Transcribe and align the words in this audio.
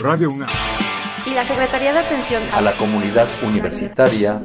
Radio 0.00 0.30
UNAM. 0.30 0.48
Y 1.24 1.34
la 1.34 1.44
Secretaría 1.44 1.92
de 1.92 2.00
Atención 2.00 2.42
a 2.52 2.60
la 2.60 2.76
Comunidad 2.76 3.28
Universitaria. 3.42 4.42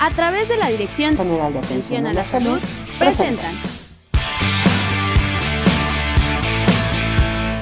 A 0.00 0.10
través 0.10 0.48
de 0.48 0.56
la 0.56 0.68
Dirección 0.68 1.16
General 1.16 1.52
de 1.52 1.58
Atención 1.60 2.06
a 2.06 2.12
la 2.12 2.24
Salud 2.24 2.58
presentan 2.98 3.60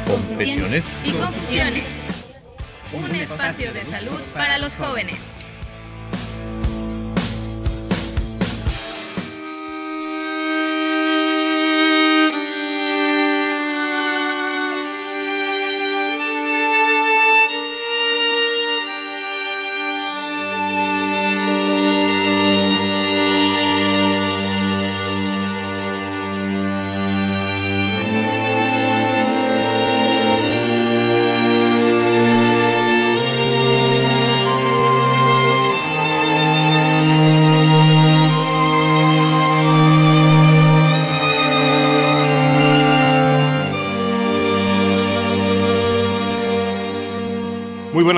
Confesiones. 0.07 0.85
Y 1.05 1.11
Confusiones, 1.13 1.85
un 2.93 3.11
espacio 3.15 3.73
de 3.73 3.85
salud 3.85 4.21
para 4.33 4.59
los 4.59 4.73
jóvenes. 4.75 5.19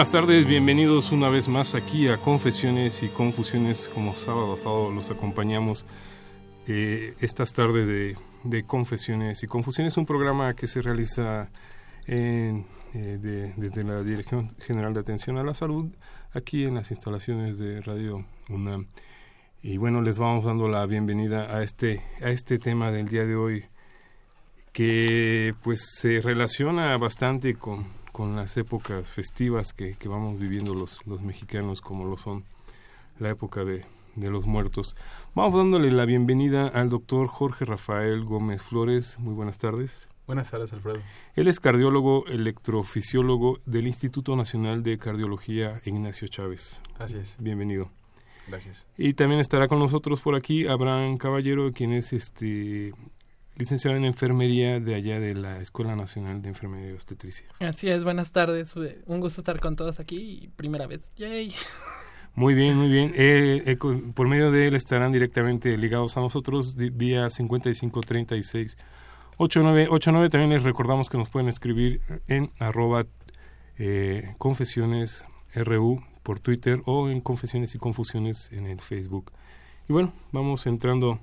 Buenas 0.03 0.27
tardes, 0.27 0.47
bienvenidos 0.49 1.13
una 1.13 1.29
vez 1.29 1.47
más 1.47 1.77
aquí 1.77 2.09
a 2.09 2.17
Confesiones 2.17 3.05
y 3.05 3.09
Confusiones. 3.09 3.89
Como 3.89 4.17
sábado 4.17 4.55
a 4.55 4.59
sábado 4.59 4.91
los 4.91 5.13
acompañamos 5.13 5.87
eh, 6.67 7.15
estas 7.21 7.53
tardes 7.53 7.87
de, 7.87 8.17
de, 8.43 8.65
Confesiones 8.65 9.45
y 9.45 9.47
Confusiones, 9.47 9.97
un 9.97 10.05
programa 10.05 10.55
que 10.55 10.67
se 10.67 10.83
realiza 10.83 11.51
en, 12.09 12.67
eh, 12.95 13.19
de, 13.23 13.53
desde 13.57 13.85
la 13.85 14.03
Dirección 14.03 14.51
General 14.59 14.93
de 14.93 14.99
Atención 14.99 15.39
a 15.39 15.45
la 15.45 15.55
Salud, 15.55 15.93
aquí 16.33 16.65
en 16.65 16.75
las 16.75 16.91
instalaciones 16.91 17.59
de 17.59 17.81
Radio 17.81 18.27
UNAM. 18.49 18.89
Y 19.63 19.77
bueno, 19.77 20.03
les 20.03 20.19
vamos 20.19 20.45
dando 20.45 20.67
la 20.67 20.85
bienvenida 20.85 21.57
a 21.57 21.63
este, 21.63 22.03
a 22.21 22.31
este 22.31 22.59
tema 22.59 22.91
del 22.91 23.07
día 23.07 23.25
de 23.25 23.37
hoy, 23.37 23.67
que 24.73 25.55
pues 25.63 25.81
se 25.97 26.21
relaciona 26.21 26.97
bastante 26.97 27.55
con, 27.55 27.87
con 28.13 28.37
las 28.37 28.57
épocas 28.57 29.11
festivas 29.11 29.73
que, 29.73 29.95
que, 29.95 30.09
vamos 30.09 30.39
viviendo 30.39 30.75
los, 30.75 31.05
los 31.07 31.23
mexicanos, 31.23 31.81
como 31.81 32.05
lo 32.05 32.17
son 32.17 32.45
la 33.19 33.31
época 33.31 33.65
de, 33.65 33.85
de, 34.15 34.31
los 34.31 34.47
muertos. 34.47 34.97
Vamos 35.35 35.55
dándole 35.55 35.91
la 35.91 36.05
bienvenida 36.05 36.69
al 36.69 36.91
doctor 36.91 37.27
Jorge 37.27 37.65
Rafael 37.65 38.25
Gómez 38.25 38.63
Flores. 38.63 39.19
Muy 39.19 39.35
buenas 39.35 39.59
tardes. 39.59 40.09
Buenas 40.27 40.51
tardes, 40.51 40.73
Alfredo. 40.73 41.01
Él 41.35 41.49
es 41.49 41.59
cardiólogo 41.59 42.27
electrofisiólogo 42.27 43.59
del 43.67 43.87
Instituto 43.87 44.37
Nacional 44.37 44.83
de 44.83 44.99
Cardiología 44.99 45.81
Ignacio 45.85 46.29
Chávez. 46.29 46.81
Así 46.99 47.17
es. 47.17 47.37
Bienvenido. 47.41 47.91
Gracias. 48.47 48.87
Y 48.97 49.15
también 49.15 49.41
estará 49.41 49.69
con 49.69 49.79
nosotros 49.79 50.21
por 50.21 50.35
aquí 50.35 50.67
Abraham 50.67 51.17
Caballero, 51.17 51.73
quien 51.73 51.93
es 51.93 52.13
este 52.13 52.93
licenciado 53.57 53.97
en 53.97 54.05
enfermería 54.05 54.81
de 54.81 54.95
allá 54.95 55.21
de 55.21 55.35
la 55.35 55.61
Escuela 55.61 55.97
Nacional 55.97 56.43
de 56.43 56.49
Enfermería 56.49 56.91
y 56.91 56.93
Obstetricia. 56.93 57.47
Así 57.61 57.89
es, 57.89 58.05
buenas 58.05 58.31
tardes. 58.33 58.75
Un 59.07 59.21
gusto 59.21 59.41
estar 59.41 59.61
con 59.61 59.77
todos 59.77 60.01
aquí. 60.01 60.51
Primera 60.57 60.87
vez. 60.87 61.03
Yay. 61.17 61.55
Muy 62.35 62.55
bien, 62.55 62.77
muy 62.77 62.89
bien. 62.89 63.13
Eh, 63.15 63.63
eh, 63.67 63.77
por 64.15 64.27
medio 64.27 64.51
de 64.51 64.69
él 64.69 64.75
estarán 64.75 65.13
directamente 65.13 65.77
ligados 65.77 66.17
a 66.17 66.21
nosotros 66.21 66.77
vía 66.77 67.29
5536 67.29 68.79
8989. 69.37 70.31
También 70.31 70.51
les 70.51 70.63
recordamos 70.63 71.11
que 71.11 71.19
nos 71.19 71.29
pueden 71.29 71.49
escribir 71.49 72.01
en 72.29 72.51
arroba 72.59 73.05
eh, 73.79 74.35
confesiones 74.39 75.27
RU 75.55 76.03
por 76.23 76.41
Twitter 76.41 76.81
o 76.87 77.11
en 77.11 77.21
confesiones 77.21 77.75
y 77.75 77.79
confusiones 77.79 78.51
en 78.53 78.67
el 78.67 78.81
Facebook. 78.81 79.33
Y 79.89 79.93
bueno, 79.93 80.13
vamos 80.31 80.67
entrando 80.67 81.21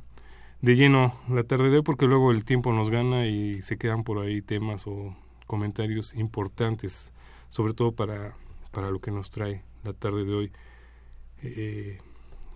de 0.61 0.75
lleno 0.75 1.15
la 1.29 1.43
tarde 1.43 1.69
de 1.69 1.77
hoy 1.77 1.83
porque 1.83 2.05
luego 2.05 2.31
el 2.31 2.45
tiempo 2.45 2.73
nos 2.73 2.89
gana 2.89 3.27
y 3.27 3.61
se 3.61 3.77
quedan 3.77 4.03
por 4.03 4.19
ahí 4.19 4.41
temas 4.41 4.87
o 4.87 5.15
comentarios 5.47 6.13
importantes, 6.15 7.13
sobre 7.49 7.73
todo 7.73 7.93
para, 7.93 8.35
para 8.71 8.91
lo 8.91 8.99
que 8.99 9.11
nos 9.11 9.29
trae 9.31 9.63
la 9.83 9.93
tarde 9.93 10.25
de 10.25 10.33
hoy, 10.33 10.51
eh, 11.43 11.99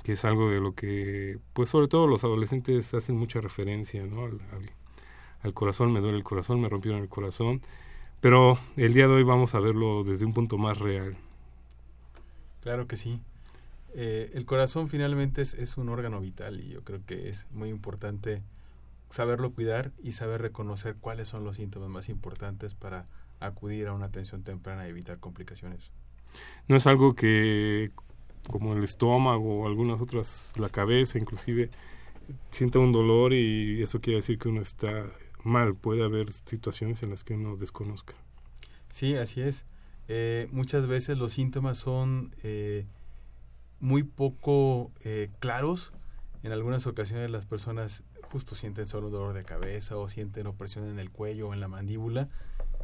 que 0.03 0.13
es 0.13 0.25
algo 0.25 0.49
de 0.49 0.59
lo 0.59 0.75
que, 0.75 1.39
pues 1.53 1.69
sobre 1.69 1.87
todo 1.87 2.07
los 2.07 2.23
adolescentes 2.23 2.93
hacen 2.93 3.17
mucha 3.17 3.39
referencia, 3.41 4.05
¿no? 4.05 4.25
Al, 4.25 4.41
al, 4.51 4.69
al 5.41 5.53
corazón, 5.53 5.93
me 5.93 6.01
duele 6.01 6.17
el 6.17 6.23
corazón, 6.23 6.61
me 6.61 6.69
rompieron 6.69 7.01
el 7.01 7.09
corazón, 7.09 7.61
pero 8.21 8.57
el 8.77 8.93
día 8.93 9.07
de 9.07 9.15
hoy 9.15 9.23
vamos 9.23 9.55
a 9.55 9.59
verlo 9.59 10.03
desde 10.03 10.25
un 10.25 10.33
punto 10.33 10.57
más 10.57 10.77
real. 10.79 11.17
Claro 12.61 12.87
que 12.87 12.97
sí. 12.97 13.19
Eh, 13.95 14.31
el 14.33 14.45
corazón 14.45 14.89
finalmente 14.89 15.41
es, 15.41 15.53
es, 15.53 15.77
un 15.77 15.89
órgano 15.89 16.19
vital 16.19 16.59
y 16.59 16.69
yo 16.69 16.83
creo 16.83 17.05
que 17.05 17.29
es 17.29 17.45
muy 17.51 17.69
importante 17.69 18.41
saberlo 19.09 19.51
cuidar 19.51 19.91
y 20.01 20.13
saber 20.13 20.41
reconocer 20.41 20.95
cuáles 20.95 21.27
son 21.27 21.43
los 21.43 21.57
síntomas 21.57 21.89
más 21.89 22.09
importantes 22.09 22.73
para 22.73 23.05
acudir 23.39 23.87
a 23.87 23.93
una 23.93 24.07
atención 24.07 24.43
temprana 24.43 24.87
y 24.87 24.89
evitar 24.89 25.19
complicaciones. 25.19 25.91
No 26.67 26.75
es 26.75 26.87
algo 26.87 27.13
que, 27.13 27.91
como 28.47 28.73
el 28.73 28.83
estómago 28.83 29.61
o 29.61 29.67
algunas 29.67 30.01
otras, 30.01 30.53
la 30.57 30.69
cabeza 30.69 31.19
inclusive, 31.19 31.69
sienta 32.49 32.79
un 32.79 32.91
dolor 32.91 33.33
y 33.33 33.81
eso 33.81 34.01
quiere 34.01 34.17
decir 34.17 34.39
que 34.39 34.49
uno 34.49 34.61
está 34.61 35.05
mal. 35.43 35.75
Puede 35.75 36.03
haber 36.03 36.31
situaciones 36.33 37.03
en 37.03 37.11
las 37.11 37.23
que 37.23 37.35
uno 37.35 37.55
desconozca. 37.57 38.13
Sí, 38.91 39.15
así 39.15 39.41
es. 39.41 39.65
Eh, 40.07 40.47
muchas 40.51 40.87
veces 40.87 41.17
los 41.17 41.33
síntomas 41.33 41.77
son... 41.77 42.35
Eh, 42.43 42.85
muy 43.83 44.03
poco 44.03 44.94
eh, 45.01 45.29
claros. 45.39 45.91
En 46.41 46.53
algunas 46.53 46.88
ocasiones 46.88 47.29
las 47.29 47.45
personas 47.45 48.03
justo 48.31 48.55
sienten 48.55 48.85
solo 48.85 49.09
dolor 49.09 49.33
de 49.33 49.44
cabeza 49.44 49.97
o 49.97 50.07
sienten 50.07 50.47
opresión 50.47 50.88
en 50.88 50.99
el 50.99 51.11
cuello 51.11 51.49
o 51.49 51.53
en 51.53 51.59
la 51.59 51.67
mandíbula 51.67 52.29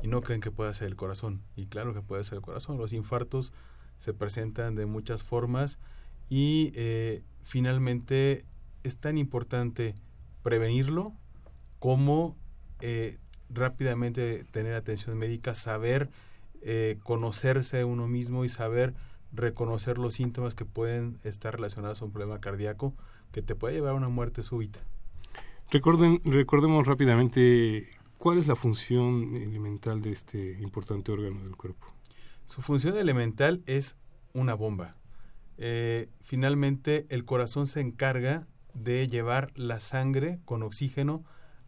y 0.04 0.10
no 0.10 0.22
creen 0.22 0.42
que 0.42 0.52
pueda 0.52 0.74
ser 0.74 0.88
el 0.88 0.98
corazón. 0.98 1.42
Y 1.56 1.68
claro 1.68 1.94
que 1.94 2.02
puede 2.02 2.26
ser 2.26 2.36
el 2.36 2.42
corazón. 2.42 2.78
Los 2.78 2.92
infartos 2.92 3.54
se 3.98 4.14
presentan 4.14 4.76
de 4.76 4.86
muchas 4.88 5.24
formas 5.24 5.80
y 6.28 6.74
eh, 6.76 7.24
finalmente 7.40 8.44
es 8.84 8.98
tan 8.98 9.18
importante 9.18 9.96
prevenirlo 10.44 11.14
como 11.80 12.36
eh, 12.82 13.20
rápidamente 13.50 14.44
tener 14.52 14.74
atención 14.74 15.18
médica, 15.18 15.56
saber 15.56 16.10
conocerse 17.04 17.86
uno 17.86 18.06
mismo 18.06 18.44
y 18.44 18.50
saber 18.50 18.94
reconocer 19.32 19.98
los 19.98 20.16
síntomas 20.16 20.56
que 20.56 20.66
pueden 20.66 21.20
estar 21.24 21.56
relacionados 21.56 22.02
a 22.02 22.06
un 22.06 22.12
problema 22.12 22.40
cardíaco 22.40 22.96
que 23.32 23.42
te 23.42 23.56
puede 23.56 23.76
llevar 23.76 23.92
a 23.92 23.96
una 23.96 24.10
muerte 24.10 24.44
súbita. 24.44 24.80
Recuerden, 25.72 26.20
recordemos 26.26 26.88
rápidamente 26.88 27.88
cuál 28.18 28.40
es 28.40 28.48
la 28.48 28.56
función 28.56 29.36
elemental 29.36 30.02
de 30.02 30.12
este 30.12 30.60
importante 30.62 31.12
órgano 31.12 31.44
del 31.44 31.56
cuerpo. 31.56 31.86
Su 32.48 32.62
función 32.62 32.98
elemental 32.98 33.62
es 33.68 33.96
una 34.34 34.56
bomba. 34.56 34.96
Eh, 35.58 36.10
finalmente, 36.22 37.06
el 37.10 37.26
corazón 37.26 37.68
se 37.68 37.82
encarga 37.82 38.48
de 38.74 39.08
llevar 39.08 39.52
la 39.56 39.80
sangre 39.80 40.40
con 40.46 40.64
oxígeno 40.64 41.24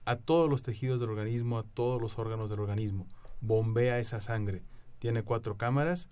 a 0.05 0.15
todos 0.15 0.49
los 0.49 0.63
tejidos 0.63 0.99
del 0.99 1.09
organismo, 1.09 1.59
a 1.59 1.63
todos 1.63 2.01
los 2.01 2.17
órganos 2.17 2.49
del 2.49 2.59
organismo. 2.59 3.07
Bombea 3.41 3.99
esa 3.99 4.21
sangre. 4.21 4.63
Tiene 4.99 5.23
cuatro 5.23 5.57
cámaras 5.57 6.09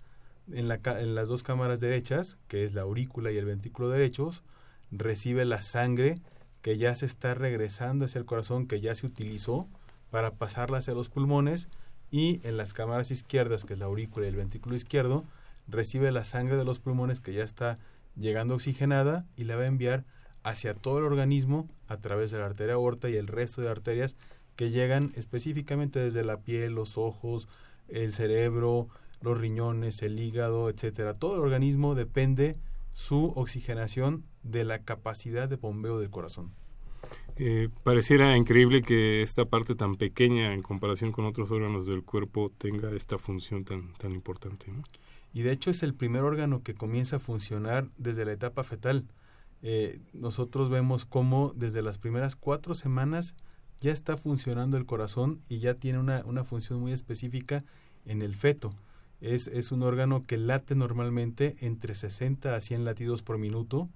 en, 0.52 0.68
la, 0.68 0.80
en, 0.84 1.14
las 1.14 1.28
dos 1.28 1.42
cámaras 1.42 1.80
derechas, 1.80 2.38
que 2.48 2.64
es 2.64 2.74
la 2.74 2.82
aurícula 2.82 3.30
y 3.32 3.38
el 3.38 3.44
ventrículo 3.44 3.88
derechos, 3.88 4.42
recibe 4.90 5.44
la 5.44 5.62
sangre 5.62 6.20
que 6.62 6.76
ya 6.78 6.94
se 6.94 7.06
está 7.06 7.34
regresando 7.34 8.04
hacia 8.04 8.18
el 8.18 8.26
corazón, 8.26 8.66
que 8.66 8.80
ya 8.80 8.94
se 8.94 9.06
utilizó 9.06 9.68
para 10.10 10.32
pasarla 10.32 10.78
hacia 10.78 10.94
los 10.94 11.08
pulmones, 11.08 11.68
y 12.10 12.40
en 12.46 12.56
las 12.56 12.74
cámaras 12.74 13.10
izquierdas, 13.10 13.64
que 13.64 13.74
es 13.74 13.78
la 13.78 13.86
aurícula 13.86 14.26
y 14.26 14.30
el 14.30 14.36
ventrículo 14.36 14.74
izquierdo, 14.74 15.24
recibe 15.68 16.10
la 16.10 16.24
sangre 16.24 16.56
de 16.56 16.64
los 16.64 16.80
pulmones 16.80 17.20
que 17.20 17.32
ya 17.32 17.44
está 17.44 17.78
llegando 18.16 18.54
oxigenada 18.54 19.24
y 19.36 19.44
la 19.44 19.56
va 19.56 19.62
a 19.62 19.66
enviar 19.66 20.04
hacia 20.42 20.74
todo 20.74 20.98
el 20.98 21.04
organismo 21.04 21.68
a 21.86 21.98
través 21.98 22.30
de 22.30 22.38
la 22.38 22.46
arteria 22.46 22.74
aorta 22.74 23.08
y 23.08 23.16
el 23.16 23.26
resto 23.26 23.62
de 23.62 23.68
arterias 23.68 24.16
que 24.56 24.70
llegan 24.70 25.12
específicamente 25.14 26.00
desde 26.00 26.24
la 26.24 26.38
piel, 26.38 26.74
los 26.74 26.98
ojos, 26.98 27.48
el 27.88 28.12
cerebro, 28.12 28.88
los 29.20 29.38
riñones, 29.38 30.02
el 30.02 30.18
hígado, 30.18 30.70
etcétera. 30.70 31.14
Todo 31.14 31.34
el 31.34 31.40
organismo 31.40 31.94
depende 31.94 32.56
su 32.92 33.32
oxigenación 33.36 34.24
de 34.42 34.64
la 34.64 34.80
capacidad 34.80 35.48
de 35.48 35.56
bombeo 35.56 35.98
del 35.98 36.10
corazón. 36.10 36.52
Eh, 37.36 37.68
pareciera 37.84 38.36
increíble 38.36 38.82
que 38.82 39.22
esta 39.22 39.46
parte 39.46 39.74
tan 39.74 39.96
pequeña 39.96 40.52
en 40.52 40.62
comparación 40.62 41.12
con 41.12 41.24
otros 41.24 41.50
órganos 41.50 41.86
del 41.86 42.02
cuerpo 42.02 42.52
tenga 42.58 42.90
esta 42.92 43.18
función 43.18 43.64
tan, 43.64 43.94
tan 43.94 44.12
importante. 44.12 44.70
¿no? 44.70 44.82
Y 45.32 45.42
de 45.42 45.52
hecho 45.52 45.70
es 45.70 45.82
el 45.82 45.94
primer 45.94 46.22
órgano 46.22 46.62
que 46.62 46.74
comienza 46.74 47.16
a 47.16 47.20
funcionar 47.20 47.88
desde 47.96 48.24
la 48.24 48.32
etapa 48.32 48.64
fetal. 48.64 49.06
Eh, 49.62 50.00
nosotros 50.12 50.70
vemos 50.70 51.06
cómo 51.06 51.52
desde 51.54 51.82
las 51.82 51.98
primeras 51.98 52.36
cuatro 52.36 52.74
semanas 52.74 53.34
ya 53.80 53.92
está 53.92 54.16
funcionando 54.16 54.76
el 54.76 54.86
corazón 54.86 55.40
y 55.48 55.60
ya 55.60 55.74
tiene 55.74 55.98
una, 55.98 56.22
una 56.26 56.44
función 56.44 56.80
muy 56.80 56.92
específica 56.92 57.64
en 58.04 58.22
el 58.22 58.34
feto. 58.34 58.74
Es, 59.20 59.46
es 59.48 59.72
un 59.72 59.82
órgano 59.82 60.24
que 60.26 60.36
late 60.36 60.74
normalmente 60.74 61.56
entre 61.60 61.94
60 61.94 62.54
a 62.54 62.60
100 62.60 62.84
latidos 62.84 63.22
por 63.22 63.38
minuto. 63.38 63.88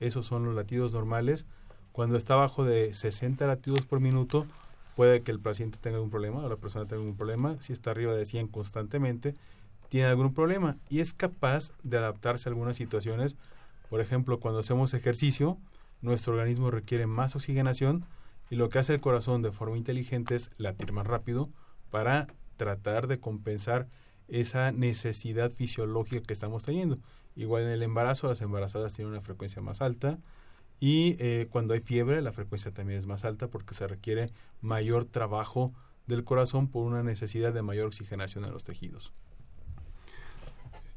Esos 0.00 0.26
son 0.26 0.44
los 0.44 0.54
latidos 0.54 0.92
normales 0.92 1.46
cuando 1.92 2.16
está 2.16 2.34
abajo 2.34 2.64
de 2.64 2.94
60 2.94 3.46
latidos 3.46 3.82
por 3.82 4.00
minuto, 4.00 4.46
puede 4.96 5.20
que 5.20 5.30
el 5.30 5.38
paciente 5.38 5.78
tenga 5.80 5.96
algún 5.96 6.10
problema 6.10 6.38
o 6.38 6.48
la 6.48 6.56
persona 6.56 6.86
tenga 6.86 7.02
algún 7.02 7.16
problema. 7.16 7.56
Si 7.60 7.74
está 7.74 7.90
arriba 7.90 8.14
de 8.14 8.24
100 8.24 8.48
constantemente, 8.48 9.34
tiene 9.90 10.08
algún 10.08 10.32
problema 10.32 10.78
y 10.88 11.00
es 11.00 11.12
capaz 11.12 11.72
de 11.82 11.98
adaptarse 11.98 12.48
a 12.48 12.50
algunas 12.50 12.76
situaciones. 12.76 13.36
Por 13.90 14.00
ejemplo, 14.00 14.40
cuando 14.40 14.60
hacemos 14.60 14.94
ejercicio, 14.94 15.58
nuestro 16.00 16.32
organismo 16.32 16.70
requiere 16.70 17.06
más 17.06 17.36
oxigenación 17.36 18.06
y 18.48 18.56
lo 18.56 18.70
que 18.70 18.78
hace 18.78 18.94
el 18.94 19.02
corazón 19.02 19.42
de 19.42 19.52
forma 19.52 19.76
inteligente 19.76 20.34
es 20.34 20.50
latir 20.56 20.92
más 20.92 21.06
rápido 21.06 21.50
para 21.90 22.26
tratar 22.56 23.06
de 23.06 23.20
compensar 23.20 23.86
esa 24.32 24.72
necesidad 24.72 25.52
fisiológica 25.52 26.26
que 26.26 26.32
estamos 26.32 26.64
teniendo. 26.64 26.98
Igual 27.36 27.62
en 27.62 27.68
el 27.70 27.82
embarazo, 27.82 28.28
las 28.28 28.40
embarazadas 28.40 28.92
tienen 28.94 29.12
una 29.12 29.22
frecuencia 29.22 29.62
más 29.62 29.80
alta, 29.80 30.18
y 30.82 31.14
eh, 31.20 31.46
cuando 31.48 31.74
hay 31.74 31.80
fiebre 31.80 32.20
la 32.22 32.32
frecuencia 32.32 32.72
también 32.72 32.98
es 32.98 33.06
más 33.06 33.24
alta 33.24 33.46
porque 33.46 33.72
se 33.72 33.86
requiere 33.86 34.30
mayor 34.60 35.04
trabajo 35.04 35.72
del 36.08 36.24
corazón 36.24 36.66
por 36.66 36.84
una 36.84 37.04
necesidad 37.04 37.52
de 37.52 37.62
mayor 37.62 37.86
oxigenación 37.86 38.44
en 38.44 38.52
los 38.52 38.64
tejidos. 38.64 39.12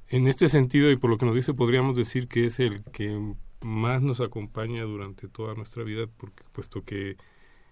En 0.09 0.27
este 0.27 0.49
sentido 0.49 0.89
y 0.89 0.97
por 0.97 1.11
lo 1.11 1.19
que 1.19 1.27
nos 1.27 1.35
dice 1.35 1.53
podríamos 1.53 1.95
decir 1.95 2.27
que 2.27 2.45
es 2.45 2.59
el 2.59 2.83
que 2.85 3.35
más 3.61 4.01
nos 4.01 4.21
acompaña 4.21 4.81
durante 4.85 5.27
toda 5.27 5.53
nuestra 5.53 5.83
vida 5.83 6.07
porque 6.17 6.43
puesto 6.51 6.83
que 6.83 7.17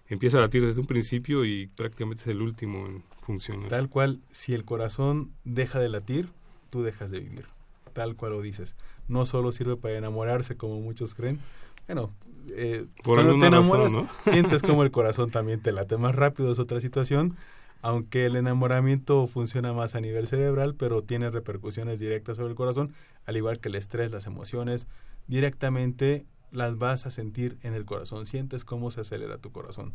empieza 0.08 0.38
a 0.38 0.42
latir 0.42 0.64
desde 0.64 0.80
un 0.80 0.86
principio 0.86 1.44
y 1.44 1.66
prácticamente 1.68 2.22
es 2.22 2.28
el 2.28 2.42
último 2.42 2.86
en 2.86 3.02
funcionar. 3.22 3.68
Tal 3.68 3.88
cual, 3.88 4.20
si 4.30 4.54
el 4.54 4.64
corazón 4.64 5.32
deja 5.44 5.78
de 5.78 5.88
latir, 5.88 6.28
tú 6.70 6.82
dejas 6.82 7.10
de 7.10 7.20
vivir. 7.20 7.46
Tal 7.92 8.16
cual 8.16 8.32
lo 8.32 8.42
dices. 8.42 8.76
No 9.08 9.24
solo 9.24 9.52
sirve 9.52 9.76
para 9.76 9.96
enamorarse 9.96 10.56
como 10.56 10.80
muchos 10.80 11.14
creen, 11.14 11.40
bueno, 11.86 12.10
eh, 12.50 12.86
cuando 13.04 13.38
te 13.38 13.46
enamoras, 13.46 13.92
sientes 14.24 14.62
como 14.62 14.82
el 14.82 14.90
corazón 14.90 15.30
también 15.30 15.60
te 15.60 15.72
late 15.72 15.96
más 15.96 16.14
rápido, 16.14 16.50
es 16.50 16.58
otra 16.58 16.80
situación, 16.80 17.36
aunque 17.82 18.24
el 18.24 18.36
enamoramiento 18.36 19.26
funciona 19.26 19.72
más 19.72 19.94
a 19.94 20.00
nivel 20.00 20.26
cerebral, 20.26 20.74
pero 20.74 21.02
tiene 21.02 21.30
repercusiones 21.30 21.98
directas 21.98 22.36
sobre 22.38 22.50
el 22.50 22.56
corazón, 22.56 22.94
al 23.26 23.36
igual 23.36 23.60
que 23.60 23.68
el 23.68 23.74
estrés, 23.74 24.10
las 24.10 24.26
emociones, 24.26 24.86
directamente 25.26 26.24
las 26.54 26.78
vas 26.78 27.06
a 27.06 27.10
sentir 27.10 27.58
en 27.62 27.74
el 27.74 27.84
corazón, 27.84 28.26
sientes 28.26 28.64
cómo 28.64 28.90
se 28.90 29.02
acelera 29.02 29.38
tu 29.38 29.52
corazón. 29.52 29.92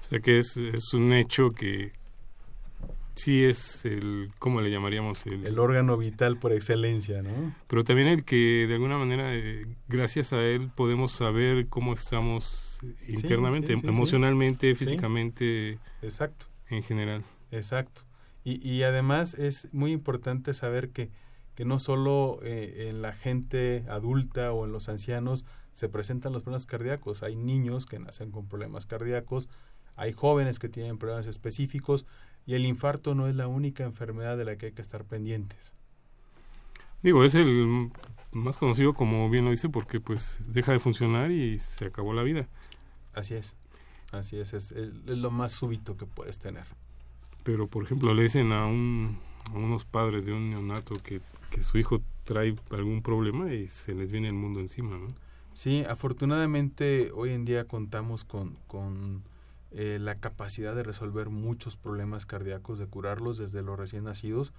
O 0.00 0.02
sea 0.02 0.20
que 0.20 0.38
es, 0.38 0.56
es 0.56 0.92
un 0.94 1.12
hecho 1.12 1.50
que, 1.50 1.92
sí 3.18 3.44
es 3.44 3.84
el, 3.84 4.30
¿cómo 4.38 4.60
le 4.60 4.70
llamaríamos? 4.70 5.26
El, 5.26 5.58
órgano 5.58 5.96
vital 5.96 6.38
por 6.38 6.52
excelencia, 6.52 7.22
¿no? 7.22 7.54
Pero 7.66 7.84
también 7.84 8.08
el 8.08 8.24
que 8.24 8.66
de 8.66 8.74
alguna 8.74 8.96
manera, 8.96 9.34
eh, 9.34 9.66
gracias 9.88 10.32
a 10.32 10.42
él, 10.42 10.70
podemos 10.74 11.12
saber 11.12 11.66
cómo 11.68 11.94
estamos 11.94 12.80
internamente, 13.06 13.74
emocionalmente, 13.82 14.74
físicamente. 14.74 15.78
Exacto. 16.00 16.46
En 16.70 16.82
general. 16.82 17.24
Exacto. 17.50 18.02
Y, 18.44 18.66
y 18.66 18.82
además 18.84 19.34
es 19.34 19.68
muy 19.72 19.92
importante 19.92 20.54
saber 20.54 20.90
que, 20.90 21.10
que 21.58 21.64
no 21.64 21.80
solo 21.80 22.38
eh, 22.44 22.86
en 22.88 23.02
la 23.02 23.12
gente 23.12 23.84
adulta 23.88 24.52
o 24.52 24.64
en 24.64 24.70
los 24.70 24.88
ancianos 24.88 25.44
se 25.72 25.88
presentan 25.88 26.32
los 26.32 26.44
problemas 26.44 26.66
cardíacos, 26.66 27.24
hay 27.24 27.34
niños 27.34 27.84
que 27.84 27.98
nacen 27.98 28.30
con 28.30 28.46
problemas 28.46 28.86
cardíacos, 28.86 29.48
hay 29.96 30.12
jóvenes 30.12 30.60
que 30.60 30.68
tienen 30.68 30.98
problemas 30.98 31.26
específicos, 31.26 32.06
y 32.46 32.54
el 32.54 32.64
infarto 32.64 33.16
no 33.16 33.26
es 33.26 33.34
la 33.34 33.48
única 33.48 33.82
enfermedad 33.82 34.36
de 34.36 34.44
la 34.44 34.54
que 34.54 34.66
hay 34.66 34.72
que 34.72 34.82
estar 34.82 35.02
pendientes. 35.02 35.72
Digo, 37.02 37.24
es 37.24 37.34
el 37.34 37.90
más 38.30 38.56
conocido, 38.56 38.94
como 38.94 39.28
bien 39.28 39.44
lo 39.44 39.50
dice, 39.50 39.68
porque 39.68 39.98
pues 39.98 40.40
deja 40.46 40.70
de 40.70 40.78
funcionar 40.78 41.32
y 41.32 41.58
se 41.58 41.88
acabó 41.88 42.12
la 42.12 42.22
vida. 42.22 42.46
Así 43.14 43.34
es, 43.34 43.56
así 44.12 44.38
es, 44.38 44.52
es, 44.52 44.70
lo 44.72 45.32
más 45.32 45.50
súbito 45.50 45.96
que 45.96 46.06
puedes 46.06 46.38
tener. 46.38 46.66
Pero, 47.42 47.66
por 47.66 47.82
ejemplo, 47.82 48.14
le 48.14 48.22
dicen 48.22 48.52
a, 48.52 48.64
un, 48.64 49.18
unos 49.54 49.84
padres 49.84 50.26
de 50.26 50.32
un 50.32 50.50
neonato 50.50 50.96
que, 50.96 51.20
que 51.50 51.62
su 51.62 51.78
hijo 51.78 52.00
trae 52.24 52.54
algún 52.70 53.02
problema 53.02 53.52
y 53.52 53.68
se 53.68 53.94
les 53.94 54.10
viene 54.10 54.28
el 54.28 54.34
mundo 54.34 54.60
encima, 54.60 54.98
¿no? 54.98 55.14
Sí, 55.54 55.84
afortunadamente 55.88 57.10
hoy 57.12 57.30
en 57.30 57.44
día 57.44 57.64
contamos 57.64 58.24
con, 58.24 58.56
con 58.68 59.22
eh, 59.72 59.98
la 60.00 60.14
capacidad 60.14 60.74
de 60.74 60.82
resolver 60.82 61.30
muchos 61.30 61.76
problemas 61.76 62.26
cardíacos, 62.26 62.78
de 62.78 62.86
curarlos 62.86 63.38
desde 63.38 63.62
los 63.62 63.78
recién 63.78 64.04
nacidos. 64.04 64.52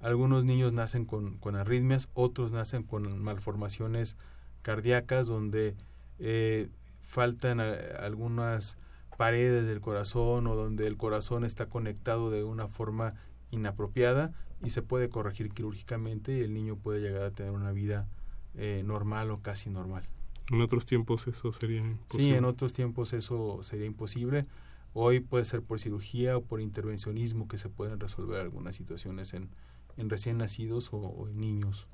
Algunos 0.00 0.44
niños 0.44 0.72
nacen 0.72 1.06
con, 1.06 1.38
con 1.38 1.56
arritmias, 1.56 2.08
otros 2.12 2.52
nacen 2.52 2.82
con 2.82 3.22
malformaciones 3.22 4.16
cardíacas 4.62 5.26
donde 5.26 5.74
eh, 6.18 6.68
faltan 7.02 7.60
algunas 7.60 8.76
paredes 9.16 9.66
del 9.66 9.80
corazón 9.80 10.46
o 10.46 10.54
donde 10.54 10.86
el 10.86 10.96
corazón 10.96 11.44
está 11.44 11.66
conectado 11.66 12.30
de 12.30 12.44
una 12.44 12.68
forma 12.68 13.14
inapropiada 13.52 14.32
y 14.64 14.70
se 14.70 14.82
puede 14.82 15.08
corregir 15.08 15.50
quirúrgicamente 15.50 16.36
y 16.36 16.40
el 16.40 16.52
niño 16.52 16.76
puede 16.76 17.00
llegar 17.00 17.22
a 17.22 17.30
tener 17.30 17.52
una 17.52 17.70
vida 17.70 18.08
eh, 18.54 18.82
normal 18.84 19.30
o 19.30 19.40
casi 19.40 19.70
normal. 19.70 20.02
En 20.50 20.60
otros 20.60 20.86
tiempos 20.86 21.28
eso 21.28 21.52
sería 21.52 21.78
imposible. 21.78 22.24
Sí, 22.24 22.34
en 22.34 22.44
otros 22.44 22.72
tiempos 22.72 23.12
eso 23.12 23.62
sería 23.62 23.86
imposible. 23.86 24.46
Hoy 24.94 25.20
puede 25.20 25.44
ser 25.44 25.62
por 25.62 25.80
cirugía 25.80 26.36
o 26.36 26.42
por 26.42 26.60
intervencionismo 26.60 27.48
que 27.48 27.58
se 27.58 27.68
pueden 27.68 27.98
resolver 27.98 28.40
algunas 28.40 28.74
situaciones 28.74 29.32
en, 29.32 29.48
en 29.96 30.10
recién 30.10 30.38
nacidos 30.38 30.90
o, 30.92 31.28
en 31.28 31.40
niños. 31.40 31.86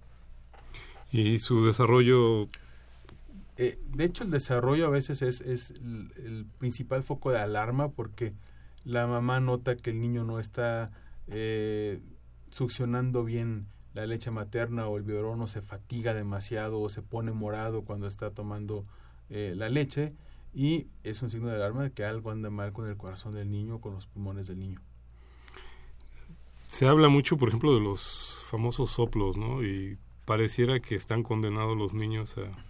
¿Y 1.12 1.38
su 1.38 1.64
desarrollo? 1.64 2.48
Eh, 3.56 3.78
de 3.94 4.04
hecho, 4.04 4.24
el 4.24 4.30
desarrollo 4.30 4.86
a 4.86 4.90
veces 4.90 5.22
es, 5.22 5.40
es 5.40 5.70
el, 5.70 6.46
principal 6.58 7.02
foco 7.02 7.30
de 7.30 7.38
alarma 7.38 7.90
porque 7.90 8.34
la 8.84 9.06
mamá 9.06 9.40
nota 9.40 9.76
que 9.76 9.90
el 9.90 10.00
niño 10.00 10.24
no 10.24 10.38
está 10.40 10.90
eh, 11.30 12.00
succionando 12.50 13.24
bien 13.24 13.66
la 13.94 14.06
leche 14.06 14.30
materna 14.30 14.86
o 14.88 14.96
el 14.96 15.02
biberón 15.02 15.46
se 15.48 15.60
fatiga 15.60 16.14
demasiado 16.14 16.80
o 16.80 16.88
se 16.88 17.02
pone 17.02 17.32
morado 17.32 17.82
cuando 17.82 18.06
está 18.06 18.30
tomando 18.30 18.86
eh, 19.30 19.54
la 19.56 19.68
leche 19.68 20.12
y 20.54 20.86
es 21.04 21.22
un 21.22 21.30
signo 21.30 21.48
de 21.48 21.56
alarma 21.56 21.82
de 21.82 21.92
que 21.92 22.04
algo 22.04 22.30
anda 22.30 22.50
mal 22.50 22.72
con 22.72 22.88
el 22.88 22.96
corazón 22.96 23.34
del 23.34 23.50
niño 23.50 23.76
o 23.76 23.80
con 23.80 23.94
los 23.94 24.06
pulmones 24.06 24.48
del 24.48 24.58
niño. 24.58 24.80
Se 26.66 26.86
habla 26.86 27.08
mucho, 27.08 27.38
por 27.38 27.48
ejemplo, 27.48 27.74
de 27.74 27.80
los 27.80 28.44
famosos 28.46 28.90
soplos, 28.90 29.36
¿no? 29.36 29.62
Y 29.62 29.98
pareciera 30.24 30.80
que 30.80 30.94
están 30.94 31.22
condenados 31.22 31.76
los 31.76 31.94
niños 31.94 32.36
a, 32.38 32.67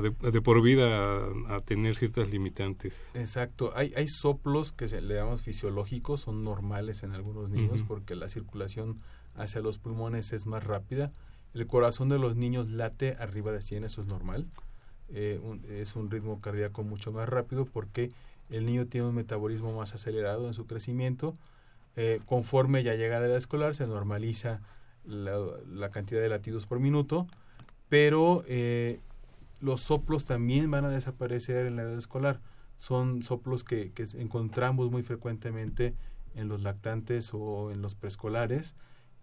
de, 0.00 0.40
por 0.40 0.62
vida 0.62 1.18
a, 1.48 1.60
tener 1.60 1.96
ciertas 1.96 2.30
limitantes. 2.30 3.10
Exacto. 3.14 3.72
Hay, 3.76 3.92
hay 3.96 4.08
soplos 4.08 4.72
que 4.72 4.88
se, 4.88 5.00
le 5.00 5.14
llamamos 5.14 5.42
fisiológicos, 5.42 6.22
son 6.22 6.42
normales 6.44 7.02
en 7.02 7.12
algunos 7.12 7.48
niños 7.50 7.82
porque 7.86 8.14
la 8.14 8.28
circulación 8.28 9.00
hacia 9.36 9.60
los 9.60 9.78
pulmones 9.78 10.32
es 10.32 10.46
más 10.46 10.64
rápida. 10.64 11.12
El 11.54 11.66
corazón 11.66 12.08
de 12.08 12.18
los 12.18 12.34
niños 12.34 12.70
late 12.70 13.16
arriba 13.18 13.52
de 13.52 13.62
100, 13.62 13.84
eso 13.84 14.00
es 14.00 14.08
normal. 14.08 14.48
Eh, 15.10 15.40
es 15.68 15.94
un 15.96 16.10
ritmo 16.10 16.40
cardíaco 16.40 16.82
mucho 16.82 17.12
más 17.12 17.28
rápido 17.28 17.64
porque 17.64 18.10
el 18.50 18.66
niño 18.66 18.86
tiene 18.86 19.08
un 19.08 19.14
metabolismo 19.14 19.72
más 19.72 19.94
acelerado 19.94 20.48
en 20.48 20.54
su 20.54 20.66
crecimiento. 20.66 21.34
Eh, 21.96 22.20
conforme 22.26 22.82
ya 22.82 22.94
llega 22.94 23.18
a 23.18 23.20
la 23.20 23.26
edad 23.26 23.36
escolar, 23.36 23.74
se 23.74 23.86
normaliza 23.86 24.60
la, 25.04 25.90
cantidad 25.90 26.20
de 26.20 26.28
latidos 26.28 26.66
por 26.66 26.80
minuto, 26.80 27.26
pero 27.88 28.42
eh, 28.48 28.98
los 29.64 29.80
soplos 29.80 30.26
también 30.26 30.70
van 30.70 30.84
a 30.84 30.90
desaparecer 30.90 31.66
en 31.66 31.76
la 31.76 31.82
edad 31.82 31.96
escolar. 31.96 32.40
Son 32.76 33.22
soplos 33.22 33.64
que, 33.64 33.92
encontramos 34.18 34.90
muy 34.90 35.02
frecuentemente 35.02 35.94
en 36.34 36.48
los 36.48 36.62
lactantes 36.62 37.30
o 37.32 37.70
en 37.70 37.80
los 37.80 37.94
preescolares 37.94 38.74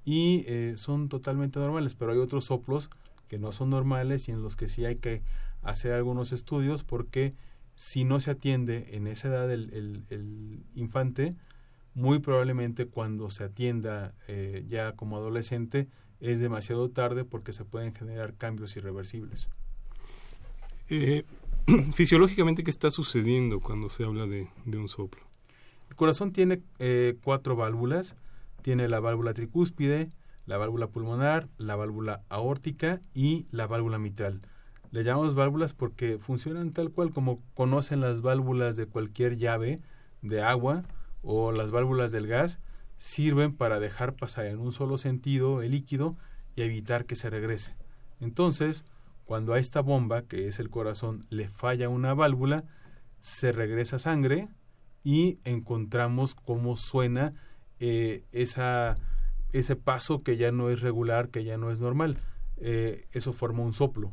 y 0.04 0.44
eh, 0.48 0.74
son 0.78 1.10
totalmente 1.10 1.60
normales, 1.60 1.94
pero 1.94 2.12
hay 2.12 2.18
otros 2.18 2.46
soplos 2.46 2.90
que 3.28 3.38
no 3.38 3.52
son 3.52 3.70
normales 3.70 4.28
y 4.30 4.32
en 4.32 4.42
los 4.42 4.56
que 4.56 4.68
sí 4.68 4.84
hay 4.84 4.96
que 4.96 5.22
hacer 5.62 5.94
algunos 5.94 6.32
estudios 6.32 6.84
porque 6.84 7.36
si 7.76 8.04
no 8.04 8.20
se 8.20 8.32
atiende 8.32 8.96
en 8.96 9.06
esa 9.08 9.28
edad 9.28 9.52
el, 9.52 10.06
el, 10.10 10.64
infante, 10.74 11.36
muy 11.94 12.20
probablemente 12.20 12.88
cuando 12.88 13.30
se 13.30 13.44
atienda 13.44 14.16
eh, 14.28 14.66
ya 14.68 14.94
como 14.94 15.18
adolescente 15.18 15.88
es 16.20 16.40
demasiado 16.40 16.90
tarde 16.90 17.26
porque 17.26 17.54
se 17.54 17.66
pueden 17.66 17.94
generar 17.94 18.34
cambios 18.36 18.76
irreversibles. 18.76 19.50
Eh, 20.94 21.24
fisiológicamente, 21.94 22.66
¿qué 22.66 22.70
está 22.70 22.90
sucediendo 22.90 23.62
cuando 23.62 23.90
se 23.90 24.04
habla 24.04 24.26
de, 24.28 24.50
un 24.66 24.90
soplo? 24.90 25.22
El 25.90 25.96
corazón 25.96 26.34
tiene 26.34 26.62
eh, 26.80 27.16
cuatro 27.24 27.56
válvulas. 27.56 28.18
Tiene 28.62 28.90
la 28.90 29.00
válvula 29.00 29.34
tricúspide, 29.34 30.12
la 30.46 30.58
válvula 30.58 30.88
pulmonar, 30.88 31.48
la 31.58 31.78
válvula 31.78 32.24
aórtica 32.28 33.00
y 33.14 33.48
la 33.52 33.68
válvula 33.68 34.00
mitral. 34.00 34.42
Le 34.92 35.04
llamamos 35.04 35.34
válvulas 35.34 35.74
porque 35.74 36.20
funcionan 36.20 36.74
tal 36.74 36.92
cual 36.92 37.12
como 37.12 37.42
conocen 37.54 38.02
las 38.02 38.22
válvulas 38.22 38.76
de 38.76 38.86
cualquier 38.86 39.38
llave 39.38 39.78
de 40.22 40.44
agua 40.44 40.84
o 41.24 41.54
las 41.54 41.72
válvulas 41.72 42.12
del 42.12 42.28
gas, 42.28 42.60
sirven 42.98 43.56
para 43.56 43.80
dejar 43.80 44.14
pasar 44.14 44.46
en 44.46 44.60
un 44.60 44.74
solo 44.74 44.98
sentido 44.98 45.62
el 45.62 45.72
líquido 45.72 46.18
y 46.58 46.64
evitar 46.64 47.06
que 47.06 47.16
se 47.16 47.30
regrese. 47.30 47.74
Entonces, 48.20 48.84
cuando 49.32 49.54
a 49.54 49.60
esta 49.60 49.80
bomba, 49.80 50.24
que 50.24 50.50
es 50.50 50.60
el 50.60 50.70
corazón, 50.70 51.26
le 51.30 51.48
falla 51.48 51.88
una 51.88 52.14
válvula, 52.14 52.66
se 53.20 53.54
regresa 53.54 53.98
sangre 53.98 54.50
y 55.06 55.40
encontramos 55.46 56.36
cómo 56.36 56.76
suena 56.76 57.34
eh, 57.80 58.26
ese 58.34 59.76
paso 59.78 60.22
que 60.22 60.36
ya 60.36 60.52
no 60.52 60.70
es 60.70 60.82
regular, 60.82 61.30
que 61.30 61.46
ya 61.46 61.56
no 61.56 61.72
es 61.72 61.80
normal. 61.80 62.18
Eh, 62.58 63.06
eso 63.14 63.32
forma 63.32 63.64
un 63.64 63.72
soplo 63.72 64.12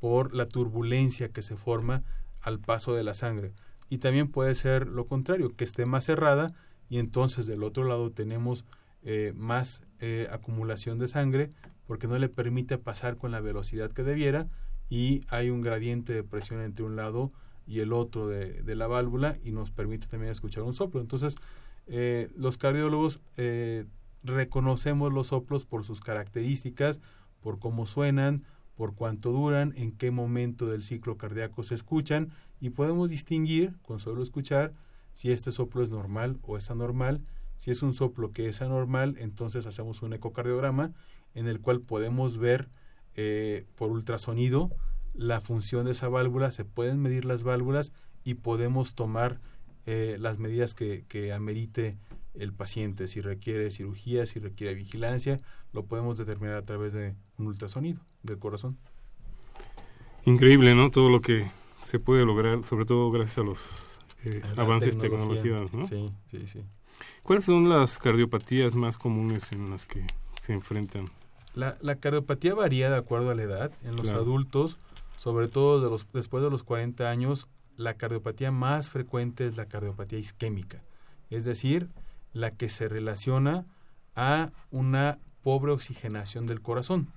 por 0.00 0.34
la 0.34 0.48
turbulencia 0.48 1.28
que 1.28 1.42
se 1.42 1.56
forma 1.56 2.02
al 2.40 2.58
paso 2.58 2.92
de 2.92 3.04
la 3.04 3.14
sangre. 3.14 3.52
Y 3.88 3.98
también 3.98 4.26
puede 4.32 4.56
ser 4.56 4.88
lo 4.88 5.06
contrario, 5.06 5.54
que 5.54 5.62
esté 5.62 5.86
más 5.86 6.06
cerrada 6.06 6.54
y 6.88 6.98
entonces 6.98 7.46
del 7.46 7.62
otro 7.62 7.84
lado 7.84 8.10
tenemos 8.10 8.64
eh, 9.04 9.32
más 9.36 9.82
eh, 10.00 10.28
acumulación 10.30 10.98
de 10.98 11.08
sangre 11.08 11.50
porque 11.86 12.06
no 12.06 12.18
le 12.18 12.28
permite 12.28 12.78
pasar 12.78 13.16
con 13.16 13.30
la 13.30 13.40
velocidad 13.40 13.92
que 13.92 14.02
debiera 14.02 14.48
y 14.88 15.22
hay 15.28 15.50
un 15.50 15.60
gradiente 15.60 16.12
de 16.12 16.22
presión 16.22 16.60
entre 16.60 16.84
un 16.84 16.96
lado 16.96 17.32
y 17.66 17.80
el 17.80 17.92
otro 17.92 18.28
de, 18.28 18.62
de 18.62 18.76
la 18.76 18.86
válvula 18.86 19.38
y 19.42 19.50
nos 19.50 19.70
permite 19.70 20.06
también 20.06 20.30
escuchar 20.30 20.62
un 20.62 20.72
soplo. 20.72 21.00
Entonces, 21.00 21.36
eh, 21.86 22.30
los 22.36 22.58
cardiólogos 22.58 23.20
reconocemos 24.22 25.12
los 25.12 25.28
soplos 25.28 25.64
por 25.64 25.84
sus 25.84 26.00
características, 26.00 27.00
por 27.40 27.58
cómo 27.58 27.86
suenan, 27.86 28.44
por 28.76 28.94
cuánto 28.94 29.32
duran, 29.32 29.72
en 29.76 29.92
qué 29.92 30.10
momento 30.10 30.66
del 30.66 30.82
ciclo 30.82 31.16
cardíaco 31.16 31.62
se 31.64 31.74
escuchan 31.74 32.30
y 32.60 32.70
podemos 32.70 33.10
distinguir 33.10 33.74
con 33.82 33.98
solo 33.98 34.22
escuchar 34.22 34.74
si 35.12 35.32
este 35.32 35.50
soplo 35.50 35.82
es 35.82 35.90
normal 35.90 36.38
o 36.42 36.56
es 36.56 36.70
anormal. 36.70 37.22
Si 37.58 37.70
es 37.70 37.82
un 37.82 37.94
soplo 37.94 38.32
que 38.32 38.48
es 38.48 38.62
anormal, 38.62 39.16
entonces 39.18 39.66
hacemos 39.66 40.02
un 40.02 40.12
ecocardiograma 40.12 40.92
en 41.34 41.46
el 41.48 41.60
cual 41.60 41.80
podemos 41.80 42.38
ver 42.38 42.68
eh, 43.14 43.64
por 43.76 43.90
ultrasonido 43.90 44.70
la 45.14 45.40
función 45.40 45.86
de 45.86 45.92
esa 45.92 46.08
válvula, 46.08 46.50
se 46.52 46.64
pueden 46.64 47.00
medir 47.00 47.24
las 47.24 47.42
válvulas 47.42 47.92
y 48.24 48.34
podemos 48.34 48.94
tomar 48.94 49.40
eh, 49.86 50.16
las 50.20 50.38
medidas 50.38 50.74
que, 50.74 51.04
que 51.08 51.32
amerite 51.32 51.96
el 52.34 52.52
paciente, 52.52 53.08
si 53.08 53.20
requiere 53.20 53.70
cirugía, 53.70 54.26
si 54.26 54.38
requiere 54.38 54.74
vigilancia, 54.74 55.38
lo 55.72 55.84
podemos 55.84 56.18
determinar 56.18 56.56
a 56.56 56.62
través 56.62 56.92
de 56.92 57.14
un 57.38 57.46
ultrasonido 57.46 58.00
del 58.22 58.38
corazón. 58.38 58.76
Increíble, 60.26 60.74
¿no? 60.74 60.90
Todo 60.90 61.08
lo 61.08 61.20
que 61.20 61.50
se 61.82 61.98
puede 61.98 62.26
lograr, 62.26 62.64
sobre 62.64 62.84
todo 62.84 63.10
gracias 63.10 63.38
a 63.38 63.42
los 63.42 63.86
eh, 64.24 64.42
avances 64.56 64.98
tecnológicos, 64.98 65.72
¿no? 65.72 65.86
Sí, 65.86 66.12
sí, 66.30 66.46
sí. 66.46 66.60
¿Cuáles 67.26 67.44
son 67.46 67.68
las 67.68 67.98
cardiopatías 67.98 68.76
más 68.76 68.96
comunes 68.96 69.50
en 69.50 69.68
las 69.68 69.84
que 69.84 70.06
se 70.40 70.52
enfrentan? 70.52 71.06
La, 71.56 71.76
la 71.80 71.96
cardiopatía 71.96 72.54
varía 72.54 72.88
de 72.88 72.96
acuerdo 72.96 73.30
a 73.30 73.34
la 73.34 73.42
edad. 73.42 73.72
En 73.84 73.96
los 73.96 74.06
Claro. 74.06 74.20
adultos, 74.20 74.78
sobre 75.16 75.48
todo 75.48 75.80
de 75.80 75.90
los, 75.90 76.06
después 76.12 76.44
de 76.44 76.50
los 76.50 76.62
40 76.62 77.10
años, 77.10 77.48
la 77.76 77.94
cardiopatía 77.94 78.52
más 78.52 78.90
frecuente 78.90 79.44
es 79.48 79.56
la 79.56 79.66
cardiopatía 79.66 80.20
isquémica, 80.20 80.82
es 81.28 81.44
decir, 81.44 81.88
la 82.32 82.52
que 82.52 82.68
se 82.68 82.88
relaciona 82.88 83.66
a 84.14 84.50
una 84.70 85.18
pobre 85.42 85.72
oxigenación 85.72 86.46
del 86.46 86.60
corazón. 86.62 87.08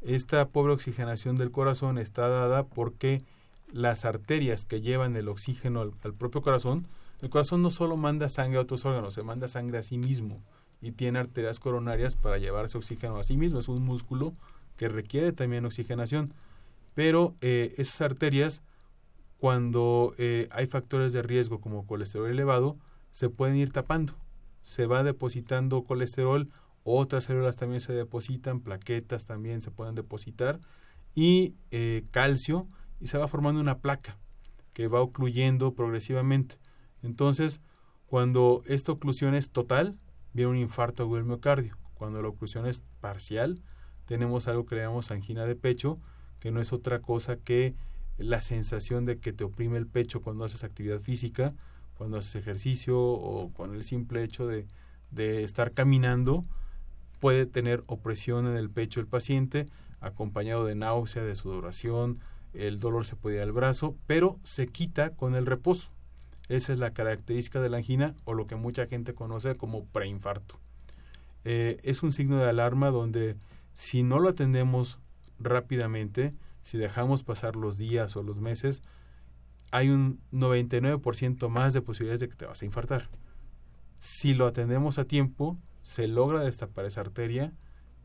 Esta 0.00 0.48
pobre 0.48 0.72
oxigenación 0.72 1.36
del 1.36 1.50
corazón 1.50 1.98
está 1.98 2.26
dada 2.28 2.64
porque 2.64 3.22
las 3.70 4.06
arterias 4.06 4.64
que 4.64 4.80
llevan 4.80 5.14
el 5.14 5.28
oxígeno 5.28 5.82
al, 5.82 5.92
al 6.04 6.14
propio 6.14 6.40
corazón, 6.40 6.86
el 7.22 7.30
corazón 7.30 7.62
no 7.62 7.70
solo 7.70 7.96
manda 7.96 8.28
sangre 8.28 8.58
a 8.58 8.62
otros 8.62 8.84
órganos, 8.84 9.14
se 9.14 9.22
manda 9.22 9.46
sangre 9.48 9.78
a 9.78 9.82
sí 9.82 9.96
mismo 9.96 10.42
y 10.80 10.90
tiene 10.90 11.20
arterias 11.20 11.60
coronarias 11.60 12.16
para 12.16 12.38
llevarse 12.38 12.76
oxígeno 12.76 13.16
a 13.16 13.22
sí 13.22 13.36
mismo. 13.36 13.60
Es 13.60 13.68
un 13.68 13.84
músculo 13.84 14.34
que 14.76 14.88
requiere 14.88 15.32
también 15.32 15.64
oxigenación. 15.64 16.34
Pero 16.94 17.36
eh, 17.40 17.74
esas 17.78 18.00
arterias, 18.00 18.62
cuando 19.38 20.14
eh, 20.18 20.48
hay 20.50 20.66
factores 20.66 21.12
de 21.12 21.22
riesgo 21.22 21.60
como 21.60 21.86
colesterol 21.86 22.28
elevado, 22.28 22.76
se 23.12 23.30
pueden 23.30 23.56
ir 23.56 23.70
tapando. 23.70 24.14
Se 24.64 24.86
va 24.86 25.04
depositando 25.04 25.84
colesterol, 25.84 26.48
otras 26.82 27.24
células 27.24 27.56
también 27.56 27.80
se 27.80 27.92
depositan, 27.92 28.60
plaquetas 28.60 29.24
también 29.24 29.60
se 29.60 29.70
pueden 29.70 29.94
depositar, 29.94 30.58
y 31.14 31.54
eh, 31.70 32.04
calcio, 32.10 32.66
y 33.00 33.06
se 33.06 33.18
va 33.18 33.28
formando 33.28 33.60
una 33.60 33.78
placa 33.78 34.18
que 34.72 34.88
va 34.88 35.00
ocluyendo 35.00 35.74
progresivamente. 35.74 36.56
Entonces, 37.02 37.60
cuando 38.06 38.62
esta 38.66 38.92
oclusión 38.92 39.34
es 39.34 39.50
total, 39.50 39.96
viene 40.32 40.50
un 40.50 40.56
infarto 40.56 41.02
agudo 41.02 41.16
del 41.16 41.24
miocardio. 41.24 41.76
Cuando 41.94 42.22
la 42.22 42.28
oclusión 42.28 42.66
es 42.66 42.82
parcial, 43.00 43.60
tenemos 44.06 44.48
algo 44.48 44.66
que 44.66 44.74
le 44.74 44.82
llamamos 44.82 45.10
angina 45.10 45.46
de 45.46 45.56
pecho, 45.56 45.98
que 46.40 46.50
no 46.50 46.60
es 46.60 46.72
otra 46.72 47.00
cosa 47.00 47.36
que 47.36 47.74
la 48.18 48.40
sensación 48.40 49.06
de 49.06 49.18
que 49.18 49.32
te 49.32 49.44
oprime 49.44 49.78
el 49.78 49.86
pecho 49.86 50.20
cuando 50.20 50.44
haces 50.44 50.64
actividad 50.64 51.00
física, 51.00 51.54
cuando 51.94 52.18
haces 52.18 52.34
ejercicio 52.34 53.00
o 53.00 53.52
con 53.52 53.74
el 53.74 53.84
simple 53.84 54.24
hecho 54.24 54.46
de, 54.46 54.66
de 55.10 55.44
estar 55.44 55.72
caminando, 55.72 56.42
puede 57.20 57.46
tener 57.46 57.84
opresión 57.86 58.46
en 58.46 58.56
el 58.56 58.70
pecho 58.70 58.98
el 58.98 59.06
paciente, 59.06 59.66
acompañado 60.00 60.64
de 60.64 60.74
náusea, 60.74 61.22
de 61.22 61.36
sudoración, 61.36 62.18
el 62.52 62.80
dolor 62.80 63.06
se 63.06 63.14
puede 63.16 63.36
ir 63.36 63.42
al 63.42 63.52
brazo, 63.52 63.94
pero 64.06 64.38
se 64.42 64.66
quita 64.66 65.10
con 65.10 65.36
el 65.36 65.46
reposo. 65.46 65.91
Esa 66.52 66.74
es 66.74 66.78
la 66.78 66.92
característica 66.92 67.62
de 67.62 67.70
la 67.70 67.78
angina 67.78 68.14
o 68.26 68.34
lo 68.34 68.46
que 68.46 68.56
mucha 68.56 68.86
gente 68.86 69.14
conoce 69.14 69.56
como 69.56 69.86
preinfarto. 69.86 70.60
Eh, 71.44 71.78
es 71.82 72.02
un 72.02 72.12
signo 72.12 72.36
de 72.36 72.46
alarma 72.46 72.90
donde 72.90 73.36
si 73.72 74.02
no 74.02 74.18
lo 74.18 74.28
atendemos 74.28 74.98
rápidamente, 75.38 76.34
si 76.62 76.76
dejamos 76.76 77.22
pasar 77.22 77.56
los 77.56 77.78
días 77.78 78.16
o 78.16 78.22
los 78.22 78.36
meses, 78.36 78.82
hay 79.70 79.88
un 79.88 80.20
99% 80.30 81.48
más 81.48 81.72
de 81.72 81.80
posibilidades 81.80 82.20
de 82.20 82.28
que 82.28 82.36
te 82.36 82.44
vas 82.44 82.60
a 82.60 82.66
infartar. 82.66 83.08
Si 83.96 84.34
lo 84.34 84.46
atendemos 84.46 84.98
a 84.98 85.06
tiempo, 85.06 85.56
se 85.80 86.06
logra 86.06 86.40
destapar 86.40 86.84
esa 86.84 87.00
arteria, 87.00 87.54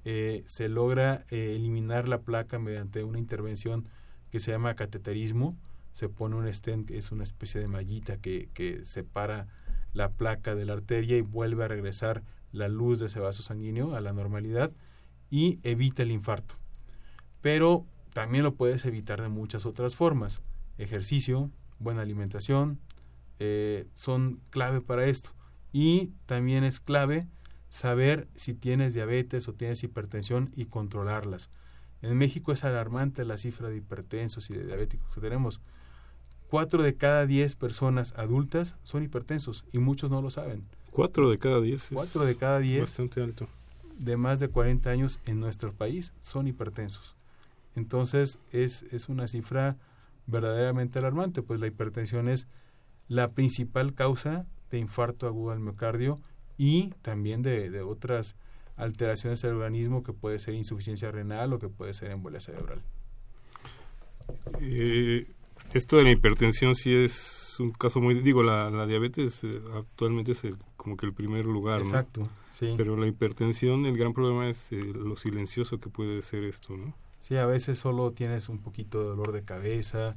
eh, 0.06 0.44
se 0.46 0.70
logra 0.70 1.26
eh, 1.32 1.54
eliminar 1.58 2.08
la 2.08 2.22
placa 2.22 2.60
mediante 2.60 3.04
una 3.04 3.20
intervención 3.20 3.90
que 4.32 4.40
se 4.40 4.52
llama 4.52 4.76
cateterismo, 4.76 5.58
se 5.98 6.10
pone 6.10 6.36
un 6.36 6.54
stent 6.54 6.88
que 6.88 7.00
es 7.00 7.12
una 7.12 7.24
especie 7.24 7.60
de 7.60 7.68
mallita 7.68 8.18
que, 8.18 8.50
que 8.54 8.86
separa 8.86 9.48
la 9.94 10.12
placa 10.12 10.54
de 10.54 10.64
la 10.64 10.74
arteria 10.74 11.18
y 11.18 11.22
vuelve 11.22 11.64
a 11.64 11.68
regresar 11.68 12.22
la 12.52 12.68
luz 12.68 13.00
de 13.00 13.08
ese 13.08 13.20
vaso 13.20 13.42
sanguíneo 13.42 13.96
a 13.96 14.00
la 14.00 14.14
normalidad 14.14 14.72
y 15.32 15.58
evita 15.64 16.04
el 16.04 16.12
infarto. 16.12 16.54
Pero 17.42 17.84
también 18.14 18.44
lo 18.44 18.54
puedes 18.54 18.86
evitar 18.86 19.24
de 19.24 19.30
muchas 19.30 19.66
otras 19.66 19.96
formas. 19.96 20.40
Ejercicio, 20.78 21.50
buena 21.80 22.04
alimentación, 22.04 22.78
eh, 23.40 23.88
son 23.96 24.40
clave 24.52 24.82
para 24.82 25.08
esto. 25.08 25.32
Y 25.74 26.12
también 26.28 26.64
es 26.64 26.80
clave 26.80 27.26
saber 27.70 28.28
si 28.36 28.54
tienes 28.54 28.94
diabetes 28.94 29.48
o 29.48 29.56
tienes 29.56 29.82
hipertensión 29.82 30.52
y 30.56 30.66
controlarlas. 30.66 31.50
En 32.04 32.16
México 32.20 32.52
es 32.52 32.64
alarmante 32.64 33.26
la 33.26 33.40
cifra 33.40 33.70
de 33.70 33.78
hipertensos 33.78 34.52
y 34.52 34.54
de 34.54 34.64
diabéticos 34.64 35.12
que 35.16 35.22
tenemos. 35.22 35.60
Cuatro 36.50 36.82
de 36.82 36.96
cada 36.96 37.26
diez 37.26 37.56
personas 37.56 38.14
adultas 38.18 38.76
son 38.84 39.04
hipertensos 39.04 39.66
y 39.74 39.80
muchos 39.80 40.10
no 40.12 40.22
lo 40.22 40.30
saben. 40.30 40.64
Cuatro 40.92 41.30
de 41.30 41.38
cada 41.38 41.60
diez. 41.62 41.84
es 41.86 41.90
Cuatro 41.94 42.26
de 42.26 42.36
cada 42.38 42.60
diez 42.60 42.82
Bastante 42.82 43.22
alto. 43.22 43.48
de 44.00 44.16
más 44.18 44.40
de 44.40 44.48
40 44.48 44.90
años 44.90 45.20
en 45.26 45.40
nuestro 45.40 45.74
país 45.74 46.14
son 46.22 46.48
hipertensos. 46.48 47.16
Entonces 47.76 48.40
es, 48.52 48.84
es 48.92 49.10
una 49.10 49.28
cifra 49.28 49.78
verdaderamente 50.26 51.00
alarmante, 51.00 51.42
pues 51.42 51.60
la 51.60 51.68
hipertensión 51.68 52.28
es 52.30 52.48
la 53.08 53.32
principal 53.32 53.94
causa 53.94 54.46
de 54.72 54.80
infarto 54.80 55.28
agudo 55.28 55.52
al 55.52 55.60
miocardio 55.60 56.20
y 56.58 56.90
también 57.02 57.42
de, 57.44 57.70
de 57.70 57.82
otras 57.82 58.36
alteraciones 58.76 59.42
del 59.42 59.54
organismo 59.54 60.04
que 60.04 60.14
puede 60.14 60.40
ser 60.40 60.54
insuficiencia 60.54 61.12
renal 61.12 61.54
o 61.54 61.60
que 61.60 61.70
puede 61.70 61.94
ser 61.94 62.12
embolia 62.12 62.40
cerebral. 62.40 62.82
Eh, 64.60 65.28
esto 65.78 65.98
de 65.98 66.04
la 66.04 66.12
hipertensión 66.12 66.76
sí 66.76 66.94
es 66.94 67.56
un 67.60 67.72
caso 67.72 68.00
muy... 68.02 68.16
Digo, 68.22 68.44
la, 68.44 68.70
la 68.70 68.86
diabetes 68.86 69.44
eh, 69.44 69.50
actualmente 69.76 70.34
es 70.34 70.44
el- 70.44 70.58
como 70.76 70.98
que 70.98 71.06
el 71.06 71.14
primer 71.14 71.46
lugar, 71.46 71.80
¿no? 71.80 71.86
Exacto, 71.86 72.28
sí. 72.52 72.74
Pero 72.78 72.98
la 72.98 73.08
hipertensión, 73.08 73.86
el 73.86 73.98
gran 73.98 74.14
problema 74.14 74.50
es 74.50 74.72
eh, 74.72 74.78
lo 74.78 75.16
silencioso 75.16 75.80
que 75.80 75.90
puede 75.90 76.22
ser 76.22 76.44
esto, 76.44 76.76
¿no? 76.78 76.94
Sí, 77.20 77.36
a 77.36 77.46
veces 77.46 77.78
solo 77.80 78.12
tienes 78.12 78.48
un 78.50 78.60
poquito 78.60 79.02
de 79.02 79.08
dolor 79.10 79.32
de 79.32 79.44
cabeza, 79.44 80.16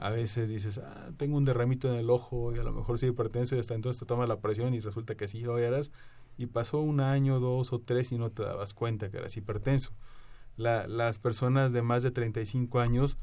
A 0.00 0.10
veces 0.10 0.48
dices, 0.48 0.78
ah, 0.78 1.10
tengo 1.16 1.36
un 1.36 1.44
derramito 1.44 1.88
en 1.88 1.96
el 1.96 2.08
ojo 2.08 2.54
y 2.54 2.58
a 2.58 2.62
lo 2.62 2.72
mejor 2.72 2.98
soy 3.00 3.08
hipertenso 3.08 3.56
y 3.56 3.58
hasta 3.58 3.74
entonces 3.74 3.98
te 3.98 4.06
tomas 4.06 4.28
la 4.28 4.38
presión 4.40 4.72
y 4.72 4.78
resulta 4.80 5.16
que 5.16 5.26
sí 5.26 5.40
lo 5.40 5.58
eras. 5.58 5.90
Y 6.36 6.46
pasó 6.46 6.78
un 6.78 7.00
año, 7.00 7.40
dos 7.40 7.72
o 7.72 7.80
tres 7.80 8.12
y 8.12 8.16
no 8.18 8.30
te 8.30 8.44
dabas 8.44 8.74
cuenta 8.74 9.10
que 9.10 9.16
eras 9.18 9.36
hipertenso. 9.36 9.90
La, 10.56 10.86
las 10.86 11.18
personas 11.18 11.72
de 11.72 11.82
más 11.82 12.02
de 12.04 12.10
35 12.12 12.78
años, 12.80 13.16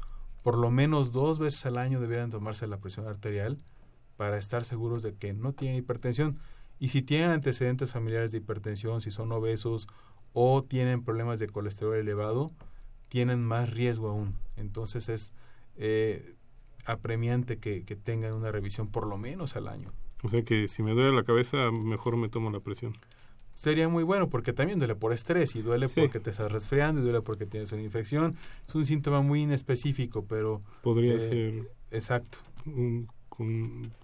por 0.46 0.58
lo 0.58 0.70
menos 0.70 1.10
dos 1.10 1.40
veces 1.40 1.66
al 1.66 1.76
año 1.76 2.00
debieran 2.00 2.30
tomarse 2.30 2.68
la 2.68 2.76
presión 2.76 3.08
arterial 3.08 3.58
para 4.16 4.38
estar 4.38 4.64
seguros 4.64 5.02
de 5.02 5.12
que 5.12 5.32
no 5.32 5.54
tienen 5.54 5.76
hipertensión. 5.76 6.38
Y 6.78 6.90
si 6.90 7.02
tienen 7.02 7.30
antecedentes 7.30 7.90
familiares 7.90 8.30
de 8.30 8.38
hipertensión, 8.38 9.00
si 9.00 9.10
son 9.10 9.32
obesos 9.32 9.88
o 10.34 10.62
tienen 10.62 11.02
problemas 11.02 11.40
de 11.40 11.48
colesterol 11.48 11.96
elevado, 11.96 12.52
tienen 13.08 13.42
más 13.42 13.70
riesgo 13.70 14.08
aún. 14.08 14.36
Entonces 14.54 15.08
es 15.08 15.32
eh, 15.78 16.36
apremiante 16.84 17.58
que, 17.58 17.82
que 17.82 17.96
tengan 17.96 18.32
una 18.32 18.52
revisión 18.52 18.86
por 18.86 19.08
lo 19.08 19.18
menos 19.18 19.56
al 19.56 19.66
año. 19.66 19.90
O 20.22 20.28
sea 20.28 20.44
que 20.44 20.68
si 20.68 20.84
me 20.84 20.92
duele 20.92 21.10
la 21.10 21.24
cabeza, 21.24 21.72
mejor 21.72 22.16
me 22.18 22.28
tomo 22.28 22.52
la 22.52 22.60
presión. 22.60 22.92
Sería 23.56 23.88
muy 23.88 24.04
bueno 24.04 24.28
porque 24.28 24.52
también 24.52 24.78
duele 24.78 24.94
por 24.94 25.12
estrés 25.12 25.56
y 25.56 25.62
duele 25.62 25.88
Sí. 25.88 26.00
porque 26.00 26.20
te 26.20 26.30
estás 26.30 26.52
resfriando 26.52 27.00
y 27.00 27.04
duele 27.04 27.22
porque 27.22 27.46
tienes 27.46 27.72
una 27.72 27.82
infección. 27.82 28.36
Es 28.68 28.74
un 28.76 28.86
síntoma 28.86 29.22
muy 29.22 29.42
inespecífico, 29.42 30.24
pero 30.26 30.62
Podría 30.82 31.14
Eh, 31.14 31.18
ser 31.18 31.70
exacto. 31.90 32.38
un- 32.66 33.08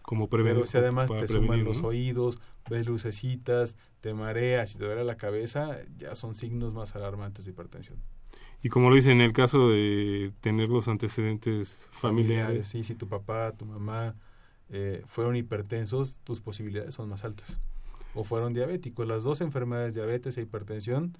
como 0.02 0.28
prevenir. 0.28 0.56
Pero 0.56 0.66
si 0.66 0.76
además 0.78 1.10
te 1.18 1.26
suman 1.28 1.64
los 1.64 1.82
oídos, 1.82 2.38
ves 2.68 2.86
lucecitas, 2.86 3.76
te 4.02 4.12
mareas 4.12 4.74
y 4.74 4.78
te 4.78 4.84
duele 4.84 5.04
la 5.04 5.16
cabeza, 5.16 5.78
ya 5.96 6.16
son 6.16 6.34
signos 6.34 6.72
más 6.74 6.94
alarmantes 6.96 7.44
de 7.46 7.52
hipertensión. 7.52 7.98
Y 8.62 8.68
como 8.68 8.90
lo 8.90 8.96
dice, 8.96 9.10
en 9.10 9.20
el 9.22 9.32
caso 9.32 9.70
de 9.70 10.32
tener 10.40 10.68
los 10.68 10.86
antecedentes 10.88 11.88
familiares, 11.92 12.66
Sí, 12.68 12.82
si 12.84 12.94
tu 12.94 13.08
papá, 13.08 13.52
tu 13.52 13.64
mamá 13.64 14.14
eh, 14.70 15.02
fueron 15.06 15.34
hipertensos, 15.36 16.20
tus 16.24 16.40
posibilidades 16.40 16.94
son 16.94 17.08
más 17.08 17.24
altas. 17.24 17.58
O 18.14 18.24
fueron 18.24 18.52
diabéticos. 18.52 19.06
Las 19.06 19.24
dos 19.24 19.40
enfermedades, 19.40 19.94
diabetes 19.94 20.36
e 20.36 20.42
hipertensión, 20.42 21.16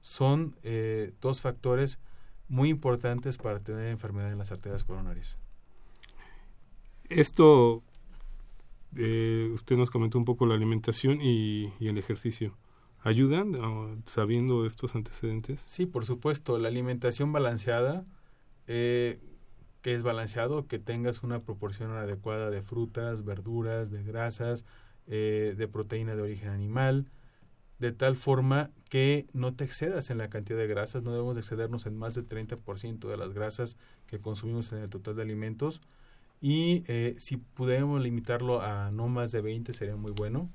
son 0.00 0.56
eh, 0.62 1.12
dos 1.20 1.40
factores 1.40 1.98
muy 2.48 2.68
importantes 2.68 3.38
para 3.38 3.60
tener 3.60 3.88
enfermedad 3.88 4.32
en 4.32 4.38
las 4.38 4.52
arterias 4.52 4.84
coronarias. 4.84 5.38
esto, 7.08 7.82
eh, 8.96 9.50
usted 9.52 9.76
nos 9.76 9.90
comentó 9.90 10.18
un 10.18 10.24
poco 10.24 10.46
la 10.46 10.54
alimentación 10.54 11.20
y, 11.20 11.72
y 11.78 11.88
el 11.88 11.98
ejercicio. 11.98 12.56
¿Ayudan 13.04 13.56
sabiendo 14.04 14.64
estos 14.64 14.94
antecedentes? 14.94 15.64
Sí, 15.66 15.86
por 15.86 16.06
supuesto, 16.06 16.56
la 16.58 16.68
alimentación 16.68 17.32
balanceada, 17.32 18.04
eh, 18.68 19.18
que 19.80 19.94
es 19.94 20.04
balanceado, 20.04 20.68
que 20.68 20.78
tengas 20.78 21.24
una 21.24 21.40
proporción 21.40 21.90
adecuada 21.90 22.50
de 22.50 22.62
frutas, 22.62 23.24
verduras, 23.24 23.90
de 23.90 24.04
grasas, 24.04 24.64
eh, 25.08 25.54
de 25.56 25.68
proteína 25.68 26.14
de 26.14 26.22
origen 26.22 26.50
animal, 26.50 27.06
de 27.78 27.92
tal 27.92 28.16
forma 28.16 28.70
que 28.88 29.26
no 29.32 29.54
te 29.54 29.64
excedas 29.64 30.10
en 30.10 30.18
la 30.18 30.28
cantidad 30.28 30.58
de 30.58 30.68
grasas, 30.68 31.02
no 31.02 31.10
debemos 31.10 31.34
de 31.34 31.40
excedernos 31.40 31.86
en 31.86 31.96
más 31.96 32.14
del 32.14 32.28
30% 32.28 33.08
de 33.08 33.16
las 33.16 33.32
grasas 33.32 33.76
que 34.06 34.20
consumimos 34.20 34.70
en 34.72 34.78
el 34.78 34.88
total 34.88 35.16
de 35.16 35.22
alimentos. 35.22 35.80
Y 36.40 36.84
eh, 36.86 37.16
si 37.18 37.38
pudiéramos 37.38 38.00
limitarlo 38.00 38.62
a 38.62 38.90
no 38.92 39.08
más 39.08 39.32
de 39.32 39.40
20 39.40 39.72
sería 39.72 39.96
muy 39.96 40.12
bueno. 40.12 40.48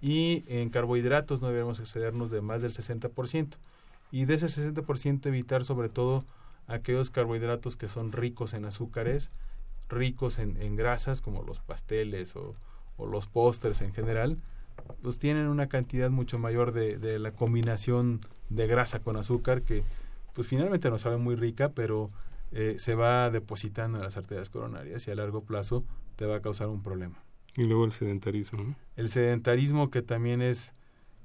Y 0.00 0.42
en 0.48 0.70
carbohidratos 0.70 1.42
no 1.42 1.48
debemos 1.48 1.80
excedernos 1.80 2.30
de 2.30 2.40
más 2.40 2.62
del 2.62 2.72
60% 2.72 3.56
y 4.10 4.24
de 4.24 4.34
ese 4.34 4.46
60% 4.46 5.26
evitar 5.26 5.64
sobre 5.64 5.88
todo 5.88 6.24
aquellos 6.66 7.10
carbohidratos 7.10 7.76
que 7.76 7.88
son 7.88 8.12
ricos 8.12 8.54
en 8.54 8.64
azúcares, 8.64 9.30
ricos 9.88 10.38
en 10.38 10.76
grasas 10.76 11.20
como 11.20 11.42
los 11.42 11.60
pasteles 11.60 12.36
o, 12.36 12.54
o 12.96 13.06
los 13.06 13.26
pósters 13.26 13.80
en 13.80 13.92
general, 13.92 14.38
pues 15.02 15.18
tienen 15.18 15.46
una 15.46 15.68
cantidad 15.68 16.10
mucho 16.10 16.38
mayor 16.38 16.72
de, 16.72 16.98
de 16.98 17.18
la 17.18 17.32
combinación 17.32 18.20
de 18.50 18.66
grasa 18.66 19.00
con 19.00 19.16
azúcar 19.16 19.62
que 19.62 19.84
pues 20.34 20.48
finalmente 20.48 20.90
nos 20.90 21.02
sabe 21.02 21.16
muy 21.16 21.36
rica, 21.36 21.70
pero 21.70 22.10
eh, 22.52 22.76
se 22.78 22.94
va 22.94 23.30
depositando 23.30 23.98
en 23.98 24.04
las 24.04 24.16
arterias 24.16 24.50
coronarias 24.50 25.06
y 25.06 25.10
a 25.10 25.14
largo 25.14 25.42
plazo 25.42 25.84
te 26.16 26.26
va 26.26 26.36
a 26.36 26.40
causar 26.40 26.68
un 26.68 26.82
problema. 26.82 27.22
Y 27.56 27.64
luego 27.64 27.84
el 27.84 27.92
sedentarismo. 27.92 28.62
¿no? 28.62 28.76
El 28.96 29.08
sedentarismo 29.08 29.90
que 29.90 30.02
también 30.02 30.42
es 30.42 30.74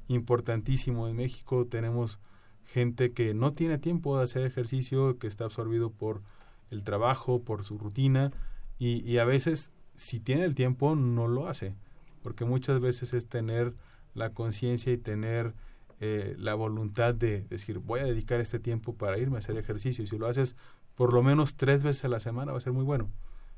importantísimo 0.07 1.07
en 1.07 1.15
México, 1.15 1.65
tenemos 1.65 2.19
gente 2.65 3.13
que 3.13 3.33
no 3.33 3.53
tiene 3.53 3.79
tiempo 3.79 4.17
de 4.17 4.23
hacer 4.23 4.43
ejercicio, 4.43 5.17
que 5.17 5.27
está 5.27 5.45
absorbido 5.45 5.91
por 5.91 6.21
el 6.69 6.83
trabajo, 6.83 7.43
por 7.43 7.63
su 7.63 7.77
rutina 7.79 8.31
y, 8.77 9.01
y 9.09 9.17
a 9.17 9.25
veces 9.25 9.71
si 9.99 10.21
tiene 10.21 10.45
el 10.45 10.55
tiempo 10.55 10.95
no 10.95 11.27
lo 11.27 11.47
hace, 11.47 11.75
porque 12.23 12.45
muchas 12.45 12.79
veces 12.79 13.13
es 13.13 13.27
tener 13.27 13.73
la 14.13 14.33
conciencia 14.33 14.93
y 14.93 14.97
tener 14.97 15.53
eh, 15.99 16.35
la 16.39 16.55
voluntad 16.55 17.13
de 17.13 17.41
decir 17.49 17.79
voy 17.79 17.99
a 17.99 18.05
dedicar 18.05 18.39
este 18.39 18.59
tiempo 18.59 18.93
para 18.93 19.17
irme 19.17 19.35
a 19.35 19.39
hacer 19.39 19.57
ejercicio 19.57 20.05
y 20.05 20.07
si 20.07 20.17
lo 20.17 20.27
haces 20.27 20.55
por 20.95 21.13
lo 21.13 21.21
menos 21.21 21.55
tres 21.55 21.83
veces 21.83 22.05
a 22.05 22.07
la 22.07 22.21
semana 22.21 22.53
va 22.53 22.57
a 22.57 22.61
ser 22.61 22.71
muy 22.71 22.85
bueno. 22.85 23.09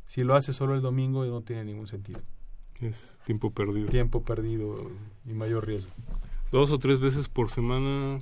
Si 0.07 0.23
lo 0.23 0.35
haces 0.35 0.55
solo 0.55 0.73
el 0.73 0.81
domingo 0.81 1.23
no 1.25 1.41
tiene 1.41 1.63
ningún 1.65 1.87
sentido. 1.87 2.19
Es 2.79 3.21
tiempo 3.25 3.51
perdido. 3.51 3.87
Tiempo 3.87 4.23
perdido 4.23 4.89
y 5.25 5.33
mayor 5.33 5.67
riesgo. 5.67 5.91
Dos 6.51 6.71
o 6.71 6.79
tres 6.79 6.99
veces 6.99 7.29
por 7.29 7.51
semana, 7.51 8.19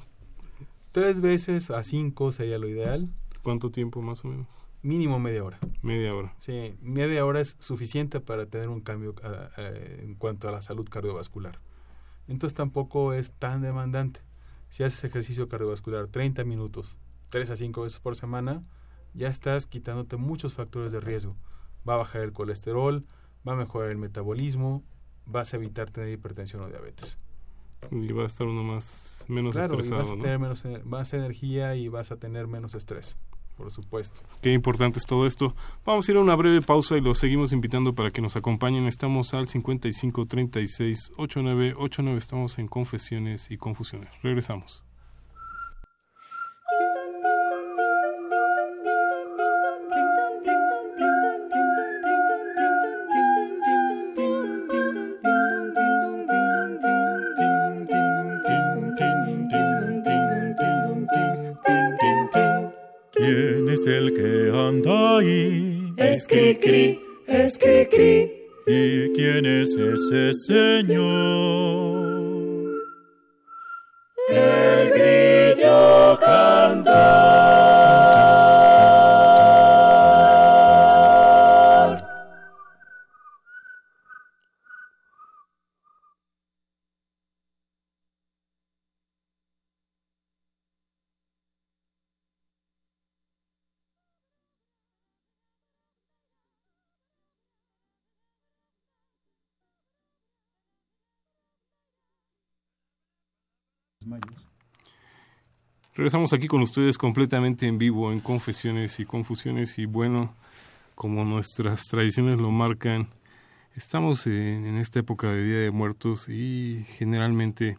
Tres 0.91 1.21
veces 1.21 1.71
a 1.71 1.83
cinco 1.83 2.31
sería 2.31 2.57
lo 2.57 2.67
ideal. 2.67 3.09
¿cuánto 3.43 3.71
tiempo 3.71 4.01
más 4.01 4.25
o 4.25 4.27
menos? 4.27 4.47
Mínimo 4.81 5.19
media 5.19 5.43
hora. 5.43 5.59
Media 5.81 6.15
hora. 6.15 6.33
Sí, 6.39 6.75
media 6.81 7.25
hora 7.25 7.41
es 7.41 7.57
suficiente 7.59 8.19
para 8.21 8.45
tener 8.45 8.69
un 8.69 8.81
cambio 8.81 9.13
ah, 9.23 9.49
ah, 9.57 9.61
en 9.99 10.15
cuanto 10.15 10.47
a 10.47 10.51
la 10.51 10.61
salud 10.61 10.87
cardiovascular. 10.89 11.59
Entonces 12.27 12.55
tampoco 12.55 13.13
es 13.13 13.31
tan 13.31 13.61
demandante. 13.61 14.21
Si 14.69 14.83
haces 14.83 15.03
ejercicio 15.03 15.49
cardiovascular 15.49 16.07
30 16.07 16.43
minutos, 16.43 16.97
3 17.29 17.49
a 17.49 17.57
5 17.57 17.81
veces 17.81 17.99
por 17.99 18.15
semana, 18.15 18.61
ya 19.13 19.27
estás 19.27 19.65
quitándote 19.65 20.15
muchos 20.17 20.53
factores 20.53 20.91
de 20.91 20.99
riesgo. 20.99 21.35
Va 21.87 21.95
a 21.95 21.97
bajar 21.97 22.21
el 22.21 22.31
colesterol, 22.33 23.03
va 23.47 23.53
a 23.53 23.55
mejorar 23.55 23.89
el 23.89 23.97
metabolismo, 23.97 24.83
vas 25.25 25.53
a 25.53 25.57
evitar 25.57 25.89
tener 25.89 26.09
hipertensión 26.11 26.61
o 26.61 26.67
diabetes. 26.69 27.17
Y 27.91 28.11
va 28.11 28.23
a 28.23 28.27
estar 28.27 28.45
uno 28.47 28.63
más 28.63 29.25
menos 29.27 29.55
claro, 29.55 29.73
y 29.75 29.77
vas 29.77 29.83
estresado, 29.85 30.13
a 30.13 30.15
¿no? 30.17 30.21
tener 30.21 30.39
menos, 30.39 30.65
ener- 30.65 30.83
más 30.83 31.13
energía 31.13 31.75
y 31.75 31.87
vas 31.87 32.11
a 32.11 32.17
tener 32.17 32.45
menos 32.47 32.75
estrés, 32.75 33.17
por 33.59 33.71
supuesto. 33.71 34.21
Qué 34.41 34.53
importante 34.53 34.99
es 34.99 35.05
todo 35.05 35.25
esto. 35.25 35.53
Vamos 35.85 36.07
a 36.07 36.11
ir 36.11 36.17
a 36.17 36.21
una 36.21 36.35
breve 36.35 36.61
pausa 36.61 36.97
y 36.97 37.01
los 37.01 37.19
seguimos 37.19 37.51
invitando 37.51 37.93
para 37.93 38.09
que 38.09 38.21
nos 38.21 38.37
acompañen. 38.37 38.87
Estamos 38.87 39.33
al 39.33 39.49
55 39.49 40.25
36 40.25 41.11
89 41.17 41.73
89. 41.77 42.17
Estamos 42.17 42.57
en 42.57 42.67
Confesiones 42.67 43.51
y 43.51 43.57
Confusiones. 43.57 44.09
Regresamos. 44.23 44.88
Ahí? 66.31 66.49
Es 66.49 66.57
cri 66.57 66.59
cri, 66.59 66.99
es 67.27 67.57
cri 67.57 67.85
cri. 67.87 68.39
¿Y 68.67 69.13
quién 69.13 69.45
es 69.45 69.75
ese 69.75 70.33
señor? 70.33 71.78
Regresamos 105.99 106.31
aquí 106.31 106.47
con 106.47 106.61
ustedes 106.61 106.97
completamente 106.97 107.67
en 107.67 107.77
vivo 107.77 108.13
en 108.13 108.21
Confesiones 108.21 109.01
y 109.01 109.05
Confusiones 109.05 109.77
y 109.79 109.85
bueno, 109.85 110.33
como 110.95 111.25
nuestras 111.25 111.89
tradiciones 111.89 112.39
lo 112.39 112.51
marcan, 112.51 113.09
estamos 113.75 114.25
en, 114.25 114.77
esta 114.77 114.99
época 114.99 115.29
de 115.29 115.43
Día 115.43 115.59
de 115.59 115.71
Muertos 115.71 116.29
y 116.29 116.85
generalmente 116.97 117.77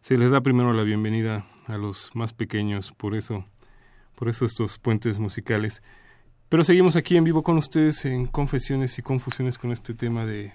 se 0.00 0.16
les 0.16 0.30
da 0.30 0.40
primero 0.40 0.72
la 0.72 0.84
bienvenida 0.84 1.46
a 1.66 1.78
los 1.78 2.12
más 2.14 2.32
pequeños, 2.32 2.92
por 2.92 3.16
eso, 3.16 3.44
por 4.14 4.28
eso 4.28 4.44
estos 4.44 4.78
puentes 4.78 5.18
musicales. 5.18 5.82
Pero 6.48 6.62
seguimos 6.62 6.94
aquí 6.94 7.16
en 7.16 7.24
vivo 7.24 7.42
con 7.42 7.58
ustedes 7.58 8.04
en 8.04 8.26
confesiones 8.26 9.00
y 9.00 9.02
confusiones 9.02 9.58
con 9.58 9.72
este 9.72 9.94
tema 9.94 10.24
de 10.24 10.52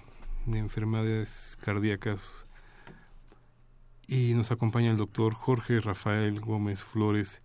enfermedades 0.48 1.58
cardíacas. 1.62 2.48
Y 4.08 4.34
nos 4.34 4.52
acompaña 4.52 4.92
el 4.92 4.98
doctor 4.98 5.34
Jorge 5.34 5.80
Rafael 5.80 6.39
Gómez 6.42 6.84
Flores, 6.84 7.42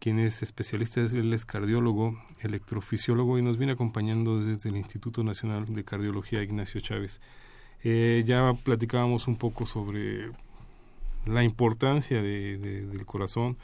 quien 0.00 0.18
es 0.18 0.42
especialista, 0.42 1.00
él 1.00 1.32
es 1.32 1.44
cardiólogo, 1.44 2.18
electrofisiólogo 2.40 3.38
y 3.38 3.42
nos 3.42 3.58
viene 3.58 3.74
acompañando 3.74 4.42
desde 4.42 4.70
el 4.70 4.76
Instituto 4.76 5.22
Nacional 5.22 5.72
de 5.72 5.84
Cardiología 5.84 6.42
Ignacio 6.42 6.80
Chávez. 6.80 7.20
Eh, 7.84 8.24
ya 8.26 8.52
platicábamos 8.64 9.28
un 9.28 9.36
poco 9.36 9.66
sobre 9.66 10.32
la 11.26 11.44
importancia 11.44 12.20
de, 12.22 12.58
del 12.58 13.06
corazón, 13.06 13.56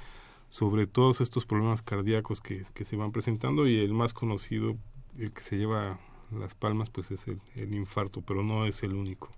sobre 0.48 0.86
todos 0.86 1.20
estos 1.20 1.46
problemas 1.46 1.82
cardíacos 1.82 2.40
que, 2.40 2.64
que, 2.74 2.84
se 2.84 2.96
van 2.96 3.12
presentando 3.12 3.66
y 3.66 3.78
el 3.78 3.92
más 3.92 4.12
conocido, 4.14 4.76
el 5.18 5.32
que 5.32 5.42
se 5.42 5.56
lleva 5.56 5.98
las 6.30 6.54
palmas, 6.54 6.90
pues 6.90 7.10
es 7.10 7.26
el, 7.26 7.40
el 7.56 7.74
infarto, 7.74 8.22
pero 8.22 8.42
no 8.42 8.66
es 8.66 8.82
el 8.82 8.94
único. 8.94 9.32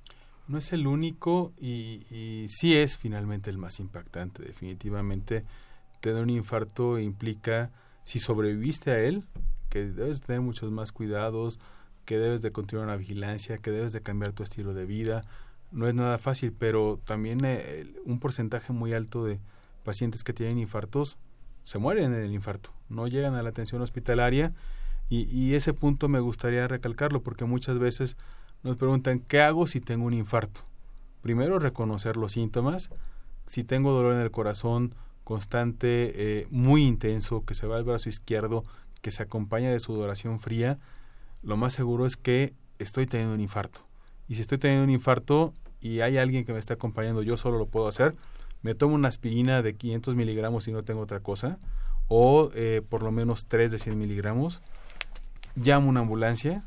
No 0.49 0.59
es 0.59 0.73
el 0.73 0.87
único 0.87 1.53
y, 1.61 2.47
sí 2.49 2.75
es 2.75 2.97
finalmente 2.97 3.51
el 3.51 3.59
más 3.59 3.81
impactante, 3.81 4.43
definitivamente 4.43 5.45
tener 6.01 6.23
un 6.23 6.31
infarto 6.31 6.99
implica, 6.99 7.71
si 8.03 8.19
sobreviviste 8.19 8.91
a 8.91 9.01
él, 9.01 9.25
que 9.69 9.85
debes 9.85 10.23
tener 10.23 10.41
muchos 10.41 10.71
más 10.71 10.91
cuidados, 10.91 11.61
que 12.07 12.17
debes 12.17 12.41
de 12.41 12.51
continuar 12.51 12.87
una 12.87 12.97
vigilancia, 12.97 13.59
que 13.59 13.71
debes 13.71 13.93
de 13.93 14.01
cambiar 14.01 14.33
tu 14.33 14.43
estilo 14.43 14.73
de 14.73 14.87
vida. 14.87 15.21
No 15.71 15.87
es 15.87 15.95
nada 15.95 16.17
fácil, 16.17 16.53
pero 16.53 16.99
también 17.05 17.41
eh, 17.45 17.93
un 18.07 18.19
porcentaje 18.19 18.73
muy 18.73 18.95
alto 18.95 19.25
de 19.25 19.41
pacientes 19.85 20.25
que 20.25 20.33
tienen 20.33 20.59
infartos 20.59 21.19
se 21.69 21.79
mueren 21.79 22.15
en 22.15 22.23
el 22.23 22.33
infarto, 22.33 22.73
no 22.89 23.09
llegan 23.09 23.35
a 23.35 23.43
la 23.43 23.51
atención 23.51 23.83
hospitalaria 23.83 24.55
y, 25.11 25.25
y 25.31 25.55
ese 25.55 25.75
punto 25.75 26.09
me 26.09 26.19
gustaría 26.19 26.67
recalcarlo 26.67 27.23
porque 27.23 27.45
muchas 27.45 27.79
veces 27.79 28.17
nos 28.63 28.77
preguntan 28.77 29.21
¿qué 29.21 29.41
hago 29.41 29.67
si 29.67 29.81
tengo 29.81 30.07
un 30.07 30.15
infarto? 30.15 30.63
Primero 31.23 31.59
reconocer 31.59 32.17
los 32.17 32.33
síntomas, 32.33 32.91
si 33.47 33.65
tengo 33.65 33.93
dolor 33.93 34.15
en 34.15 34.21
el 34.21 34.31
corazón, 34.31 34.95
constante, 35.25 36.13
eh, 36.15 36.47
muy 36.51 36.85
intenso, 36.85 37.45
que 37.45 37.55
se 37.55 37.67
va 37.67 37.77
al 37.77 37.85
brazo 37.85 38.09
izquierdo, 38.09 38.65
que 39.03 39.11
se 39.11 39.23
acompaña 39.23 39.71
de 39.71 39.81
sudoración 39.81 40.39
fría, 40.39 40.79
lo 41.43 41.57
más 41.57 41.75
seguro 41.75 42.07
es 42.07 42.17
que 42.17 42.55
estoy 42.79 43.07
teniendo 43.07 43.35
un 43.35 43.41
infarto. 43.41 43.81
Y 44.27 44.35
si 44.35 44.41
estoy 44.41 44.59
teniendo 44.59 44.85
un 44.85 44.91
infarto 44.91 45.53
y 45.81 46.01
hay 46.01 46.19
alguien 46.19 46.45
que 46.45 46.53
me 46.53 46.59
está 46.59 46.75
acompañando, 46.75 47.23
yo 47.23 47.37
solo 47.37 47.59
lo 47.59 47.67
puedo 47.67 47.89
hacer, 47.89 48.15
me 48.63 48.75
tomo 48.75 48.95
una 48.95 49.09
aspirina 49.09 49.63
de 49.63 49.77
500 49.77 50.15
miligramos 50.15 50.67
y 50.69 50.73
no 50.73 50.83
tengo 50.83 51.01
otra 51.01 51.21
cosa, 51.21 51.59
o 52.09 52.51
eh, 52.55 52.83
por 52.89 53.03
lo 53.03 53.13
menos 53.13 53.47
3 53.47 53.71
de 53.71 53.79
100 53.79 53.99
miligramos, 53.99 54.63
llamo 55.55 55.89
una 55.89 56.01
ambulancia 56.01 56.65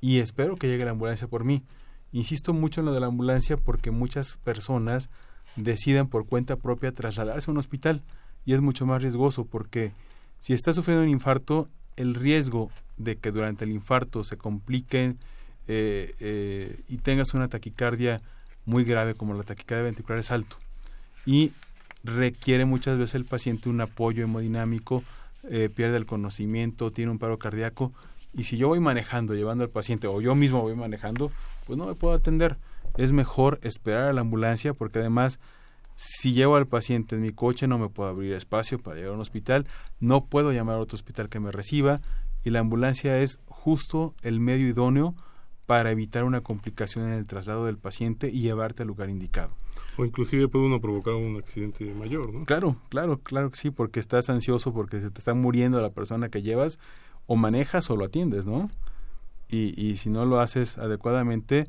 y 0.00 0.18
espero 0.18 0.56
que 0.56 0.68
llegue 0.68 0.84
la 0.84 0.92
ambulancia 0.92 1.28
por 1.28 1.44
mí. 1.44 1.62
Insisto 2.12 2.52
mucho 2.52 2.80
en 2.80 2.86
lo 2.86 2.92
de 2.92 3.00
la 3.00 3.06
ambulancia 3.06 3.56
porque 3.56 3.90
muchas 3.90 4.38
personas 4.38 5.10
deciden 5.56 6.08
por 6.08 6.26
cuenta 6.26 6.56
propia 6.56 6.92
trasladarse 6.92 7.50
a 7.50 7.52
un 7.52 7.58
hospital 7.58 8.02
y 8.44 8.54
es 8.54 8.60
mucho 8.60 8.86
más 8.86 9.02
riesgoso 9.02 9.44
porque 9.44 9.92
si 10.38 10.52
estás 10.52 10.76
sufriendo 10.76 11.02
un 11.02 11.10
infarto, 11.10 11.68
el 11.96 12.14
riesgo 12.14 12.70
de 12.96 13.16
que 13.16 13.32
durante 13.32 13.64
el 13.64 13.72
infarto 13.72 14.22
se 14.22 14.36
compliquen 14.36 15.18
eh, 15.66 16.14
eh, 16.20 16.80
y 16.88 16.98
tengas 16.98 17.34
una 17.34 17.48
taquicardia 17.48 18.20
muy 18.64 18.84
grave 18.84 19.14
como 19.14 19.34
la 19.34 19.42
taquicardia 19.42 19.84
ventricular 19.84 20.20
es 20.20 20.30
alto 20.30 20.56
y 21.24 21.52
requiere 22.04 22.64
muchas 22.64 22.98
veces 22.98 23.16
el 23.16 23.24
paciente 23.24 23.68
un 23.68 23.80
apoyo 23.80 24.22
hemodinámico, 24.24 25.02
eh, 25.50 25.68
pierde 25.74 25.96
el 25.96 26.06
conocimiento, 26.06 26.92
tiene 26.92 27.10
un 27.10 27.18
paro 27.18 27.38
cardíaco 27.38 27.92
y 28.36 28.44
si 28.44 28.56
yo 28.56 28.68
voy 28.68 28.80
manejando, 28.80 29.34
llevando 29.34 29.64
al 29.64 29.70
paciente 29.70 30.06
o 30.06 30.20
yo 30.20 30.34
mismo 30.34 30.62
voy 30.62 30.74
manejando, 30.74 31.30
pues 31.66 31.78
no 31.78 31.86
me 31.86 31.94
puedo 31.94 32.14
atender 32.14 32.56
es 32.96 33.12
mejor 33.12 33.58
esperar 33.62 34.08
a 34.08 34.12
la 34.12 34.22
ambulancia 34.22 34.74
porque 34.74 34.98
además 34.98 35.38
si 35.96 36.32
llevo 36.32 36.56
al 36.56 36.66
paciente 36.66 37.16
en 37.16 37.22
mi 37.22 37.32
coche 37.32 37.66
no 37.66 37.78
me 37.78 37.88
puedo 37.88 38.08
abrir 38.08 38.32
espacio 38.34 38.78
para 38.78 38.96
llegar 38.96 39.12
a 39.12 39.14
un 39.14 39.20
hospital, 39.20 39.66
no 39.98 40.26
puedo 40.26 40.52
llamar 40.52 40.76
a 40.76 40.80
otro 40.80 40.96
hospital 40.96 41.28
que 41.28 41.40
me 41.40 41.52
reciba 41.52 42.00
y 42.44 42.50
la 42.50 42.60
ambulancia 42.60 43.18
es 43.20 43.38
justo 43.46 44.14
el 44.22 44.40
medio 44.40 44.68
idóneo 44.68 45.14
para 45.64 45.90
evitar 45.90 46.24
una 46.24 46.42
complicación 46.42 47.08
en 47.08 47.14
el 47.14 47.26
traslado 47.26 47.66
del 47.66 47.78
paciente 47.78 48.28
y 48.28 48.40
llevarte 48.40 48.82
al 48.82 48.88
lugar 48.88 49.10
indicado. 49.10 49.50
O 49.98 50.04
inclusive 50.04 50.46
puede 50.46 50.66
uno 50.66 50.80
provocar 50.80 51.14
un 51.14 51.36
accidente 51.38 51.84
mayor, 51.92 52.32
¿no? 52.32 52.44
Claro, 52.44 52.76
claro, 52.90 53.18
claro 53.18 53.50
que 53.50 53.56
sí, 53.56 53.70
porque 53.70 53.98
estás 53.98 54.28
ansioso, 54.28 54.72
porque 54.72 55.00
se 55.00 55.10
te 55.10 55.18
está 55.18 55.34
muriendo 55.34 55.80
la 55.80 55.90
persona 55.90 56.28
que 56.28 56.42
llevas, 56.42 56.78
o 57.26 57.36
manejas 57.36 57.90
o 57.90 57.96
lo 57.96 58.04
atiendes, 58.06 58.46
¿no? 58.46 58.70
Y, 59.48 59.80
y 59.80 59.96
si 59.96 60.10
no 60.10 60.24
lo 60.24 60.40
haces 60.40 60.78
adecuadamente, 60.78 61.68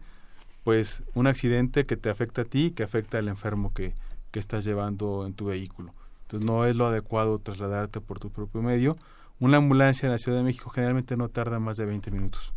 pues 0.64 1.04
un 1.14 1.28
accidente 1.28 1.86
que 1.86 1.98
te 1.98 2.10
afecta 2.10 2.42
a 2.42 2.46
ti, 2.46 2.72
que 2.72 2.84
afecta 2.84 3.18
al 3.20 3.28
enfermo 3.28 3.74
que, 3.74 3.94
que 4.32 4.40
estás 4.40 4.66
llevando 4.66 5.26
en 5.26 5.34
tu 5.34 5.46
vehículo. 5.46 5.94
Entonces 6.24 6.46
no 6.46 6.66
es 6.66 6.76
lo 6.76 6.88
adecuado 6.88 7.40
trasladarte 7.40 8.02
por 8.02 8.20
tu 8.20 8.30
propio 8.30 8.62
medio. 8.62 8.98
Una 9.40 9.58
ambulancia 9.58 10.08
en 10.08 10.12
la 10.12 10.18
Ciudad 10.18 10.40
de 10.40 10.44
México 10.44 10.70
generalmente 10.70 11.16
no 11.16 11.30
tarda 11.30 11.60
más 11.60 11.78
de 11.78 11.86
20 11.86 12.12
minutos. 12.12 12.54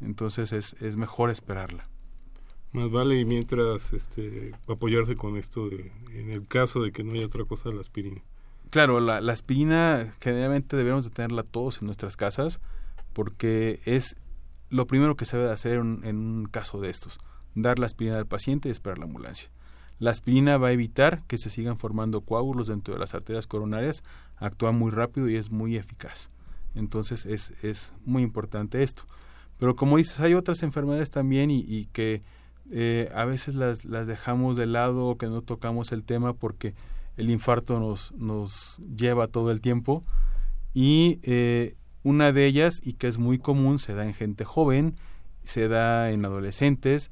Entonces 0.00 0.52
es, 0.52 0.74
es 0.80 0.96
mejor 0.96 1.30
esperarla. 1.30 1.88
Más 2.72 2.90
vale 2.90 3.18
y 3.18 3.24
mientras 3.24 3.92
este, 3.92 4.52
apoyarse 4.68 5.16
con 5.16 5.36
esto 5.36 5.68
de, 5.68 5.92
en 6.12 6.30
el 6.30 6.46
caso 6.46 6.82
de 6.82 6.92
que 6.92 7.04
no 7.04 7.12
haya 7.12 7.26
otra 7.26 7.44
cosa, 7.44 7.70
la 7.70 7.80
aspirina. 7.80 8.22
Claro, 8.70 9.00
la, 9.00 9.20
la 9.20 9.32
aspirina 9.32 10.14
generalmente 10.20 10.76
debemos 10.76 11.04
de 11.04 11.10
tenerla 11.10 11.42
todos 11.42 11.80
en 11.80 11.86
nuestras 11.86 12.16
casas 12.16 12.60
porque 13.12 13.80
es 13.84 14.16
lo 14.74 14.86
primero 14.86 15.16
que 15.16 15.24
se 15.24 15.38
debe 15.38 15.52
hacer 15.52 15.74
en, 15.74 16.04
un 16.04 16.46
caso 16.50 16.80
de 16.80 16.90
estos, 16.90 17.18
dar 17.54 17.78
la 17.78 17.86
aspirina 17.86 18.18
al 18.18 18.26
paciente 18.26 18.68
y 18.68 18.72
esperar 18.72 18.98
la 18.98 19.04
ambulancia. 19.04 19.50
La 20.00 20.10
aspirina 20.10 20.58
va 20.58 20.68
a 20.68 20.72
evitar 20.72 21.22
que 21.28 21.38
se 21.38 21.48
sigan 21.48 21.78
formando 21.78 22.22
coágulos 22.22 22.66
dentro 22.66 22.94
de 22.94 23.00
las 23.00 23.14
arterias 23.14 23.46
coronarias, 23.46 24.02
actúa 24.36 24.72
muy 24.72 24.90
rápido 24.90 25.28
y 25.28 25.36
es 25.36 25.50
muy 25.50 25.76
eficaz. 25.76 26.30
Entonces 26.74 27.24
es, 27.24 27.52
es 27.62 27.92
muy 28.04 28.24
importante 28.24 28.82
esto. 28.82 29.04
Pero 29.58 29.76
como 29.76 29.96
dices, 29.98 30.18
hay 30.18 30.34
otras 30.34 30.64
enfermedades 30.64 31.12
también 31.12 31.52
y, 31.52 31.86
que 31.92 32.22
eh, 32.72 33.08
a 33.14 33.24
veces 33.24 33.54
las, 33.54 33.84
las 33.84 34.08
dejamos 34.08 34.56
de 34.56 34.66
lado 34.66 35.06
o 35.06 35.16
que 35.16 35.28
no 35.28 35.42
tocamos 35.42 35.92
el 35.92 36.02
tema 36.02 36.32
porque 36.32 36.74
el 37.16 37.30
infarto 37.30 37.78
nos, 37.80 38.12
nos 38.12 38.80
lleva 38.96 39.28
todo 39.28 39.50
el 39.50 39.60
tiempo 39.60 40.02
y 40.74 41.20
eh, 41.22 41.76
una 42.02 42.32
de 42.32 42.46
ellas, 42.46 42.80
y 42.82 42.94
que 42.94 43.08
es 43.08 43.16
muy 43.18 43.38
común, 43.38 43.78
se 43.78 43.94
da 43.94 44.04
en 44.04 44.12
gente 44.12 44.44
joven, 44.44 44.96
se 45.44 45.68
da 45.68 46.10
en 46.10 46.24
adolescentes, 46.24 47.10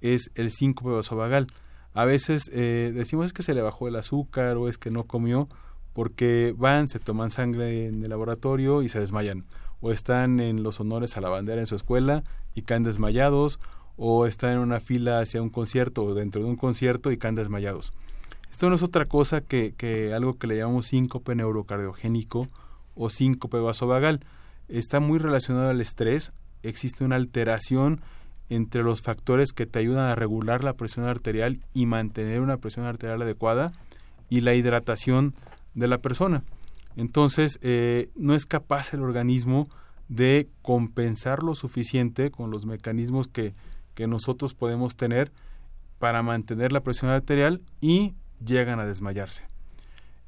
es 0.00 0.30
el 0.34 0.50
síncope 0.50 0.90
vasovagal. 0.90 1.46
A 1.94 2.04
veces 2.04 2.42
eh, 2.52 2.92
decimos 2.94 3.26
es 3.26 3.32
que 3.32 3.42
se 3.42 3.54
le 3.54 3.62
bajó 3.62 3.88
el 3.88 3.96
azúcar 3.96 4.58
o 4.58 4.68
es 4.68 4.76
que 4.76 4.90
no 4.90 5.04
comió 5.04 5.48
porque 5.94 6.54
van, 6.54 6.88
se 6.88 6.98
toman 6.98 7.30
sangre 7.30 7.86
en 7.86 8.02
el 8.02 8.10
laboratorio 8.10 8.82
y 8.82 8.90
se 8.90 9.00
desmayan. 9.00 9.46
O 9.80 9.92
están 9.92 10.40
en 10.40 10.62
los 10.62 10.78
honores 10.80 11.16
a 11.16 11.22
la 11.22 11.30
bandera 11.30 11.60
en 11.60 11.66
su 11.66 11.74
escuela 11.74 12.22
y 12.54 12.62
caen 12.62 12.82
desmayados. 12.82 13.58
O 13.96 14.26
están 14.26 14.52
en 14.52 14.58
una 14.58 14.80
fila 14.80 15.20
hacia 15.20 15.40
un 15.40 15.48
concierto 15.48 16.04
o 16.04 16.12
dentro 16.12 16.42
de 16.42 16.48
un 16.48 16.56
concierto 16.56 17.12
y 17.12 17.16
caen 17.16 17.34
desmayados. 17.34 17.94
Esto 18.56 18.70
no 18.70 18.76
es 18.76 18.82
otra 18.82 19.04
cosa 19.04 19.42
que, 19.42 20.12
algo 20.14 20.38
que 20.38 20.46
le 20.46 20.56
llamamos 20.56 20.86
síncope 20.86 21.34
neurocardiogénico 21.34 22.46
o 22.94 23.10
síncope 23.10 23.58
vasovagal. 23.58 24.20
Está 24.68 24.98
muy 24.98 25.18
relacionado 25.18 25.68
al 25.68 25.82
estrés. 25.82 26.32
Existe 26.62 27.04
una 27.04 27.16
alteración 27.16 28.00
entre 28.48 28.82
los 28.82 29.02
factores 29.02 29.52
que 29.52 29.66
te 29.66 29.80
ayudan 29.80 30.10
a 30.10 30.14
regular 30.14 30.64
la 30.64 30.72
presión 30.72 31.04
arterial 31.04 31.60
y 31.74 31.84
mantener 31.84 32.40
una 32.40 32.56
presión 32.56 32.86
arterial 32.86 33.20
adecuada 33.20 33.72
y 34.30 34.40
la 34.40 34.54
hidratación 34.54 35.34
de 35.74 35.88
la 35.88 35.98
persona. 35.98 36.42
Entonces, 36.96 37.58
eh, 37.60 38.08
no 38.16 38.34
es 38.34 38.46
capaz 38.46 38.94
el 38.94 39.02
organismo 39.02 39.68
de 40.08 40.48
compensar 40.62 41.42
lo 41.42 41.54
suficiente 41.54 42.30
con 42.30 42.50
los 42.50 42.64
mecanismos 42.64 43.28
que 43.28 43.52
nosotros 44.06 44.54
podemos 44.54 44.96
tener 44.96 45.30
para 45.98 46.22
mantener 46.22 46.72
la 46.72 46.80
presión 46.80 47.10
arterial 47.10 47.60
y 47.82 48.14
llegan 48.44 48.80
a 48.80 48.86
desmayarse. 48.86 49.44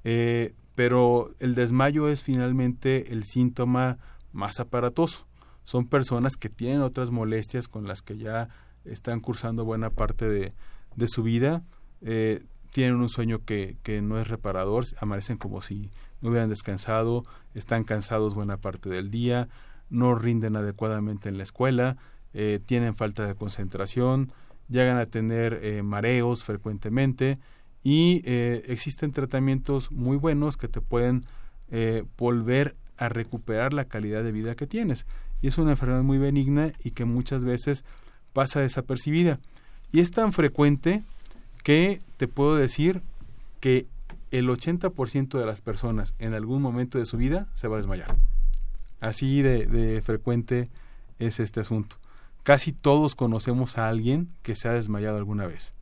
Eh, 0.04 0.54
pero 0.74 1.34
el 1.40 1.54
desmayo 1.54 2.08
es 2.08 2.22
finalmente 2.22 3.12
el 3.12 3.24
síntoma 3.24 3.98
más 4.32 4.60
aparatoso. 4.60 5.26
Son 5.64 5.86
personas 5.86 6.36
que 6.36 6.48
tienen 6.48 6.82
otras 6.82 7.10
molestias 7.10 7.68
con 7.68 7.86
las 7.86 8.00
que 8.00 8.16
ya 8.16 8.48
están 8.84 9.20
cursando 9.20 9.64
buena 9.64 9.90
parte 9.90 10.28
de, 10.28 10.52
de 10.96 11.08
su 11.08 11.22
vida, 11.22 11.62
eh, 12.00 12.44
tienen 12.72 12.96
un 12.96 13.08
sueño 13.08 13.44
que, 13.44 13.76
que, 13.82 14.00
no 14.00 14.18
es 14.20 14.28
reparador, 14.28 14.84
amanecen 15.00 15.36
como 15.36 15.60
si 15.62 15.90
no 16.20 16.30
hubieran 16.30 16.48
descansado, 16.48 17.24
están 17.54 17.84
cansados 17.84 18.34
buena 18.34 18.56
parte 18.56 18.88
del 18.88 19.10
día, 19.10 19.48
no 19.90 20.14
rinden 20.14 20.56
adecuadamente 20.56 21.28
en 21.28 21.38
la 21.38 21.42
escuela, 21.42 21.96
eh, 22.34 22.60
tienen 22.64 22.94
falta 22.94 23.26
de 23.26 23.34
concentración, 23.34 24.32
llegan 24.68 24.98
a 24.98 25.06
tener 25.06 25.82
mareos 25.82 26.44
frecuentemente, 26.44 27.38
y 27.82 28.22
eh, 28.24 28.64
existen 28.66 29.12
tratamientos 29.12 29.90
muy 29.92 30.16
buenos 30.16 30.56
que 30.56 30.68
te 30.68 30.80
pueden 30.80 31.22
eh, 31.70 32.04
volver 32.16 32.76
a 32.96 33.08
recuperar 33.08 33.72
la 33.72 33.84
calidad 33.84 34.24
de 34.24 34.32
vida 34.32 34.54
que 34.54 34.66
tienes. 34.66 35.06
Y 35.40 35.46
es 35.46 35.58
una 35.58 35.70
enfermedad 35.70 36.02
muy 36.02 36.18
benigna 36.18 36.72
y 36.82 36.90
que 36.90 37.04
muchas 37.04 37.44
veces 37.44 37.84
pasa 38.32 38.60
desapercibida. 38.60 39.38
Y 39.92 40.00
es 40.00 40.10
tan 40.10 40.32
frecuente 40.32 41.02
que 41.62 42.00
te 42.16 42.28
puedo 42.28 42.56
decir 42.56 43.02
que 43.60 43.86
el 44.30 44.48
80% 44.48 45.38
de 45.38 45.46
las 45.46 45.60
personas 45.60 46.14
en 46.18 46.34
algún 46.34 46.60
momento 46.60 46.98
de 46.98 47.06
su 47.06 47.16
vida 47.16 47.46
se 47.54 47.68
va 47.68 47.76
a 47.76 47.78
desmayar. 47.78 48.14
Así 49.00 49.42
de, 49.42 49.66
de 49.66 50.00
frecuente 50.02 50.68
es 51.18 51.40
este 51.40 51.60
asunto. 51.60 51.96
Casi 52.42 52.72
todos 52.72 53.14
conocemos 53.14 53.78
a 53.78 53.88
alguien 53.88 54.28
que 54.42 54.56
se 54.56 54.68
ha 54.68 54.72
desmayado 54.72 55.16
alguna 55.16 55.46
vez. 55.46 55.74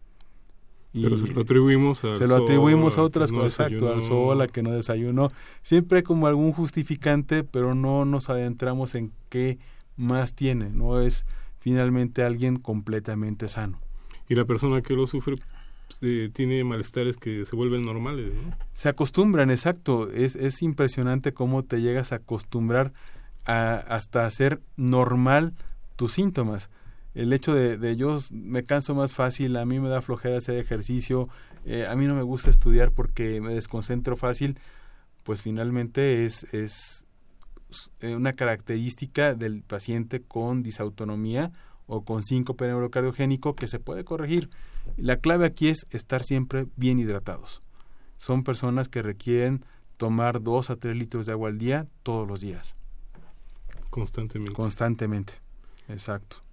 Pero 1.03 1.17
se 1.19 1.29
lo 1.29 1.41
atribuimos 1.43 2.05
a 2.05 2.17
Se 2.17 2.27
lo 2.27 2.37
atribuimos 2.37 2.99
a 2.99 3.03
otras 3.03 3.31
cosas, 3.31 3.69
exacto, 3.69 3.93
al 3.93 4.03
sol, 4.03 4.41
a 4.41 4.47
que 4.47 4.63
no 4.63 4.71
desayunó. 4.71 5.29
Siempre 5.63 6.03
como 6.03 6.27
algún 6.27 6.53
justificante, 6.53 7.45
pero 7.45 7.75
no 7.75 8.05
nos 8.05 8.31
adentramos 8.31 8.95
en 8.95 9.13
qué 9.29 9.59
más 9.97 10.35
tiene. 10.35 10.71
No 10.71 11.01
es 11.01 11.27
finalmente 11.59 12.23
alguien 12.23 12.57
completamente 12.57 13.49
sano. 13.49 13.79
Y 14.29 14.35
la 14.35 14.45
persona 14.45 14.83
que 14.83 14.95
lo 14.95 15.07
sufre 15.07 15.37
pues, 15.89 16.33
tiene 16.33 16.65
malestares 16.65 17.17
que 17.17 17.45
se 17.45 17.57
vuelven 17.57 17.83
normales. 17.83 18.33
¿no? 18.35 18.57
Se 18.75 18.89
acostumbran, 18.89 19.51
exacto. 19.51 20.11
Es, 20.11 20.37
es 20.37 20.63
impresionante 20.63 21.33
cómo 21.33 21.63
te 21.63 21.81
llegas 21.81 22.13
a 22.13 22.17
acostumbrar 22.17 22.93
a, 23.45 23.75
hasta 23.75 24.27
hacer 24.27 24.61
normal 24.77 25.55
tus 25.97 26.13
síntomas 26.13 26.71
el 27.17 27.33
hecho 27.33 27.55
de, 27.55 27.79
de, 27.79 27.97
yo 27.97 28.19
me 28.31 28.65
canso 28.65 28.95
más 28.95 29.15
fácil, 29.15 29.57
a 29.57 29.65
mí 29.65 29.81
me 29.81 29.89
da 29.89 30.03
flojera 30.03 30.37
hacer 30.37 30.59
ejercicio, 30.59 31.31
eh, 31.65 31.87
a 31.89 31.97
mí 31.97 32.07
no 32.07 32.15
me 32.15 32.23
gusta 32.23 32.51
estudiar 32.51 32.93
porque 32.93 33.41
me 33.41 33.55
desconcentro 33.55 34.17
fácil, 34.17 34.59
pues 35.23 35.41
finalmente 35.41 36.27
es, 36.27 36.45
es 36.53 37.07
eh, 38.01 38.15
una 38.15 38.35
característica 38.35 39.35
del 39.35 39.63
paciente 39.63 40.21
con 40.21 40.63
disautonomía 40.63 41.53
o 41.87 42.05
con 42.05 42.23
síncope 42.23 42.67
neurocardiogénico 42.67 43.57
que 43.57 43.67
se 43.67 43.79
puede 43.81 44.05
corregir. 44.05 44.51
La 44.99 45.17
clave 45.17 45.47
aquí 45.47 45.69
es 45.69 45.87
estar 45.91 46.23
siempre 46.23 46.67
bien 46.77 46.99
hidratados. 46.99 47.63
Son 48.19 48.45
personas 48.45 48.89
que 48.89 49.01
requieren 49.01 49.65
tomar 49.97 50.43
dos 50.43 50.69
a 50.69 50.77
tres 50.77 50.95
litros 50.97 51.25
de 51.25 51.33
agua 51.33 51.49
al 51.49 51.57
día 51.57 51.87
todos 52.03 52.29
los 52.29 52.41
días. 52.43 52.75
Constantemente. 53.89 54.55
Constantemente, 54.55 55.33
exacto. 55.89 56.46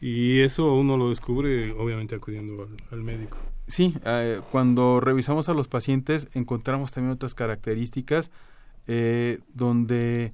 Y 0.00 0.40
eso 0.40 0.74
uno 0.74 0.96
lo 0.96 1.10
descubre 1.10 1.72
obviamente 1.72 2.14
acudiendo 2.14 2.68
al, 2.90 3.02
médico. 3.02 3.36
Sí, 3.66 3.94
eh, 4.04 4.40
cuando 4.50 4.98
revisamos 5.00 5.48
a 5.48 5.54
los 5.54 5.68
pacientes 5.68 6.28
encontramos 6.34 6.90
también 6.90 7.12
otras 7.12 7.34
características 7.34 8.30
eh, 8.86 9.40
donde 9.52 10.32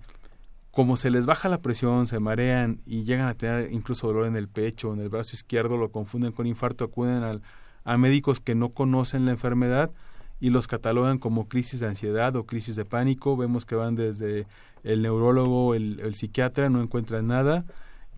como 0.70 0.96
se 0.96 1.11
les 1.11 1.26
baja 1.26 1.48
la 1.48 1.62
presión, 1.62 2.07
se 2.07 2.20
marean 2.20 2.81
y 2.85 3.05
llegan 3.05 3.29
a 3.29 3.35
tener 3.35 3.72
incluso 3.72 4.07
dolor 4.07 4.26
en 4.26 4.37
el 4.37 4.46
pecho, 4.46 4.92
en 4.92 5.00
el 5.00 5.09
brazo 5.09 5.35
izquierdo, 5.35 5.79
lo 5.79 5.90
confunden 5.90 6.33
con 6.33 6.46
infarto, 6.46 6.85
acuden 6.85 7.22
al, 7.22 7.42
a 7.85 7.96
médicos 7.96 8.40
que 8.40 8.55
no 8.55 8.68
conocen 8.68 9.24
la 9.24 9.33
enfermedad 9.33 9.90
y 10.38 10.50
los 10.50 10.66
catalogan 10.66 11.16
como 11.16 11.48
crisis 11.48 11.81
de 11.81 11.87
ansiedad 11.87 12.37
o 12.37 12.44
crisis 12.44 12.76
de 12.76 12.85
pánico. 12.85 13.38
Vemos 13.38 13.64
que 13.64 13.74
van 13.74 13.96
desde 13.96 14.46
el 14.85 15.00
neurólogo, 15.00 15.74
el 15.74 16.14
psiquiatra, 16.14 16.68
no 16.68 16.83
encuentran 16.83 17.26
nada 17.26 17.64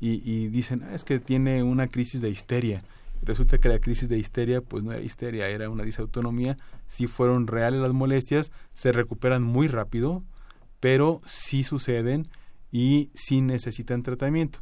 y, 0.01 0.49
dicen, 0.49 0.85
ah, 0.85 0.95
es 0.95 1.05
que 1.05 1.19
tiene 1.19 1.63
una 1.63 1.89
crisis 1.89 2.21
de 2.21 2.31
histeria. 2.31 2.83
Resulta 3.23 3.59
que 3.59 3.69
la 3.69 3.81
crisis 3.81 4.09
de 4.09 4.19
histeria, 4.19 4.61
pues 4.61 4.85
no 4.85 4.93
era 4.93 5.03
histeria, 5.03 5.49
era 5.49 5.71
una 5.71 5.83
disautonomía. 5.83 6.57
Si 6.87 7.07
fueron 7.07 7.47
reales 7.47 7.81
las 7.81 7.93
molestias, 7.93 8.53
se 8.73 8.93
recuperan 8.93 9.43
muy 9.43 9.67
rápido, 9.67 10.23
pero 10.79 11.21
sí 11.25 11.65
suceden 11.65 12.29
y 12.71 13.11
sí 13.15 13.41
necesitan 13.41 14.03
tratamiento. 14.03 14.61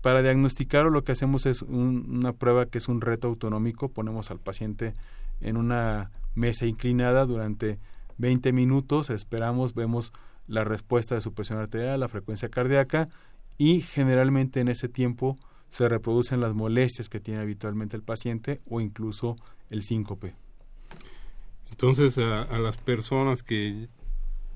Para 0.00 0.22
diagnosticarlo 0.22 0.90
lo 0.90 1.04
que 1.04 1.12
hacemos 1.12 1.46
es 1.46 1.62
una 1.62 2.32
prueba 2.32 2.66
que 2.66 2.78
es 2.78 2.88
un 2.88 3.00
reto 3.00 3.28
autonómico. 3.28 3.88
Ponemos 3.88 4.30
al 4.30 4.40
paciente 4.40 4.94
en 5.40 5.56
una 5.56 6.10
mesa 6.34 6.66
inclinada 6.66 7.26
durante 7.26 7.78
20 8.18 8.52
minutos, 8.52 9.10
esperamos, 9.10 9.74
vemos 9.74 10.12
la 10.46 10.64
respuesta 10.64 11.14
de 11.14 11.20
su 11.20 11.34
presión 11.34 11.58
arterial, 11.58 12.00
la 12.00 12.08
frecuencia 12.08 12.48
cardíaca, 12.48 13.08
y 13.62 13.80
generalmente 13.80 14.58
en 14.58 14.66
ese 14.66 14.88
tiempo 14.88 15.38
se 15.70 15.88
reproducen 15.88 16.40
las 16.40 16.52
molestias 16.52 17.08
que 17.08 17.20
tiene 17.20 17.38
habitualmente 17.38 17.96
el 17.96 18.02
paciente 18.02 18.60
o 18.68 18.80
incluso 18.80 19.36
el 19.70 19.84
síncope. 19.84 20.34
Entonces 21.70 22.18
a, 22.18 22.58
las 22.58 22.76
personas 22.76 23.44
que 23.44 23.86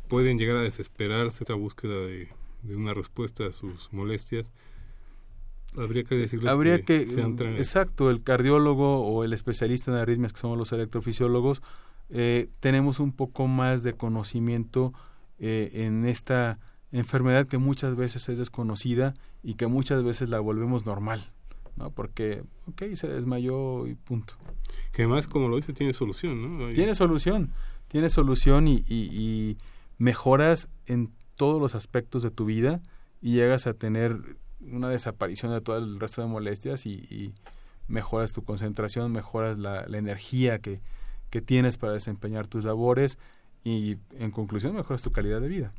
pueden 0.09 0.41
llegar 0.41 0.57
a 0.57 0.63
desesperarse 0.63 1.45
esta 1.45 1.55
búsqueda 1.55 1.95
de, 1.95 2.29
una 2.75 2.95
respuesta 2.95 3.47
a 3.47 3.53
sus 3.53 3.93
molestias, 3.93 4.51
habría 5.77 6.03
que 6.03 6.17
decirles 6.17 6.51
habría 6.51 6.81
que, 6.81 7.03
exacto 7.59 8.11
el 8.11 8.25
cardiólogo 8.25 9.03
o 9.07 9.23
el 9.23 9.33
especialista 9.33 9.93
en 9.93 9.99
arritmias 9.99 10.33
que 10.33 10.41
somos 10.41 10.59
los 10.59 10.73
electrofisiólogos 10.73 11.63
eh, 12.11 12.49
tenemos 12.59 12.99
un 12.99 13.13
poco 13.13 13.47
más 13.47 13.85
de 13.85 13.93
conocimiento 13.93 14.93
eh, 15.39 15.71
en 15.75 16.07
esta 16.07 16.59
enfermedad 16.99 17.47
que 17.47 17.59
muchas 17.59 17.97
veces 17.97 18.29
es 18.29 18.39
desconocida 18.39 19.15
y 19.43 19.55
que 19.55 19.67
muchas 19.67 20.03
veces 20.05 20.29
la 20.31 20.41
volvemos 20.41 20.87
normal, 20.87 21.31
¿no? 21.77 21.91
Porque, 21.91 22.43
ok, 22.69 22.83
se 22.95 23.09
desmayó 23.09 23.87
y 23.87 23.95
punto. 23.95 24.35
Que 24.93 25.03
además, 25.03 25.29
como 25.29 25.49
lo 25.49 25.57
dice, 25.57 25.73
tiene 25.73 25.93
solución, 25.93 26.55
¿no? 26.55 26.69
Tiene 26.71 26.95
solución, 26.95 27.53
tiene 27.89 28.09
solución 28.09 28.69
y, 28.69 28.85
y, 28.89 29.57
mejoras 29.99 30.69
en 30.87 31.11
todos 31.37 31.61
los 31.61 31.75
aspectos 31.75 32.23
de 32.23 32.31
tu 32.31 32.45
vida 32.45 32.83
y 33.23 33.33
llegas 33.33 33.67
a 33.67 33.73
tener 33.73 34.37
una 34.61 34.91
desaparición 34.91 35.53
de 35.53 35.63
todo 35.63 35.79
el 35.79 35.99
resto 35.99 36.21
de 36.21 36.29
molestias 36.29 36.87
y, 36.87 37.33
mejoras 37.89 38.33
tu 38.33 38.43
concentración, 38.43 39.13
mejoras 39.13 39.59
la, 39.59 39.87
la 39.87 39.99
energía 39.99 40.59
que, 40.59 40.81
que 41.31 41.41
tienes 41.41 41.79
para 41.79 41.93
desempeñar 41.93 42.49
tus 42.49 42.65
labores 42.65 43.17
y 43.63 43.99
en 44.19 44.33
conclusión 44.33 44.75
mejoras 44.75 45.03
tu 45.03 45.13
calidad 45.13 45.41
de 45.41 45.49
vida. 45.49 45.73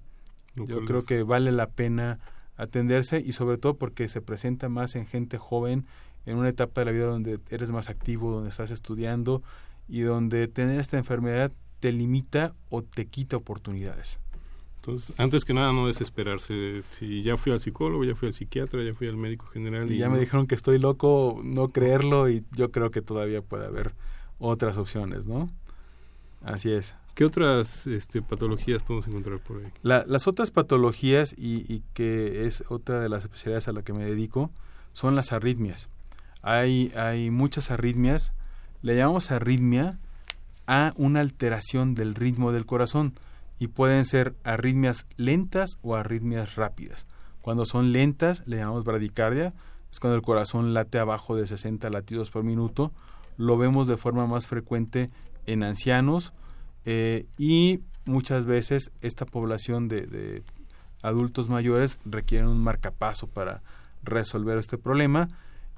Yo 0.66 0.86
creo 0.86 1.04
que 1.04 1.24
vale 1.24 1.52
la 1.52 1.68
pena 1.68 2.20
atenderse 2.56 3.22
y 3.26 3.34
sobre 3.34 3.58
todo 3.58 3.76
porque 3.76 4.08
se 4.08 4.22
presenta 4.22 4.70
más 4.70 4.96
en 4.96 5.06
gente 5.06 5.38
joven, 5.38 5.86
en 6.26 6.38
una 6.38 6.50
etapa 6.50 6.82
de 6.82 6.86
la 6.86 6.92
vida 6.92 7.06
donde 7.06 7.40
eres 7.50 7.72
más 7.72 7.90
activo, 7.90 8.32
donde 8.32 8.50
estás 8.50 8.72
estudiando 8.72 9.44
y 9.88 10.02
donde 10.02 10.48
tener 10.48 10.80
esta 10.80 10.98
enfermedad 10.98 11.52
te 11.80 11.92
limita 11.92 12.54
o 12.70 12.82
te 12.82 13.06
quita 13.06 13.38
oportunidades. 13.38 14.20
Entonces, 14.78 15.14
antes 15.20 15.44
que 15.44 15.54
nada, 15.54 15.74
no 15.74 15.88
desesperarse. 15.88 16.82
Si 16.92 17.22
ya 17.22 17.36
fui 17.36 17.52
al 17.52 17.60
psicólogo, 17.60 18.06
ya 18.06 18.16
fui 18.16 18.30
al 18.30 18.34
psiquiatra, 18.34 18.84
ya 18.84 18.94
fui 18.94 19.08
al 19.08 19.18
médico 19.18 19.46
general. 19.48 19.92
Y, 19.92 19.98
ya 19.98 20.10
me 20.10 20.20
dijeron 20.20 20.48
que 20.48 20.56
estoy 20.56 20.80
loco, 20.80 21.42
no 21.44 21.70
creerlo 21.70 22.30
y 22.30 22.46
yo 22.54 22.72
creo 22.72 22.90
que 22.90 23.02
todavía 23.02 23.42
puede 23.42 23.66
haber 23.66 23.94
otras 24.40 24.78
opciones, 24.78 25.28
¿no? 25.28 25.50
Así 26.42 26.72
es. 26.72 26.96
¿Qué 27.18 27.26
otras 27.26 27.88
este, 27.88 28.22
patologías 28.22 28.84
podemos 28.84 29.08
encontrar 29.08 29.40
por 29.40 29.58
ahí? 29.58 29.72
las 29.82 30.28
otras 30.28 30.52
patologías, 30.52 31.34
y, 31.36 31.82
que 31.96 32.46
es 32.46 32.64
otra 32.70 33.00
de 33.00 33.10
las 33.10 33.24
especialidades 33.24 33.68
a 33.68 33.72
la 33.72 33.82
que 33.82 33.92
me 33.92 34.06
dedico, 34.06 34.52
son 34.94 35.16
las 35.16 35.32
arritmias. 35.32 35.90
Hay, 36.44 36.92
hay 36.96 37.32
muchas 37.32 37.72
arritmias. 37.72 38.34
Le 38.84 38.96
llamamos 38.96 39.32
arritmia 39.32 39.98
a 40.68 40.94
una 40.96 41.22
alteración 41.22 41.96
del 41.96 42.14
ritmo 42.14 42.52
del 42.52 42.68
corazón 42.68 43.16
y 43.58 43.66
pueden 43.66 44.06
ser 44.06 44.36
arritmias 44.44 45.08
lentas 45.16 45.80
o 45.82 45.96
arritmias 45.96 46.54
rápidas. 46.54 47.08
Cuando 47.42 47.66
son 47.66 47.94
lentas 47.94 48.44
le 48.46 48.58
llamamos 48.58 48.84
bradicardia, 48.84 49.56
es 49.92 50.00
cuando 50.00 50.18
el 50.18 50.22
corazón 50.22 50.76
late 50.76 51.00
abajo 51.00 51.36
de 51.36 51.48
60 51.48 51.90
latidos 51.90 52.30
por 52.30 52.44
minuto. 52.44 52.92
Lo 53.38 53.58
vemos 53.58 53.88
de 53.88 53.98
forma 53.98 54.28
más 54.28 54.46
frecuente 54.46 55.10
en 55.48 55.64
ancianos, 55.64 56.32
eh, 56.90 57.26
y 57.38 57.82
muchas 58.06 58.46
veces 58.46 58.92
esta 59.02 59.26
población 59.26 59.90
de, 59.90 60.42
adultos 61.02 61.50
mayores 61.50 62.00
requieren 62.06 62.48
un 62.48 62.64
marcapaso 62.64 63.28
para 63.28 63.62
resolver 64.04 64.58
este 64.58 64.78
problema. 64.78 65.28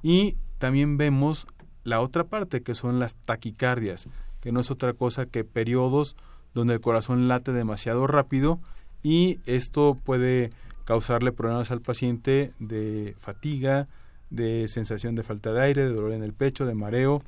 Y 0.02 0.36
también 0.58 0.96
vemos 0.96 1.48
la 1.82 2.00
otra 2.00 2.24
parte 2.24 2.62
que 2.62 2.76
son 2.76 3.00
las 3.00 3.16
taquicardias 3.16 4.06
que 4.40 4.52
no 4.52 4.60
es 4.60 4.70
otra 4.70 4.92
cosa 4.92 5.26
que 5.26 5.44
periodos 5.44 6.16
donde 6.54 6.74
el 6.74 6.80
corazón 6.80 7.28
late 7.28 7.52
demasiado 7.52 8.06
rápido 8.06 8.60
y 9.02 9.40
esto 9.46 9.98
puede 10.02 10.50
causarle 10.84 11.32
problemas 11.32 11.70
al 11.70 11.80
paciente 11.80 12.52
de 12.60 13.16
fatiga, 13.20 13.88
de 14.30 14.68
sensación 14.68 15.14
de 15.16 15.24
falta 15.24 15.52
de 15.52 15.60
aire, 15.60 15.84
de 15.84 15.92
dolor 15.92 16.12
en 16.12 16.22
el 16.22 16.32
pecho, 16.32 16.66
de 16.66 16.74
mareo, 16.74 17.20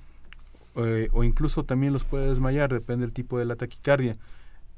eh, 0.76 1.08
o 1.12 1.24
incluso 1.24 1.64
también 1.64 1.92
los 1.92 2.04
puede 2.04 2.28
desmayar, 2.28 2.72
depende 2.72 3.06
del 3.06 3.12
tipo 3.12 3.38
de 3.38 3.44
la 3.44 3.56
taquicardia. 3.56 4.16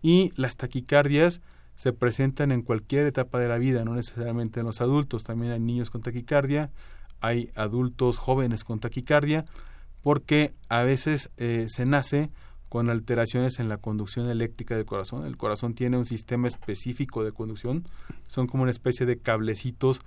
Y 0.02 0.32
las 0.36 0.56
taquicardias 0.56 1.40
se 1.76 1.92
presentan 1.92 2.52
en 2.52 2.62
cualquier 2.62 3.06
etapa 3.06 3.38
de 3.38 3.48
la 3.48 3.58
vida, 3.58 3.84
no 3.84 3.94
necesariamente 3.94 4.60
en 4.60 4.66
los 4.66 4.80
adultos, 4.80 5.24
también 5.24 5.52
hay 5.52 5.60
niños 5.60 5.90
con 5.90 6.02
taquicardia, 6.02 6.70
hay 7.20 7.50
adultos 7.54 8.18
jóvenes 8.18 8.64
con 8.64 8.80
taquicardia, 8.80 9.44
porque 10.02 10.52
a 10.68 10.82
veces 10.82 11.30
eh, 11.38 11.66
se 11.68 11.86
nace 11.86 12.30
con 12.68 12.90
alteraciones 12.90 13.60
en 13.60 13.68
la 13.68 13.78
conducción 13.78 14.28
eléctrica 14.28 14.76
del 14.76 14.84
corazón. 14.84 15.24
El 15.26 15.36
corazón 15.36 15.74
tiene 15.74 15.96
un 15.96 16.06
sistema 16.06 16.48
específico 16.48 17.24
de 17.24 17.32
conducción, 17.32 17.84
son 18.26 18.46
como 18.46 18.64
una 18.64 18.72
especie 18.72 19.06
de 19.06 19.16
cablecitos 19.16 20.00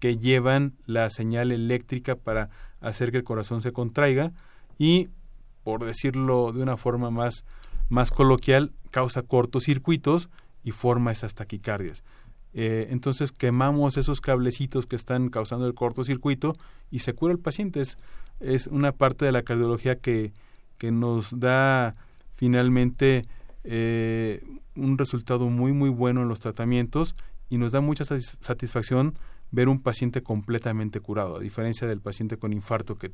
que 0.00 0.16
llevan 0.16 0.74
la 0.86 1.08
señal 1.10 1.52
eléctrica 1.52 2.16
para 2.16 2.50
hacer 2.80 3.10
que 3.10 3.18
el 3.18 3.24
corazón 3.24 3.62
se 3.62 3.72
contraiga 3.72 4.32
y, 4.78 5.08
por 5.64 5.84
decirlo 5.84 6.52
de 6.52 6.62
una 6.62 6.76
forma 6.76 7.10
más, 7.10 7.44
más 7.88 8.10
coloquial, 8.10 8.72
causa 8.90 9.22
cortocircuitos 9.22 10.28
y 10.62 10.70
forma 10.70 11.10
esas 11.10 11.34
taquicardias. 11.34 12.04
Eh, 12.52 12.86
entonces 12.90 13.32
quemamos 13.32 13.96
esos 13.96 14.20
cablecitos 14.20 14.86
que 14.86 14.94
están 14.94 15.28
causando 15.28 15.66
el 15.66 15.74
cortocircuito 15.74 16.52
y 16.90 17.00
se 17.00 17.12
cura 17.12 17.32
el 17.32 17.40
paciente. 17.40 17.80
Es, 17.80 17.96
es 18.38 18.68
una 18.68 18.92
parte 18.92 19.24
de 19.24 19.32
la 19.32 19.42
cardiología 19.42 19.96
que, 19.96 20.32
que 20.78 20.92
nos 20.92 21.38
da 21.40 21.94
finalmente 22.36 23.26
eh, 23.64 24.44
un 24.76 24.98
resultado 24.98 25.48
muy 25.48 25.72
muy 25.72 25.88
bueno 25.88 26.22
en 26.22 26.28
los 26.28 26.40
tratamientos 26.40 27.14
y 27.48 27.58
nos 27.58 27.72
da 27.72 27.80
mucha 27.80 28.04
satisfacción 28.04 29.14
ver 29.50 29.68
un 29.68 29.80
paciente 29.80 30.22
completamente 30.22 31.00
curado, 31.00 31.36
a 31.36 31.40
diferencia 31.40 31.86
del 31.86 32.00
paciente 32.00 32.36
con 32.36 32.52
infarto 32.52 32.98
que 32.98 33.12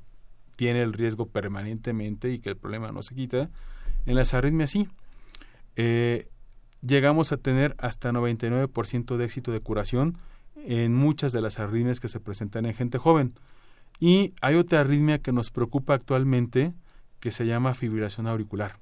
tiene 0.61 0.83
el 0.83 0.92
riesgo 0.92 1.25
permanentemente 1.25 2.31
y 2.31 2.38
que 2.38 2.51
el 2.51 2.57
problema 2.59 2.92
no 2.92 3.01
se 3.01 3.14
quita. 3.14 3.49
En 4.05 4.14
las 4.14 4.35
arritmias 4.35 4.70
sí. 4.70 4.88
Eh, 5.77 6.29
llegamos 6.83 7.33
a 7.33 7.38
tener 7.38 7.75
hasta 7.79 8.12
99% 8.12 9.16
de 9.16 9.25
éxito 9.25 9.53
de 9.53 9.61
curación 9.61 10.18
en 10.57 10.94
muchas 10.94 11.33
de 11.33 11.40
las 11.40 11.59
arritmias 11.59 11.99
que 11.99 12.09
se 12.09 12.20
presentan 12.20 12.66
en 12.66 12.75
gente 12.75 12.99
joven. 12.99 13.33
Y 14.01 14.35
hay 14.42 14.57
otra 14.57 14.81
arritmia 14.81 15.20
que 15.20 15.33
nos 15.33 15.51
preocupa 15.51 15.94
actualmente 15.94 16.75
que 17.20 17.33
se 17.33 17.46
llama 17.46 17.73
fibrilación 17.73 18.27
auricular. 18.27 18.77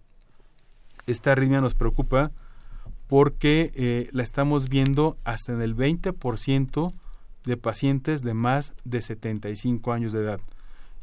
Esta 1.06 1.30
arritmia 1.30 1.60
nos 1.60 1.74
preocupa 1.74 2.32
porque 3.06 3.70
eh, 3.76 4.08
la 4.10 4.24
estamos 4.24 4.68
viendo 4.68 5.16
hasta 5.22 5.52
en 5.52 5.62
el 5.62 5.76
20% 5.76 6.92
de 7.44 7.56
pacientes 7.56 8.22
de 8.22 8.34
más 8.34 8.74
de 8.82 9.00
75 9.00 9.92
años 9.92 10.12
de 10.12 10.22
edad. 10.22 10.40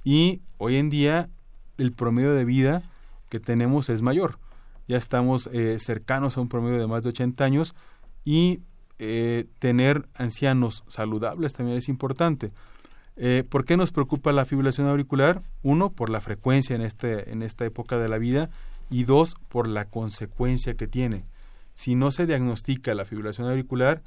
Y 0.06 0.41
hoy 0.58 0.78
en 0.78 0.89
día 0.89 1.30
el 1.78 1.91
promedio 1.91 2.34
de 2.34 2.46
vida 2.46 2.82
que 3.28 3.41
tenemos 3.41 3.89
es 3.89 4.02
mayor. 4.02 4.39
Ya 4.88 4.98
estamos 4.98 5.50
eh, 5.52 5.78
cercanos 5.80 6.38
a 6.38 6.41
un 6.41 6.48
promedio 6.48 6.80
de 6.80 6.88
más 6.88 7.04
de 7.04 7.10
80 7.10 7.44
años 7.44 7.76
y 8.24 8.62
eh, 9.00 9.48
tener 9.60 10.08
ancianos 10.13 10.86
saludables 10.88 11.52
también 11.52 11.78
es 11.78 11.89
importante. 11.89 12.54
¿Por 13.50 13.63
qué 13.63 13.78
nos 13.78 13.91
preocupa 13.91 14.34
la 14.34 14.44
fibrilación 14.44 14.88
auricular? 14.88 15.41
Uno, 15.63 15.89
por 15.89 16.10
la 16.10 16.20
frecuencia 16.20 16.76
en, 16.76 16.82
este, 16.82 17.32
en 17.32 17.44
esta 17.44 17.63
época 17.63 17.98
de 17.98 18.10
la 18.10 18.18
vida 18.18 18.50
y 18.89 19.06
dos, 19.06 19.36
por 19.48 19.70
la 19.70 19.86
consecuencia 19.86 20.76
que 20.76 20.88
tiene. 20.88 21.24
Si 21.76 21.96
no 21.96 22.12
se 22.12 22.26
diagnostica 22.26 22.94
la 22.94 23.06
fibrilación 23.06 23.50
auricular, 23.50 24.02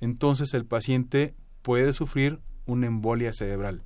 entonces 0.00 0.52
el 0.54 0.64
paciente 0.64 1.34
puede 1.62 1.92
sufrir 1.92 2.40
una 2.66 2.86
embolia 2.86 3.32
cerebral. 3.32 3.82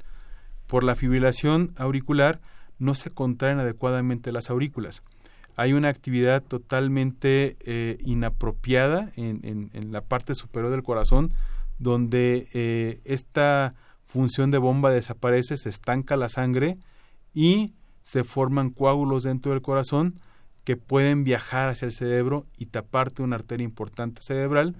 Por 0.66 0.84
la 0.84 0.94
fibrilación 0.94 1.72
auricular 1.76 2.40
no 2.78 2.94
se 2.94 3.10
contraen 3.10 3.58
adecuadamente 3.58 4.32
las 4.32 4.50
aurículas. 4.50 5.02
Hay 5.56 5.72
una 5.72 5.88
actividad 5.88 6.42
totalmente 6.42 7.56
eh, 7.64 7.98
inapropiada 8.00 9.12
en, 9.16 9.70
la 9.92 10.00
parte 10.00 10.34
superior 10.34 10.72
del 10.72 10.82
corazón 10.82 11.32
donde 11.78 12.48
eh, 12.54 13.00
esta 13.04 13.74
función 14.04 14.50
de 14.50 14.58
bomba 14.58 14.90
desaparece, 14.90 15.56
se 15.56 15.68
estanca 15.68 16.16
la 16.16 16.28
sangre 16.28 16.78
y 17.32 17.72
se 18.02 18.24
forman 18.24 18.70
coágulos 18.70 19.22
dentro 19.22 19.52
del 19.52 19.62
corazón 19.62 20.20
que 20.64 20.76
pueden 20.76 21.24
viajar 21.24 21.68
hacia 21.68 21.86
el 21.86 21.92
cerebro 21.92 22.46
y 22.56 22.66
taparte 22.66 23.22
una 23.22 23.36
arteria 23.36 23.64
importante 23.64 24.22
cerebral 24.22 24.76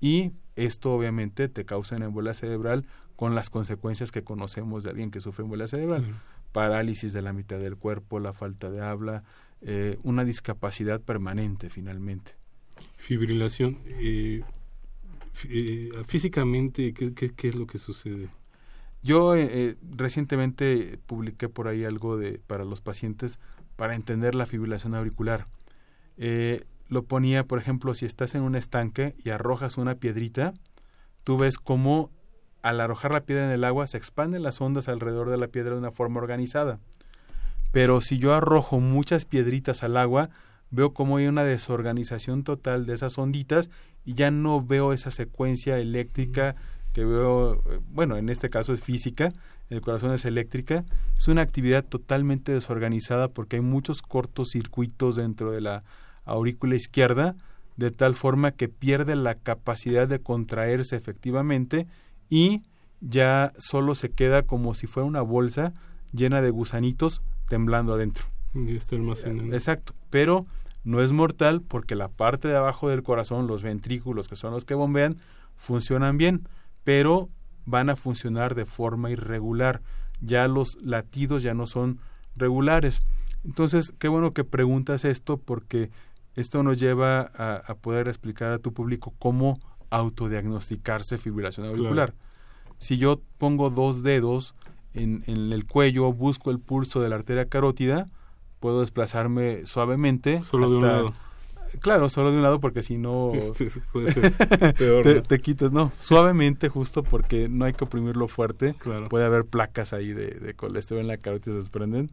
y 0.00 0.32
esto 0.56 0.92
obviamente 0.92 1.48
te 1.48 1.64
causa 1.64 1.96
una 1.96 2.06
embolia 2.06 2.34
cerebral 2.34 2.86
con 3.16 3.34
las 3.34 3.50
consecuencias 3.50 4.12
que 4.12 4.22
conocemos 4.22 4.84
de 4.84 4.90
alguien 4.90 5.10
que 5.10 5.20
sufre 5.20 5.42
embolia 5.42 5.66
cerebral. 5.66 6.04
Parálisis 6.52 7.12
de 7.12 7.22
la 7.22 7.32
mitad 7.32 7.58
del 7.58 7.76
cuerpo, 7.76 8.20
la 8.20 8.32
falta 8.32 8.70
de 8.70 8.82
habla, 8.82 9.24
eh, 9.62 9.98
una 10.02 10.24
discapacidad 10.24 11.00
permanente 11.00 11.70
finalmente. 11.70 12.32
Fibrilación. 12.98 13.78
Eh, 13.86 14.42
eh, 15.48 15.90
físicamente, 16.06 16.92
¿qué, 16.92 17.14
¿qué, 17.14 17.48
es 17.48 17.54
lo 17.54 17.66
que 17.66 17.78
sucede? 17.78 18.28
Yo 19.02 19.34
recientemente 19.96 20.98
publiqué 21.06 21.48
por 21.48 21.68
ahí 21.68 21.84
algo 21.84 22.16
de 22.16 22.40
para 22.46 22.64
los 22.64 22.80
pacientes 22.80 23.38
para 23.76 23.94
entender 23.94 24.34
la 24.34 24.46
fibrilación 24.46 24.94
auricular. 24.94 25.46
Lo 26.88 27.04
ponía, 27.04 27.44
por 27.44 27.58
ejemplo, 27.58 27.94
si 27.94 28.04
estás 28.06 28.34
en 28.34 28.42
un 28.42 28.56
estanque 28.56 29.14
y 29.22 29.30
arrojas 29.30 29.76
una 29.76 29.96
piedrita, 29.96 30.54
tú 31.24 31.36
ves 31.36 31.58
cómo 31.58 32.10
al 32.66 32.80
arrojar 32.80 33.12
la 33.12 33.20
piedra 33.20 33.44
en 33.44 33.52
el 33.52 33.62
agua 33.62 33.86
se 33.86 33.96
expanden 33.96 34.42
las 34.42 34.60
ondas 34.60 34.88
alrededor 34.88 35.30
de 35.30 35.36
la 35.36 35.46
piedra 35.46 35.74
de 35.74 35.78
una 35.78 35.92
forma 35.92 36.20
organizada. 36.20 36.80
Pero 37.70 38.00
si 38.00 38.18
yo 38.18 38.34
arrojo 38.34 38.80
muchas 38.80 39.24
piedritas 39.24 39.84
al 39.84 39.96
agua, 39.96 40.30
veo 40.72 40.92
cómo 40.92 41.18
hay 41.18 41.28
una 41.28 41.44
desorganización 41.44 42.42
total 42.42 42.84
de 42.84 42.94
esas 42.94 43.18
onditas 43.18 43.70
y 44.04 44.14
ya 44.14 44.32
no 44.32 44.60
veo 44.66 44.92
esa 44.92 45.12
secuencia 45.12 45.78
eléctrica 45.78 46.56
que 46.92 47.04
veo, 47.04 47.62
bueno, 47.88 48.16
en 48.16 48.28
este 48.30 48.50
caso 48.50 48.72
es 48.72 48.80
física, 48.80 49.28
el 49.70 49.80
corazón 49.80 50.12
es 50.12 50.24
eléctrica, 50.24 50.84
es 51.16 51.28
una 51.28 51.42
actividad 51.42 51.84
totalmente 51.84 52.50
desorganizada 52.50 53.28
porque 53.28 53.56
hay 53.56 53.62
muchos 53.62 54.02
cortocircuitos 54.02 55.14
dentro 55.14 55.52
de 55.52 55.60
la 55.60 55.84
aurícula 56.24 56.74
izquierda, 56.74 57.36
de 57.76 57.92
tal 57.92 58.16
forma 58.16 58.50
que 58.50 58.68
pierde 58.68 59.14
la 59.14 59.36
capacidad 59.36 60.08
de 60.08 60.18
contraerse 60.18 60.96
efectivamente 60.96 61.86
y 62.28 62.62
ya 63.00 63.52
solo 63.58 63.94
se 63.94 64.10
queda 64.10 64.42
como 64.42 64.74
si 64.74 64.86
fuera 64.86 65.06
una 65.06 65.22
bolsa 65.22 65.72
llena 66.12 66.42
de 66.42 66.50
gusanitos 66.50 67.22
temblando 67.48 67.94
adentro. 67.94 68.26
Exacto, 69.52 69.94
pero 70.10 70.46
no 70.84 71.02
es 71.02 71.12
mortal 71.12 71.62
porque 71.62 71.94
la 71.94 72.08
parte 72.08 72.48
de 72.48 72.56
abajo 72.56 72.88
del 72.88 73.02
corazón, 73.02 73.46
los 73.46 73.62
ventrículos 73.62 74.28
que 74.28 74.36
son 74.36 74.52
los 74.52 74.64
que 74.64 74.74
bombean, 74.74 75.16
funcionan 75.56 76.16
bien, 76.16 76.48
pero 76.84 77.28
van 77.64 77.90
a 77.90 77.96
funcionar 77.96 78.54
de 78.54 78.64
forma 78.64 79.10
irregular. 79.10 79.82
Ya 80.20 80.48
los 80.48 80.78
latidos 80.80 81.42
ya 81.42 81.54
no 81.54 81.66
son 81.66 81.98
regulares. 82.36 83.00
Entonces, 83.44 83.92
qué 83.98 84.08
bueno 84.08 84.32
que 84.32 84.44
preguntas 84.44 85.04
esto 85.04 85.36
porque 85.36 85.90
esto 86.34 86.62
nos 86.62 86.78
lleva 86.78 87.20
a, 87.20 87.74
poder 87.76 88.08
explicar 88.08 88.52
a 88.52 88.58
tu 88.58 88.72
público 88.72 89.14
cómo 89.18 89.58
autodiagnosticarse 89.90 91.18
fibrilación 91.18 91.66
auricular. 91.66 92.14
Si 92.78 92.98
yo 92.98 93.20
pongo 93.38 93.70
dos 93.70 94.02
dedos 94.02 94.54
en, 94.94 95.24
en, 95.26 95.52
el 95.52 95.66
cuello, 95.66 96.12
busco 96.12 96.50
el 96.50 96.58
pulso 96.58 97.00
de 97.00 97.08
la 97.08 97.16
arteria 97.16 97.48
carótida, 97.48 98.06
puedo 98.60 98.80
desplazarme 98.80 99.64
suavemente 99.64 100.42
Solo 100.44 100.68
de 100.68 100.76
un 100.76 100.82
lado 100.82 101.06
Claro, 101.80 102.08
solo 102.08 102.30
de 102.30 102.36
un 102.36 102.42
lado 102.42 102.60
porque 102.60 102.82
si 102.82 102.96
no 102.96 103.32
te, 105.28 105.40
quitas, 105.40 105.72
no, 105.72 105.92
suavemente 106.00 106.68
justo 106.68 107.02
porque 107.02 107.48
no 107.48 107.64
hay 107.64 107.72
que 107.72 107.84
oprimirlo 107.84 108.28
fuerte. 108.28 108.74
Puede 109.08 109.24
haber 109.24 109.44
placas 109.44 109.92
ahí 109.92 110.12
de, 110.12 110.54
colesterol 110.54 111.00
en 111.00 111.08
la 111.08 111.16
carótida 111.18 111.54
se 111.54 111.60
desprenden. 111.60 112.10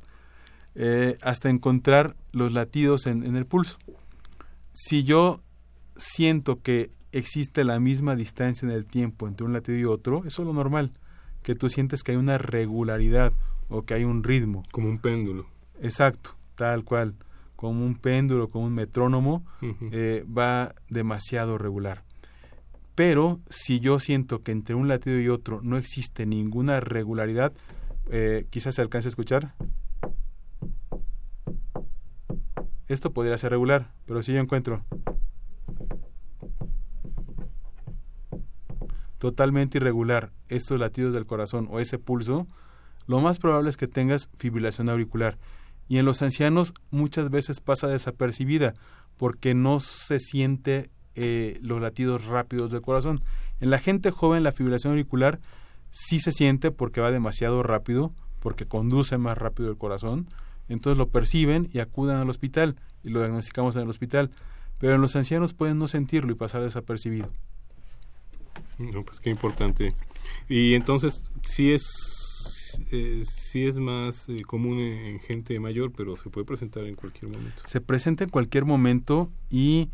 Eh, 0.75 1.17
hasta 1.21 1.49
encontrar 1.49 2.15
los 2.31 2.51
latidos 2.51 3.05
en, 3.05 3.23
en 3.23 3.35
el 3.35 3.45
pulso. 3.45 3.77
Si 4.73 5.03
yo 5.03 5.41
siento 5.97 6.61
que 6.61 6.89
existe 7.13 7.63
la 7.63 7.79
misma 7.79 8.15
distancia 8.15 8.67
en 8.67 8.71
el 8.71 8.85
tiempo 8.85 9.27
entre 9.27 9.45
un 9.45 9.53
latido 9.53 9.77
y 9.77 9.85
otro, 9.85 10.23
eso 10.25 10.41
es 10.41 10.47
lo 10.47 10.53
normal, 10.53 10.91
que 11.41 11.55
tú 11.55 11.69
sientes 11.69 12.03
que 12.03 12.11
hay 12.11 12.17
una 12.17 12.37
regularidad 12.37 13.33
o 13.69 13.83
que 13.83 13.93
hay 13.93 14.03
un 14.03 14.23
ritmo. 14.23 14.63
Como 14.71 14.89
un 14.89 14.99
péndulo. 14.99 15.45
Exacto, 15.81 16.35
tal 16.55 16.83
cual 16.83 17.15
como 17.63 17.85
un 17.85 17.95
péndulo, 17.95 18.49
como 18.49 18.65
un 18.65 18.73
metrónomo, 18.73 19.45
eh, 19.93 20.25
va 20.27 20.75
demasiado 20.89 21.57
regular. 21.57 22.03
Pero 22.93 23.39
si 23.49 23.79
yo 23.79 24.01
siento 24.01 24.43
que 24.43 24.51
entre 24.51 24.75
un 24.75 24.89
latido 24.89 25.17
y 25.17 25.29
otro 25.29 25.61
no 25.63 25.77
existe 25.77 26.25
ninguna 26.25 26.81
regularidad, 26.81 27.53
eh, 28.09 28.47
quizás 28.49 28.75
se 28.75 28.81
alcance 28.81 29.07
a 29.07 29.11
escuchar. 29.11 29.53
Esto 32.89 33.13
podría 33.13 33.37
ser 33.37 33.51
regular, 33.51 33.93
pero 34.07 34.21
si 34.23 34.33
yo 34.33 34.39
encuentro 34.39 34.83
totalmente 39.23 39.77
irregular 39.77 40.33
estos 40.49 40.77
latidos 40.77 41.13
del 41.13 41.25
corazón 41.25 41.69
o 41.71 41.79
ese 41.79 41.97
pulso, 41.97 42.45
lo 43.07 43.21
más 43.21 43.39
probable 43.39 43.69
es 43.69 43.77
que 43.77 43.87
tengas 43.87 44.29
fibrilación 44.37 44.89
auricular 44.89 45.37
y 45.87 45.97
en 45.97 46.03
los 46.03 46.21
ancianos 46.21 46.73
muchas 46.91 47.29
veces 47.29 47.61
pasa 47.61 47.87
desapercibida 47.87 48.73
porque 49.15 49.53
no 49.53 49.79
se 49.79 50.19
siente 50.19 50.89
eh, 51.15 51.57
los 51.61 51.79
latidos 51.79 52.25
rápidos 52.25 52.69
del 52.69 52.81
corazón. 52.81 53.21
En 53.61 53.69
la 53.69 53.79
gente 53.79 54.11
joven 54.11 54.43
la 54.43 54.51
fibrilación 54.51 54.91
auricular 54.91 55.39
sí 55.89 56.19
se 56.19 56.33
siente 56.33 56.71
porque 56.71 56.99
va 56.99 57.09
demasiado 57.09 57.63
rápido, 57.63 58.11
porque 58.41 58.65
conduce 58.65 59.17
más 59.17 59.37
rápido 59.37 59.69
el 59.69 59.77
corazón. 59.77 60.27
Entonces 60.67 60.97
lo 60.97 61.07
perciben 61.07 61.69
y 61.71 61.79
acudan 61.79 62.17
al 62.17 62.29
hospital 62.29 62.75
y 63.03 63.09
lo 63.09 63.21
diagnosticamos 63.21 63.77
en 63.77 63.83
el 63.83 63.89
hospital. 63.89 64.31
Pero 64.79 64.95
en 64.95 65.01
los 65.01 65.15
ancianos 65.15 65.53
pueden 65.53 65.79
no 65.79 65.87
sentirlo 65.87 66.33
y 66.33 66.35
pasar 66.35 66.61
desapercibido. 66.61 67.31
No, 68.77 69.03
pues 69.03 69.19
qué 69.19 69.29
importante. 69.29 69.93
Y 70.49 70.73
entonces, 70.73 71.23
sí 71.43 71.71
es, 71.71 72.79
eh, 72.91 73.23
sí 73.25 73.67
es 73.67 73.77
más 73.77 74.27
eh, 74.29 74.41
común 74.43 74.79
en, 74.79 75.19
gente 75.19 75.59
mayor, 75.59 75.91
pero 75.95 76.15
se 76.15 76.29
puede 76.29 76.45
presentar 76.45 76.83
en 76.85 76.95
cualquier 76.95 77.31
momento. 77.31 77.63
Se 77.65 77.81
presenta 77.81 78.23
en 78.23 78.29
cualquier 78.29 78.65
momento 78.65 79.29
y 79.49 79.89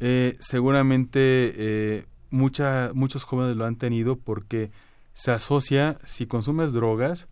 eh, 0.00 0.36
seguramente 0.40 1.52
eh, 1.56 2.04
mucha, 2.30 2.90
muchos 2.94 3.24
jóvenes 3.24 3.56
lo 3.56 3.66
han 3.66 3.76
tenido 3.76 4.16
porque 4.16 4.70
se 5.14 5.30
asocia 5.30 5.98
si 6.04 6.26
consumes 6.26 6.72
drogas 6.72 7.28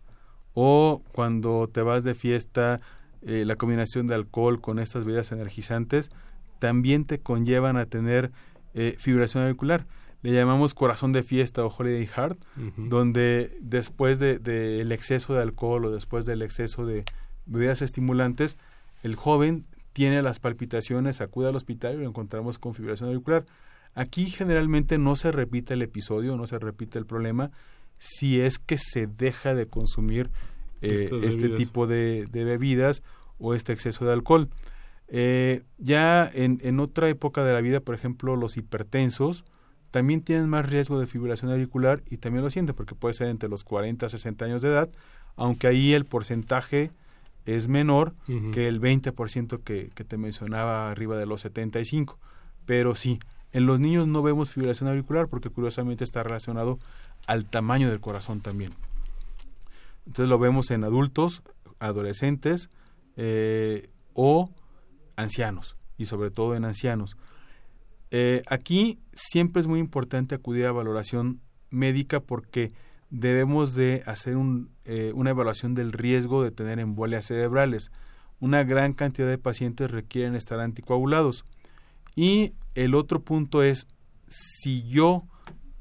o 0.53 1.01
cuando 1.11 1.67
te 1.67 1.81
vas 1.81 2.03
de 2.03 2.13
fiesta, 2.13 2.81
eh, 3.21 3.43
la 3.45 3.55
combinación 3.55 4.07
de 4.07 4.15
alcohol 4.15 4.61
con 4.61 4.79
estas 4.79 5.05
bebidas 5.05 5.31
energizantes 5.31 6.11
también 6.59 7.05
te 7.05 7.19
conllevan 7.19 7.77
a 7.77 7.85
tener 7.85 8.31
eh, 8.73 8.95
fibrilación 8.97 9.43
auricular. 9.43 9.85
Le 10.21 10.31
llamamos 10.33 10.73
corazón 10.73 11.13
de 11.13 11.23
fiesta 11.23 11.65
o 11.65 11.73
holiday 11.75 12.05
heart, 12.05 12.37
donde 12.77 13.57
después 13.59 14.19
del 14.19 14.41
de, 14.43 14.81
el 14.81 14.91
exceso 14.91 15.33
de 15.33 15.41
alcohol 15.41 15.85
o 15.85 15.91
después 15.91 16.25
del 16.25 16.41
exceso 16.41 16.85
de 16.85 17.03
bebidas 17.47 17.81
estimulantes, 17.81 18.57
el 19.03 19.15
joven 19.15 19.65
tiene 19.93 20.21
las 20.21 20.39
palpitaciones, 20.39 21.21
acude 21.21 21.49
al 21.49 21.55
hospital 21.55 21.95
y 21.95 22.03
lo 22.03 22.07
encontramos 22.07 22.59
con 22.59 22.75
fibrilación 22.75 23.09
auricular. 23.09 23.45
Aquí 23.93 24.27
generalmente 24.27 24.97
no 24.97 25.15
se 25.15 25.31
repite 25.31 25.73
el 25.73 25.81
episodio, 25.81 26.37
no 26.37 26.47
se 26.47 26.59
repite 26.59 26.97
el 26.99 27.05
problema, 27.05 27.51
si 27.97 28.39
es 28.39 28.57
que 28.57 28.77
se 28.77 29.07
deja 29.07 29.53
de 29.53 29.67
consumir 29.67 30.29
eh, 30.81 31.07
este 31.23 31.49
tipo 31.49 31.87
de, 31.87 32.25
de 32.31 32.43
bebidas 32.43 33.03
o 33.37 33.53
este 33.53 33.73
exceso 33.73 34.05
de 34.05 34.13
alcohol. 34.13 34.49
Eh, 35.07 35.63
ya 35.77 36.29
en, 36.33 36.59
en 36.63 36.79
otra 36.79 37.09
época 37.09 37.43
de 37.43 37.53
la 37.53 37.61
vida, 37.61 37.81
por 37.81 37.95
ejemplo, 37.95 38.35
los 38.35 38.55
hipertensos 38.55 39.43
también 39.91 40.21
tienen 40.21 40.49
más 40.49 40.65
riesgo 40.65 40.99
de 40.99 41.05
fibrilación 41.05 41.51
auricular 41.51 42.01
y 42.09 42.17
también 42.17 42.43
lo 42.43 42.49
sienten 42.49 42.75
porque 42.75 42.95
puede 42.95 43.13
ser 43.13 43.27
entre 43.27 43.49
los 43.49 43.63
40 43.63 44.05
a 44.05 44.09
60 44.09 44.45
años 44.45 44.61
de 44.61 44.69
edad, 44.69 44.89
aunque 45.35 45.67
ahí 45.67 45.93
el 45.93 46.05
porcentaje 46.05 46.91
es 47.45 47.67
menor 47.67 48.13
que 48.53 48.67
el 48.67 48.79
20% 48.79 49.63
que, 49.63 49.89
que 49.93 50.03
te 50.03 50.17
mencionaba 50.17 50.89
arriba 50.89 51.17
de 51.17 51.25
los 51.25 51.41
75. 51.41 52.19
Pero 52.65 52.95
sí, 52.95 53.19
en 53.51 53.65
los 53.65 53.79
niños 53.79 54.07
no 54.07 54.21
vemos 54.21 54.49
fibrilación 54.51 54.89
auricular 54.89 55.27
porque 55.27 55.49
curiosamente 55.49 56.03
está 56.03 56.23
relacionado 56.23 56.79
al 57.27 57.45
tamaño 57.45 57.89
del 57.89 57.99
corazón 57.99 58.41
también. 58.41 58.71
Entonces 60.05 60.29
lo 60.29 60.39
vemos 60.39 60.71
en 60.71 60.83
adultos, 60.83 61.43
adolescentes 61.79 62.69
eh, 63.17 63.89
o 64.13 64.49
ancianos 65.15 65.75
y 65.97 66.05
sobre 66.05 66.31
todo 66.31 66.55
en 66.55 66.65
ancianos. 66.65 67.17
Eh, 68.11 68.43
aquí 68.47 68.99
siempre 69.13 69.61
es 69.61 69.67
muy 69.67 69.79
importante 69.79 70.35
acudir 70.35 70.65
a 70.65 70.71
valoración 70.71 71.41
médica 71.69 72.19
porque 72.19 72.73
debemos 73.09 73.73
de 73.73 74.03
hacer 74.05 74.37
un, 74.37 74.69
eh, 74.85 75.11
una 75.15 75.31
evaluación 75.31 75.73
del 75.73 75.93
riesgo 75.93 76.43
de 76.43 76.51
tener 76.51 76.79
embolias 76.79 77.25
cerebrales. 77.25 77.91
Una 78.39 78.63
gran 78.63 78.93
cantidad 78.93 79.27
de 79.27 79.37
pacientes 79.37 79.89
requieren 79.89 80.35
estar 80.35 80.59
anticoagulados. 80.59 81.45
Y 82.15 82.53
el 82.75 82.95
otro 82.95 83.21
punto 83.21 83.63
es, 83.63 83.87
si 84.27 84.83
yo 84.83 85.23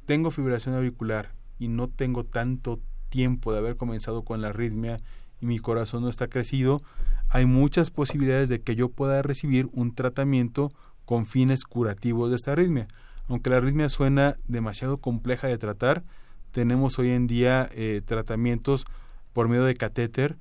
tengo 0.07 0.31
fibrilación 0.31 0.75
auricular 0.75 1.33
y 1.59 1.69
no 1.69 1.89
tengo 1.89 2.25
tanto 2.25 2.81
tiempo 3.09 3.53
de 3.53 3.59
haber 3.59 3.77
comenzado 3.77 4.23
con 4.23 4.41
la 4.41 4.49
arritmia 4.49 4.99
y 5.41 5.47
mi 5.47 5.59
corazón 5.59 6.03
no 6.03 6.09
está 6.09 6.29
crecido, 6.29 6.81
hay 7.29 7.47
muchas 7.47 7.91
posibilidades 7.91 8.49
de 8.49 8.61
que 8.61 8.77
yo 8.77 8.89
pueda 8.89 9.23
recibir 9.23 9.69
un 9.73 9.95
tratamiento 9.95 10.69
con 11.11 11.27
fines 11.27 11.65
curativos 11.65 12.31
de 12.31 12.37
esta 12.37 12.53
arritmia. 12.53 12.87
Aunque 13.27 13.51
la 13.51 13.57
arritmia 13.57 13.89
suena 13.89 14.37
demasiado 14.47 14.97
compleja 14.97 15.49
de 15.49 15.59
tratar, 15.59 16.05
tenemos 16.53 17.01
hoy 17.01 17.11
en 17.11 17.27
día 17.27 17.69
eh, 17.75 18.01
tratamientos 18.07 18.85
por 19.33 19.49
medio 19.49 19.65
de 19.65 19.75
catéter 19.75 20.37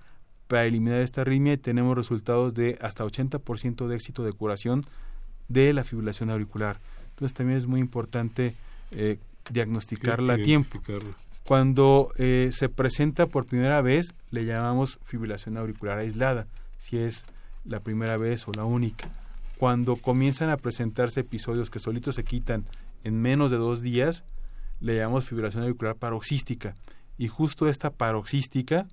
para 0.47 0.65
eliminar 0.65 1.01
esta 1.01 1.21
arritmia 1.21 1.53
y 1.53 1.57
tenemos 1.57 1.97
resultados 1.97 2.53
de 2.53 2.77
hasta 2.83 3.03
80% 3.03 3.87
de 3.87 3.95
éxito 3.95 4.23
de 4.23 4.31
curación 4.31 4.85
de 5.47 5.73
la 5.73 5.83
fibrilación 5.83 6.29
auricular. 6.29 6.77
Entonces 7.09 7.35
también 7.35 7.57
es 7.57 7.65
muy 7.65 7.79
importante 7.79 8.53
eh, 8.91 9.17
diagnosticarla 9.49 10.35
a 10.35 10.37
tiempo. 10.37 10.79
Cuando 11.47 12.11
eh, 12.19 12.51
se 12.53 12.69
presenta 12.69 13.25
por 13.25 13.47
primera 13.47 13.81
vez, 13.81 14.13
le 14.29 14.45
llamamos 14.45 14.99
fibrilación 15.03 15.57
auricular 15.57 15.97
aislada, 15.97 16.45
si 16.77 16.99
es 16.99 17.25
la 17.65 17.79
primera 17.79 18.17
vez 18.17 18.47
o 18.47 18.51
la 18.55 18.65
única. 18.65 19.09
Cuando 19.59 19.97
comienzan 19.97 20.49
a 20.49 20.55
presentarse 20.55 21.19
episodios 21.19 21.69
que 21.69 21.79
solitos 21.79 22.15
se 22.15 22.23
quitan 22.23 22.65
en 23.03 23.21
menos 23.21 23.51
de 23.51 23.57
dos 23.57 23.81
días, 23.81 24.23
le 24.79 24.95
llamamos 24.95 25.25
fibrilación 25.25 25.63
auricular 25.63 25.97
paroxística. 25.97 26.75
Y 27.17 27.27
justo 27.27 27.67
esta 27.67 27.89
paroxística, 27.89 28.87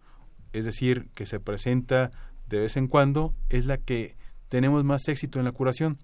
es 0.52 0.64
decir, 0.64 1.08
que 1.14 1.24
se 1.24 1.38
presenta 1.38 2.10
de 2.48 2.58
vez 2.58 2.76
en 2.76 2.88
cuando, 2.88 3.32
es 3.48 3.64
la 3.64 3.78
que 3.78 4.16
tenemos 4.48 4.82
más 4.82 5.06
éxito 5.06 5.38
en 5.38 5.44
la 5.44 5.52
curación. 5.52 5.98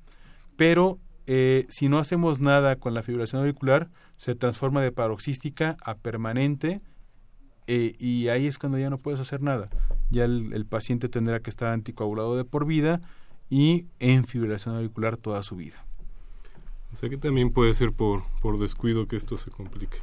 Pero 0.57 1.01
eh, 1.27 1.67
si 1.69 1.89
no 1.89 1.99
hacemos 1.99 2.39
nada 2.39 2.77
con 2.77 2.95
la 2.95 3.03
fibrilación 3.03 3.41
auricular, 3.41 3.91
se 4.17 4.37
transforma 4.37 4.81
de 4.81 4.93
paroxística 4.93 5.77
a 5.85 5.97
permanente 5.97 6.81
eh, 7.67 7.97
y 7.99 8.29
ahí 8.29 8.47
es 8.47 8.59
cuando 8.59 8.79
ya 8.79 8.91
no 8.91 8.99
puedes 8.99 9.19
hacer 9.19 9.43
nada. 9.43 9.71
Ya 10.09 10.23
el, 10.23 10.53
el 10.53 10.67
paciente 10.67 11.09
tendrá 11.09 11.41
que 11.41 11.51
estar 11.51 11.73
anticoagulado 11.73 12.37
de 12.37 12.45
por 12.45 12.65
vida 12.65 13.01
y 13.53 13.85
en 14.01 14.25
fibrilación 14.25 14.77
auricular 14.77 15.19
toda 15.19 15.43
su 15.43 15.57
vida. 15.57 15.85
O 16.91 16.97
sea 16.97 17.11
que 17.11 17.19
también 17.19 17.53
puede 17.53 17.75
ser 17.75 17.93
por, 17.93 18.23
por 18.41 18.59
descuido 18.59 19.07
que 19.07 19.17
esto 19.17 19.37
se 19.37 19.51
complique. 19.51 19.99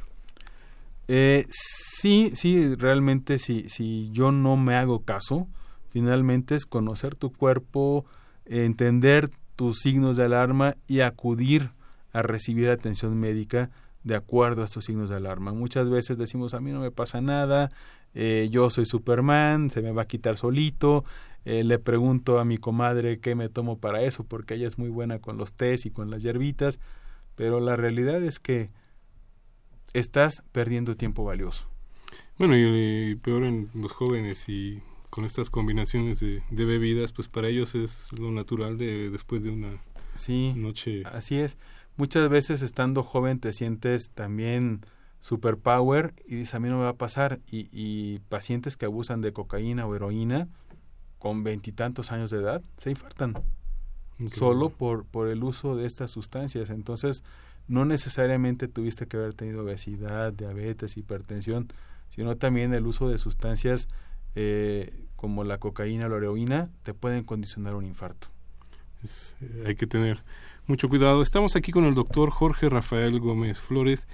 Eh, 1.08 1.46
sí, 1.50 2.30
sí, 2.34 2.76
realmente 2.76 3.40
si, 3.40 3.68
si 3.68 4.08
yo 4.12 4.30
no 4.30 4.56
me 4.56 4.76
hago 4.76 5.00
caso, 5.00 5.48
finalmente 5.88 6.54
es 6.54 6.64
conocer 6.64 7.16
tu 7.16 7.32
cuerpo, 7.32 8.04
entender 8.46 9.30
tus 9.56 9.80
signos 9.80 10.16
de 10.16 10.26
alarma 10.26 10.76
y 10.86 11.00
acudir 11.00 11.70
a 12.12 12.22
recibir 12.22 12.70
atención 12.70 13.18
médica 13.18 13.70
de 14.04 14.14
acuerdo 14.14 14.62
a 14.62 14.66
estos 14.66 14.84
signos 14.84 15.10
de 15.10 15.16
alarma. 15.16 15.52
Muchas 15.52 15.90
veces 15.90 16.16
decimos, 16.16 16.54
a 16.54 16.60
mí 16.60 16.70
no 16.70 16.78
me 16.78 16.92
pasa 16.92 17.20
nada, 17.20 17.68
eh, 18.14 18.48
yo 18.50 18.70
soy 18.70 18.86
Superman, 18.86 19.70
se 19.70 19.82
me 19.82 19.90
va 19.90 20.02
a 20.02 20.06
quitar 20.06 20.36
solito, 20.36 21.04
eh, 21.44 21.64
le 21.64 21.78
pregunto 21.78 22.38
a 22.38 22.44
mi 22.44 22.58
comadre 22.58 23.20
qué 23.20 23.34
me 23.34 23.48
tomo 23.48 23.78
para 23.78 24.02
eso, 24.02 24.24
porque 24.24 24.54
ella 24.54 24.68
es 24.68 24.78
muy 24.78 24.88
buena 24.90 25.20
con 25.20 25.36
los 25.38 25.52
tés 25.52 25.86
y 25.86 25.90
con 25.90 26.10
las 26.10 26.22
hierbitas, 26.22 26.78
pero 27.36 27.60
la 27.60 27.76
realidad 27.76 28.22
es 28.22 28.38
que 28.40 28.70
estás 29.92 30.42
perdiendo 30.52 30.96
tiempo 30.96 31.24
valioso. 31.24 31.66
Bueno, 32.38 32.56
y, 32.56 33.10
y 33.10 33.14
peor 33.16 33.44
en 33.44 33.70
los 33.74 33.92
jóvenes 33.92 34.48
y 34.48 34.82
con 35.10 35.24
estas 35.24 35.50
combinaciones 35.50 36.20
de, 36.20 36.42
de 36.50 36.64
bebidas, 36.64 37.12
pues 37.12 37.28
para 37.28 37.48
ellos 37.48 37.74
es 37.74 38.08
lo 38.18 38.30
natural 38.30 38.78
de 38.78 39.10
después 39.10 39.42
de 39.42 39.50
una 39.50 39.68
Sí, 40.14 40.52
noche. 40.54 41.02
así 41.04 41.36
es. 41.36 41.58
Muchas 41.96 42.28
veces 42.28 42.62
estando 42.62 43.02
joven 43.02 43.40
te 43.40 43.52
sientes 43.52 44.10
también 44.10 44.80
superpower 45.20 46.14
y 46.26 46.36
dices, 46.36 46.54
a 46.54 46.60
mí 46.60 46.68
no 46.68 46.78
me 46.78 46.84
va 46.84 46.90
a 46.90 46.96
pasar. 46.96 47.40
Y, 47.50 47.68
y 47.72 48.20
pacientes 48.28 48.76
que 48.76 48.86
abusan 48.86 49.20
de 49.20 49.32
cocaína 49.32 49.86
o 49.86 49.94
heroína 49.94 50.48
con 51.20 51.44
veintitantos 51.44 52.10
años 52.10 52.32
de 52.32 52.38
edad 52.38 52.62
se 52.78 52.90
infartan 52.90 53.34
Increíble. 54.18 54.36
solo 54.36 54.70
por, 54.70 55.04
por 55.04 55.28
el 55.28 55.44
uso 55.44 55.76
de 55.76 55.86
estas 55.86 56.10
sustancias. 56.10 56.70
Entonces, 56.70 57.22
no 57.68 57.84
necesariamente 57.84 58.66
tuviste 58.66 59.06
que 59.06 59.18
haber 59.18 59.34
tenido 59.34 59.62
obesidad, 59.62 60.32
diabetes, 60.32 60.96
hipertensión, 60.96 61.68
sino 62.08 62.36
también 62.36 62.74
el 62.74 62.86
uso 62.86 63.08
de 63.08 63.18
sustancias 63.18 63.86
eh, 64.34 65.04
como 65.14 65.44
la 65.44 65.58
cocaína 65.58 66.06
o 66.06 66.08
la 66.08 66.16
heroína 66.16 66.70
te 66.82 66.94
pueden 66.94 67.22
condicionar 67.22 67.74
un 67.76 67.84
infarto. 67.84 68.28
Es, 69.02 69.36
eh, 69.40 69.64
hay 69.66 69.76
que 69.76 69.86
tener 69.86 70.24
mucho 70.66 70.88
cuidado. 70.88 71.22
Estamos 71.22 71.54
aquí 71.54 71.70
con 71.70 71.84
el 71.84 71.94
doctor 71.94 72.30
Jorge 72.30 72.68
Rafael 72.68 73.20
Gómez 73.20 73.60
Flores, 73.60 74.08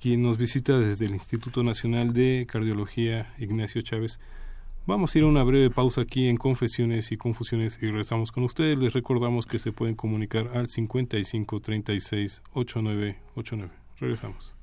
quien 0.00 0.22
nos 0.22 0.38
visita 0.38 0.78
desde 0.78 1.06
el 1.06 1.14
Instituto 1.14 1.62
Nacional 1.62 2.12
de 2.12 2.46
Cardiología 2.48 3.34
Ignacio 3.38 3.82
Chávez. 3.82 4.20
Vamos 4.84 5.14
a 5.14 5.18
ir 5.18 5.24
a 5.24 5.28
una 5.28 5.44
breve 5.44 5.70
pausa 5.70 6.00
aquí 6.00 6.26
en 6.26 6.36
Confesiones 6.36 7.12
y 7.12 7.16
Confusiones 7.16 7.78
y 7.80 7.86
regresamos 7.86 8.32
con 8.32 8.42
ustedes. 8.42 8.76
Les 8.78 8.92
recordamos 8.92 9.46
que 9.46 9.60
se 9.60 9.70
pueden 9.70 9.94
comunicar 9.94 10.50
al 10.54 10.68
55 10.68 11.60
36 11.60 12.42
89 12.52 13.16
89. 13.36 13.72
Regresamos. 14.00 14.56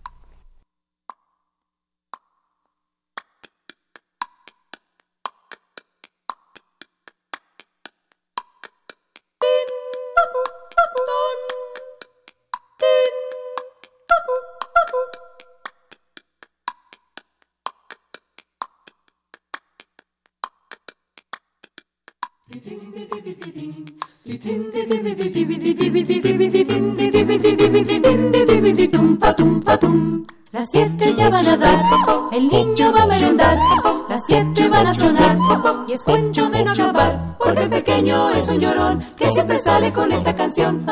Y 35.90 35.94
es 35.94 36.04
cuento 36.04 36.48
de 36.52 36.64
no 36.64 36.72
acabar, 36.72 37.36
porque 37.40 37.64
el 37.64 37.70
pequeño 37.70 38.30
es 38.30 38.48
un 38.48 38.60
llorón 38.60 39.04
que 39.18 39.32
siempre 39.32 39.60
sale 39.60 39.92
con 39.92 40.12
esta 40.12 40.36
canción. 40.36 40.86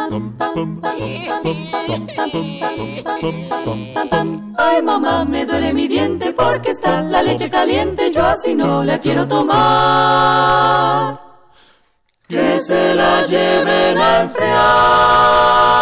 Ay 4.58 4.82
mamá, 4.82 5.24
me 5.24 5.45
duele 5.45 5.72
mi 5.72 5.88
diente 5.88 6.34
porque 6.34 6.72
está 6.72 7.04
la 7.04 7.22
leche 7.22 7.48
caliente, 7.48 8.12
yo 8.12 8.26
así 8.26 8.56
no 8.56 8.84
la 8.84 8.98
quiero 8.98 9.28
tomar. 9.28 11.20
Que 12.28 12.60
se 12.60 12.95
la 12.95 13.24
lleven 13.28 14.00
a 14.00 14.22
enfriar. 14.22 15.78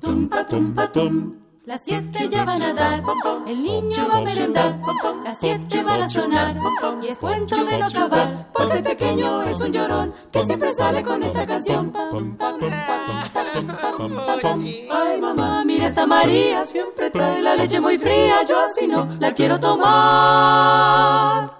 Dum 0.00 0.28
ba 0.28 0.40
dum 0.50 0.74
ba 0.74 0.86
dum. 0.94 1.49
Las 1.70 1.82
siete 1.84 2.28
ya 2.28 2.44
van 2.44 2.60
a 2.60 2.74
dar, 2.74 3.00
el 3.46 3.62
niño 3.62 4.08
va 4.08 4.16
a 4.16 4.20
merendar, 4.22 4.76
las 5.22 5.38
siete 5.38 5.84
van 5.84 6.02
a 6.02 6.10
sonar, 6.10 6.56
y 7.00 7.06
es 7.06 7.18
cuento 7.18 7.64
de 7.64 7.78
no 7.78 7.86
acabar, 7.86 8.48
porque 8.52 8.78
el 8.78 8.82
pequeño 8.82 9.42
es 9.42 9.60
un 9.60 9.72
llorón 9.72 10.12
que 10.32 10.44
siempre 10.44 10.74
sale 10.74 11.04
con 11.04 11.22
esta 11.22 11.46
canción. 11.46 11.92
Ay 14.90 15.20
mamá, 15.20 15.64
mira 15.64 15.86
esta 15.86 16.08
María, 16.08 16.64
siempre 16.64 17.08
trae 17.08 17.40
la 17.40 17.54
leche 17.54 17.78
muy 17.78 17.98
fría, 17.98 18.42
yo 18.48 18.58
así 18.58 18.88
no 18.88 19.08
la 19.20 19.32
quiero 19.32 19.60
tomar. 19.60 21.52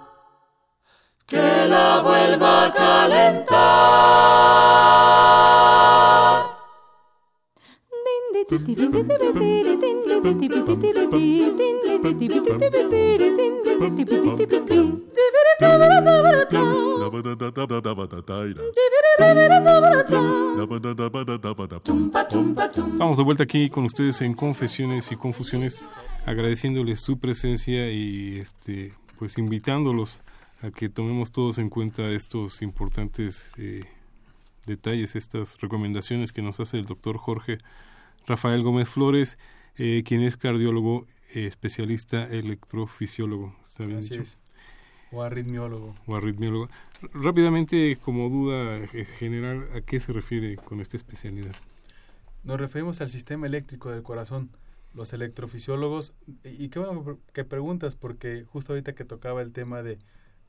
Que 1.25 1.67
la 1.69 2.01
vuelva 2.01 2.65
a 2.65 2.73
calentar. 2.73 4.41
Estamos 22.91 23.17
de 23.17 23.23
vuelta 23.23 23.43
aquí 23.43 23.69
con 23.69 23.85
ustedes 23.85 24.21
en 24.21 24.35
Confesiones 24.35 25.11
y 25.11 25.15
Confusiones, 25.15 25.83
agradeciéndoles 26.25 26.99
su 26.99 27.17
presencia 27.17 27.91
y 27.91 28.37
este, 28.39 28.93
pues 29.17 29.37
invitándolos 29.39 30.21
a 30.61 30.69
que 30.69 30.89
tomemos 30.89 31.31
todos 31.31 31.57
en 31.57 31.69
cuenta 31.69 32.07
estos 32.11 32.61
importantes 32.61 33.53
eh, 33.57 33.79
detalles, 34.67 35.15
estas 35.15 35.59
recomendaciones 35.61 36.31
que 36.31 36.43
nos 36.43 36.59
hace 36.59 36.77
el 36.77 36.85
doctor 36.85 37.17
Jorge 37.17 37.57
Rafael 38.27 38.61
Gómez 38.61 38.87
Flores, 38.87 39.39
eh, 39.77 40.03
quien 40.05 40.21
es 40.21 40.37
cardiólogo 40.37 41.07
eh, 41.33 41.47
especialista 41.47 42.27
electrofisiólogo. 42.27 43.55
¿Está 43.63 43.85
bien 43.85 43.99
Así 43.99 44.09
dicho? 44.09 44.21
es. 44.21 44.37
O 45.11 45.23
arritmiólogo. 45.23 45.93
O 46.07 46.15
arritmiólogo. 46.15 46.67
Rápidamente, 47.13 47.97
como 48.01 48.29
duda 48.29 48.77
eh, 48.93 49.05
general, 49.05 49.67
¿a 49.75 49.81
qué 49.81 49.99
se 49.99 50.13
refiere 50.13 50.55
con 50.55 50.79
esta 50.79 50.95
especialidad? 50.97 51.51
Nos 52.43 52.59
referimos 52.59 53.01
al 53.01 53.09
sistema 53.09 53.45
eléctrico 53.47 53.91
del 53.91 54.03
corazón. 54.03 54.49
Los 54.93 55.13
electrofisiólogos, 55.13 56.13
y 56.43 56.69
qué 56.69 56.79
bueno 56.79 57.17
que 57.33 57.45
preguntas, 57.45 57.95
porque 57.95 58.43
justo 58.45 58.73
ahorita 58.73 58.93
que 58.93 59.05
tocaba 59.05 59.41
el 59.41 59.51
tema 59.53 59.81
de, 59.83 59.99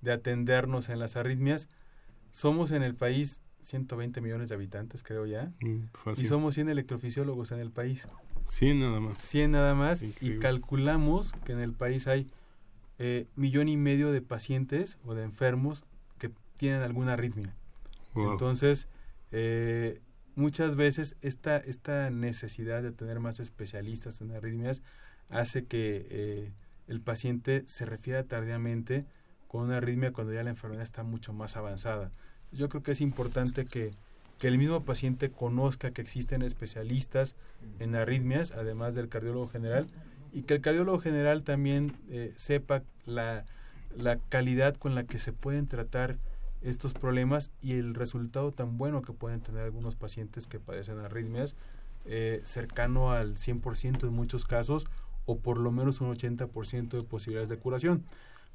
de 0.00 0.12
atendernos 0.12 0.88
en 0.88 0.98
las 0.98 1.16
arritmias, 1.16 1.68
somos 2.32 2.72
en 2.72 2.82
el 2.82 2.94
país 2.96 3.38
120 3.60 4.20
millones 4.20 4.48
de 4.48 4.56
habitantes, 4.56 5.02
creo 5.04 5.26
ya, 5.26 5.52
Mm, 5.60 5.84
y 6.16 6.26
somos 6.26 6.54
100 6.54 6.68
electrofisiólogos 6.70 7.52
en 7.52 7.60
el 7.60 7.70
país. 7.70 8.06
100 8.52 8.80
nada 8.80 9.00
más. 9.00 9.18
100 9.18 9.50
nada 9.50 9.74
más, 9.74 10.02
y 10.02 10.38
calculamos 10.38 11.32
que 11.44 11.52
en 11.52 11.60
el 11.60 11.72
país 11.72 12.06
hay 12.06 12.26
eh, 12.98 13.26
millón 13.34 13.68
y 13.68 13.78
medio 13.78 14.12
de 14.12 14.20
pacientes 14.20 14.98
o 15.06 15.14
de 15.14 15.24
enfermos 15.24 15.84
que 16.18 16.30
tienen 16.58 16.82
alguna 16.82 17.14
arritmia. 17.14 17.56
Wow. 18.12 18.32
Entonces, 18.32 18.88
eh, 19.30 20.02
muchas 20.34 20.76
veces 20.76 21.16
esta, 21.22 21.56
esta 21.56 22.10
necesidad 22.10 22.82
de 22.82 22.92
tener 22.92 23.20
más 23.20 23.40
especialistas 23.40 24.20
en 24.20 24.32
arritmias 24.32 24.82
hace 25.30 25.64
que 25.64 26.06
eh, 26.10 26.52
el 26.88 27.00
paciente 27.00 27.64
se 27.66 27.86
refiera 27.86 28.22
tardíamente 28.24 29.06
con 29.48 29.62
una 29.62 29.78
arritmia 29.78 30.12
cuando 30.12 30.34
ya 30.34 30.42
la 30.42 30.50
enfermedad 30.50 30.82
está 30.82 31.04
mucho 31.04 31.32
más 31.32 31.56
avanzada. 31.56 32.10
Yo 32.52 32.68
creo 32.68 32.82
que 32.82 32.92
es 32.92 33.00
importante 33.00 33.64
que, 33.64 33.92
que 34.38 34.48
el 34.48 34.58
mismo 34.58 34.84
paciente 34.84 35.30
conozca 35.30 35.92
que 35.92 36.02
existen 36.02 36.42
especialistas 36.42 37.36
en 37.78 37.94
arritmias, 37.94 38.52
además 38.52 38.94
del 38.94 39.08
cardiólogo 39.08 39.48
general, 39.48 39.86
y 40.32 40.42
que 40.42 40.54
el 40.54 40.60
cardiólogo 40.60 40.98
general 40.98 41.42
también 41.42 41.92
eh, 42.10 42.32
sepa 42.36 42.82
la, 43.06 43.44
la 43.96 44.18
calidad 44.28 44.76
con 44.76 44.94
la 44.94 45.04
que 45.04 45.18
se 45.18 45.32
pueden 45.32 45.66
tratar 45.68 46.16
estos 46.62 46.92
problemas 46.92 47.50
y 47.60 47.74
el 47.74 47.94
resultado 47.94 48.52
tan 48.52 48.78
bueno 48.78 49.02
que 49.02 49.12
pueden 49.12 49.40
tener 49.40 49.62
algunos 49.62 49.96
pacientes 49.96 50.46
que 50.46 50.60
padecen 50.60 50.98
arritmias, 50.98 51.56
eh, 52.04 52.40
cercano 52.44 53.12
al 53.12 53.36
100% 53.36 54.04
en 54.04 54.12
muchos 54.12 54.44
casos 54.44 54.86
o 55.24 55.38
por 55.38 55.58
lo 55.58 55.70
menos 55.70 56.00
un 56.00 56.14
80% 56.14 56.88
de 56.88 57.02
posibilidades 57.02 57.48
de 57.48 57.58
curación. 57.58 58.04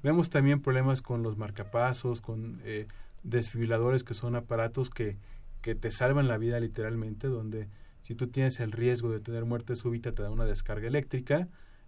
Vemos 0.03 0.29
también 0.29 0.61
problemas 0.61 1.01
con 1.01 1.23
los 1.23 1.37
marcapasos, 1.37 2.21
con 2.21 2.61
eh, 2.65 2.87
desfibriladores 3.23 4.03
que 4.03 4.13
son 4.13 4.35
aparatos 4.35 4.89
que, 4.89 5.17
que 5.61 5.75
te 5.75 5.91
salvan 5.91 6.27
la 6.27 6.37
vida 6.37 6.59
literalmente, 6.59 7.27
donde 7.27 7.67
si 8.01 8.15
tú 8.15 8.27
tienes 8.27 8.59
el 8.59 8.71
riesgo 8.71 9.11
de 9.11 9.19
tener 9.19 9.45
muerte 9.45 9.75
súbita 9.75 10.13
te 10.13 10.23
da 10.23 10.29
una 10.29 10.45
descarga 10.45 10.87
eléctrica 10.87 11.47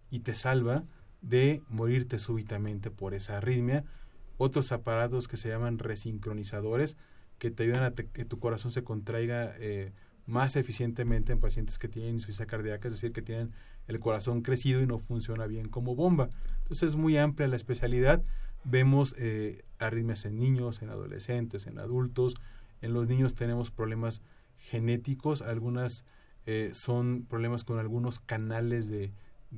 y 0.10 0.20
te 0.20 0.36
salva 0.36 0.84
de 1.22 1.62
morirte 1.70 2.20
súbitamente 2.20 2.92
por 2.92 3.14
esa 3.14 3.38
arritmia. 3.38 3.86
Otros 4.38 4.72
aparatos 4.72 5.28
que 5.28 5.38
se 5.38 5.50
llaman 5.50 5.80
resincronizadores 5.80 6.98
que 7.38 7.52
te 7.52 7.64
ayudan 7.64 7.84
a 7.84 7.92
que 7.92 8.26
tu 8.26 8.40
corazón 8.40 8.72
se 8.72 8.84
contraiga 8.84 9.56
eh, 9.60 9.94
más 10.26 10.56
eficientemente 10.56 11.32
en 11.32 11.40
pacientes 11.40 11.80
que 11.80 11.88
tienen 11.88 12.16
insuficiencia 12.16 12.46
cardíaca, 12.46 12.88
es 12.88 12.94
decir, 12.96 13.12
que 13.12 13.22
tienen 13.22 13.52
el 13.88 14.00
corazón 14.00 14.42
crecido 14.42 14.82
y 14.82 14.86
no 14.88 15.00
funciona 15.00 15.48
bien 15.48 15.68
como 15.68 15.96
bomba. 15.96 16.30
Entonces 16.62 16.90
es 16.90 16.96
muy 16.96 17.18
amplia 17.18 17.48
la 17.48 17.56
especialidad. 17.56 18.24
Vemos 18.64 19.16
eh, 19.18 19.64
arritmias 19.80 20.26
en 20.26 20.38
niños, 20.38 20.82
en 20.82 20.90
adolescentes, 20.90 21.66
en 21.66 21.80
adultos. 21.80 22.36
En 22.82 22.94
los 22.94 23.08
niños 23.08 23.36
tenemos 23.36 23.72
problemas 23.72 24.22
genéticos, 24.58 25.42
algunas 25.42 26.04
eh, 26.46 26.72
son 26.74 27.26
problemas 27.30 27.64
con 27.64 27.80
algunos 27.80 28.20
canales 28.20 28.90
de, 28.90 29.12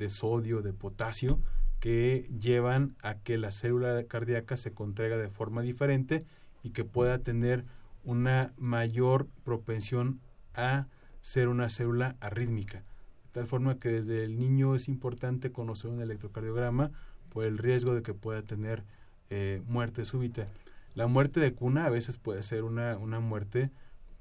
sodio, 0.10 0.62
de 0.62 0.74
potasio, 0.74 1.40
que 1.80 2.28
llevan 2.40 2.96
a 3.02 3.16
que 3.16 3.38
la 3.38 3.52
célula 3.52 4.04
cardíaca 4.06 4.58
se 4.58 4.74
contraiga 4.74 5.18
de 5.18 5.30
forma 5.30 5.62
diferente 5.62 6.26
y 6.64 6.72
que 6.72 6.84
pueda 6.84 7.20
tener 7.20 7.66
una 8.04 8.54
mayor 8.58 9.28
propensión 9.44 10.20
a 10.54 10.88
ser 11.22 11.48
una 11.48 11.70
célula 11.70 12.18
arrítmica. 12.20 12.80
De 12.80 13.32
tal 13.40 13.48
forma 13.48 13.80
que 13.80 13.90
desde 13.90 14.26
el 14.26 14.38
niño 14.38 14.76
es 14.76 14.88
importante 14.88 15.52
conocer 15.52 15.92
un 15.92 16.02
electrocardiograma 16.02 16.92
por 17.30 17.46
el 17.46 17.58
riesgo 17.58 17.96
de 17.96 18.04
que 18.04 18.14
pueda 18.14 18.42
tener 18.42 18.84
eh, 19.30 19.62
muerte 19.66 20.04
súbita. 20.04 20.48
La 20.96 21.08
muerte 21.08 21.40
de 21.40 21.54
cuna 21.54 21.86
a 21.86 21.90
veces 21.90 22.18
puede 22.18 22.44
ser 22.44 22.64
una, 22.64 22.98
una 22.98 23.20
muerte 23.20 23.72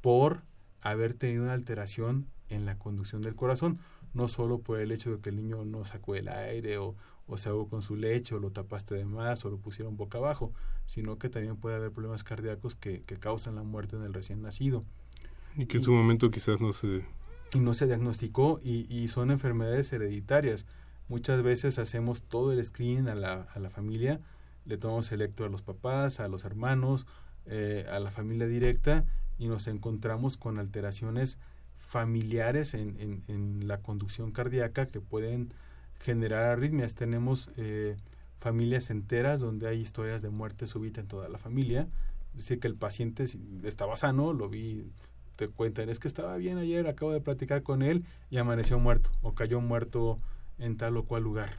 por 0.01 0.43
haber 0.81 1.15
tenido 1.15 1.45
una 1.45 1.53
alteración 1.53 2.27
en 2.49 2.65
la 2.67 2.79
conducción 2.79 3.23
del 3.23 3.35
corazón, 3.35 3.79
no 4.15 4.29
solo 4.29 4.59
por 4.61 4.81
el 4.81 4.93
hecho 4.93 5.11
de 5.17 5.21
que 5.21 5.31
el 5.31 5.37
niño 5.37 5.65
no 5.65 5.85
sacó 5.85 6.15
el 6.15 6.29
aire 6.29 6.79
o, 6.79 6.97
o 7.27 7.39
se 7.39 7.49
ahogó 7.49 7.69
con 7.69 7.83
su 7.83 7.97
leche 7.97 8.35
o 8.35 8.39
lo 8.41 8.51
tapaste 8.51 8.95
de 8.95 9.05
más 9.05 9.45
o 9.45 9.51
lo 9.51 9.59
pusieron 9.59 9.97
boca 9.97 10.19
abajo, 10.19 10.53
sino 10.87 11.19
que 11.19 11.29
también 11.29 11.57
puede 11.57 11.77
haber 11.77 11.93
problemas 11.93 12.25
cardíacos 12.25 12.75
que, 12.75 13.03
que 13.05 13.19
causan 13.19 13.55
la 13.57 13.63
muerte 13.63 13.97
en 13.97 14.03
el 14.03 14.15
recién 14.15 14.43
nacido 14.43 14.85
Y 15.57 15.67
que 15.67 15.77
en 15.79 15.83
su 15.85 15.93
momento 15.93 16.31
quizás 16.31 16.61
no 16.61 16.73
se... 16.73 17.05
y 17.55 17.61
no 17.61 17.75
se 17.75 17.87
diagnosticó 17.87 18.59
y, 18.63 18.87
y 18.95 19.09
son 19.09 19.31
enfermedades 19.31 19.93
hereditarias. 19.93 20.67
Muchas 21.09 21.43
veces 21.43 21.79
hacemos 21.79 22.23
todo 22.23 22.53
el 22.53 22.65
screening 22.65 23.09
a 23.09 23.15
la, 23.15 23.43
a 23.43 23.59
la 23.59 23.71
familia, 23.71 24.21
le 24.65 24.77
tomamos 24.79 25.13
electro 25.13 25.47
a 25.47 25.49
los 25.49 25.63
papás, 25.63 26.21
a 26.21 26.29
los 26.29 26.45
hermanos, 26.45 27.07
eh, 27.47 27.87
a 27.91 27.99
la 27.99 28.11
familia 28.11 28.47
directa 28.47 29.05
y 29.39 29.49
nos 29.49 29.67
encontramos 29.67 30.37
con 30.37 30.59
alteraciones 30.59 31.39
familiares 31.79 32.75
en, 32.75 32.97
en, 33.01 33.25
en 33.29 33.67
la 33.67 33.79
conducción 33.79 34.33
cardíaca 34.33 34.87
que 34.87 35.01
pueden 35.01 35.53
generar 36.01 36.47
arritmias. 36.47 36.95
Tenemos 36.95 37.51
eh, 37.57 37.97
familias 38.39 38.91
enteras 38.91 39.41
donde 39.41 39.69
hay 39.69 39.81
historias 39.81 40.23
de 40.23 40.31
muerte 40.31 40.67
súbita 40.67 41.01
en 41.01 41.09
toda 41.09 41.29
la 41.29 41.39
familia 41.39 41.89
decir 42.35 42.61
que 42.61 42.69
el 42.69 42.75
paciente 42.75 43.27
estaba 43.65 43.97
sano, 43.97 44.33
lo 44.33 44.49
vi, 44.49 44.91
te 45.37 45.49
cuentan, 45.49 45.89
es 45.89 45.99
que 45.99 46.09
estaba 46.09 46.37
bien 46.37 46.59
ayer, 46.59 46.87
acabo 46.87 47.13
de 47.13 47.21
platicar 47.21 47.63
con 47.63 47.83
él 47.83 48.05
y 48.31 48.39
amaneció 48.39 48.79
muerto 48.79 49.11
o 49.23 49.35
cayó 49.35 49.61
muerto 49.61 50.21
en 50.59 50.77
tal 50.77 50.97
o 50.97 51.05
cual 51.05 51.23
lugar. 51.23 51.57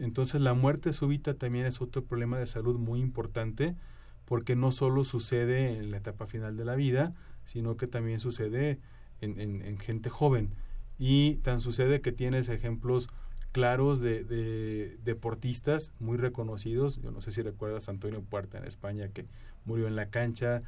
Entonces 0.00 0.40
la 0.40 0.54
muerte 0.54 0.92
súbita 0.92 1.34
también 1.34 1.66
es 1.66 1.80
otro 1.80 2.04
problema 2.04 2.38
de 2.38 2.46
salud 2.46 2.78
muy 2.78 3.00
importante 3.00 3.76
porque 4.24 4.56
no 4.56 4.72
solo 4.72 5.04
sucede 5.04 5.76
en 5.76 5.90
la 5.90 5.98
etapa 5.98 6.26
final 6.26 6.56
de 6.56 6.64
la 6.64 6.74
vida, 6.74 7.14
sino 7.44 7.76
que 7.76 7.86
también 7.86 8.20
sucede 8.20 8.78
en, 9.20 9.38
en, 9.38 9.78
gente 9.78 10.08
joven. 10.08 10.54
Y 10.98 11.36
tan 11.36 11.60
sucede 11.60 12.00
que 12.00 12.12
tienes 12.12 12.48
ejemplos 12.48 13.08
claros 13.52 14.00
de, 14.00 14.24
de, 14.24 14.98
deportistas 15.04 15.92
muy 15.98 16.16
reconocidos. 16.16 17.00
Yo 17.02 17.10
no 17.10 17.20
sé 17.20 17.32
si 17.32 17.42
recuerdas 17.42 17.88
a 17.88 17.90
Antonio 17.90 18.22
Puerta 18.22 18.56
en 18.58 18.64
España 18.64 19.08
que 19.08 19.26
murió 19.64 19.86
en 19.88 19.96
la 19.96 20.10
cancha. 20.10 20.62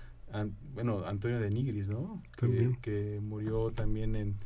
bueno, 0.74 1.04
Antonio 1.06 1.38
de 1.38 1.50
Nigris, 1.50 1.88
¿no? 1.88 2.22
Que, 2.36 2.76
que, 2.82 3.20
murió 3.22 3.70
también 3.70 4.16
en, 4.16 4.36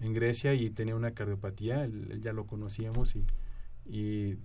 en, 0.00 0.12
Grecia 0.12 0.54
y 0.54 0.70
tenía 0.70 0.94
una 0.94 1.12
cardiopatía. 1.12 1.84
Él, 1.84 2.20
ya 2.22 2.32
lo 2.32 2.46
conocíamos 2.46 3.16
y, 3.16 3.24
y 3.88 4.36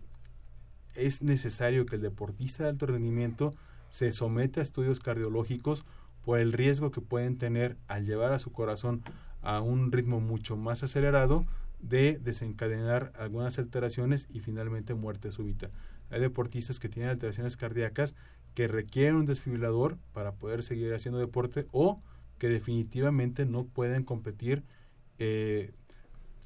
es 0.96 1.22
necesario 1.22 1.86
que 1.86 1.96
el 1.96 2.02
deportista 2.02 2.64
de 2.64 2.70
alto 2.70 2.86
rendimiento 2.86 3.52
se 3.90 4.12
somete 4.12 4.60
a 4.60 4.64
estudios 4.64 5.00
cardiológicos 5.00 5.86
por 6.24 6.40
el 6.40 6.54
riesgo 6.54 6.92
que 6.92 7.02
pueden 7.02 7.38
tener 7.38 7.78
al 7.88 8.06
llevar 8.06 8.34
a 8.34 8.40
su 8.40 8.52
corazón 8.52 9.02
a 9.42 9.62
un 9.62 9.92
ritmo 9.92 10.20
mucho 10.20 10.56
más 10.56 10.84
acelerado 10.84 11.46
de 11.80 12.20
desencadenar 12.24 13.12
algunas 13.18 13.58
alteraciones 13.58 14.28
y 14.32 14.40
finalmente 14.40 14.94
muerte 14.94 15.32
súbita. 15.32 15.70
Hay 16.10 16.20
deportistas 16.20 16.80
que 16.80 16.90
tienen 16.90 17.10
alteraciones 17.10 17.58
cardíacas 17.58 18.16
que 18.54 18.68
requieren 18.68 19.16
un 19.16 19.26
desfibrilador 19.26 19.98
para 20.14 20.34
poder 20.34 20.62
seguir 20.62 20.94
haciendo 20.94 21.20
deporte 21.20 21.68
o 21.72 22.02
que 22.38 22.50
definitivamente 22.50 23.46
no 23.46 23.66
pueden 23.66 24.04
competir 24.04 24.64
eh, 25.20 25.72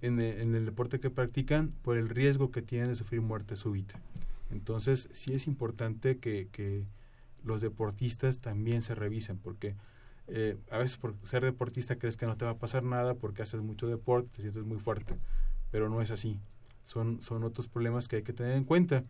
en, 0.01 0.19
el, 0.19 0.65
deporte 0.65 0.99
que 0.99 1.09
practican 1.09 1.71
por 1.81 1.97
el 1.97 2.09
riesgo 2.09 2.51
que 2.51 2.61
tienen 2.61 2.89
de 2.89 2.95
sufrir 2.95 3.21
muerte 3.21 3.55
súbita. 3.55 3.99
Entonces, 4.51 5.09
sí 5.11 5.33
es 5.33 5.47
importante 5.47 6.17
que, 6.17 6.85
los 7.43 7.61
deportistas 7.61 8.39
también 8.39 8.81
se 8.81 8.95
revisen, 8.95 9.37
porque 9.37 9.75
eh, 10.27 10.57
a 10.71 10.79
veces 10.79 10.97
por 10.97 11.13
ser 11.25 11.43
deportista 11.43 11.95
crees 11.95 12.17
que 12.17 12.25
no 12.25 12.37
te 12.37 12.45
va 12.45 12.51
a 12.51 12.57
pasar 12.57 12.81
nada 12.81 13.13
porque 13.13 13.43
haces 13.43 13.61
mucho 13.61 13.87
deporte, 13.87 14.29
te 14.37 14.41
sientes 14.41 14.63
muy 14.63 14.79
fuerte, 14.79 15.15
pero 15.69 15.87
no 15.87 16.01
es 16.01 16.09
así. 16.09 16.39
Son, 16.85 17.21
son 17.21 17.43
otros 17.43 17.67
problemas 17.67 18.07
que 18.07 18.15
hay 18.15 18.23
que 18.23 18.33
tener 18.33 18.53
en 18.53 18.63
cuenta. 18.63 19.03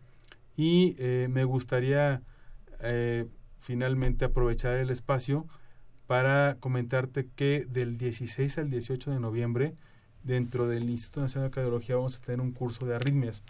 Y 0.54 0.96
eh, 0.98 1.28
me 1.30 1.44
gustaría 1.44 2.22
eh, 2.80 3.26
finalmente 3.58 4.24
aprovechar 4.24 4.76
el 4.76 4.90
espacio 4.90 5.46
para 6.06 6.56
comentarte 6.60 7.28
que 7.34 7.66
del 7.68 7.98
16 7.98 8.58
al 8.58 8.70
18 8.70 9.10
de 9.10 9.20
noviembre, 9.20 9.74
dentro 10.26 10.66
del 10.66 10.90
Instituto 10.90 11.22
Nacional 11.22 11.50
de 11.50 11.54
Cardiología, 11.54 11.96
vamos 11.96 12.16
a 12.16 12.20
tener 12.20 12.40
un 12.40 12.52
curso 12.52 12.84
de 12.84 12.96
arritmias. 12.96 13.42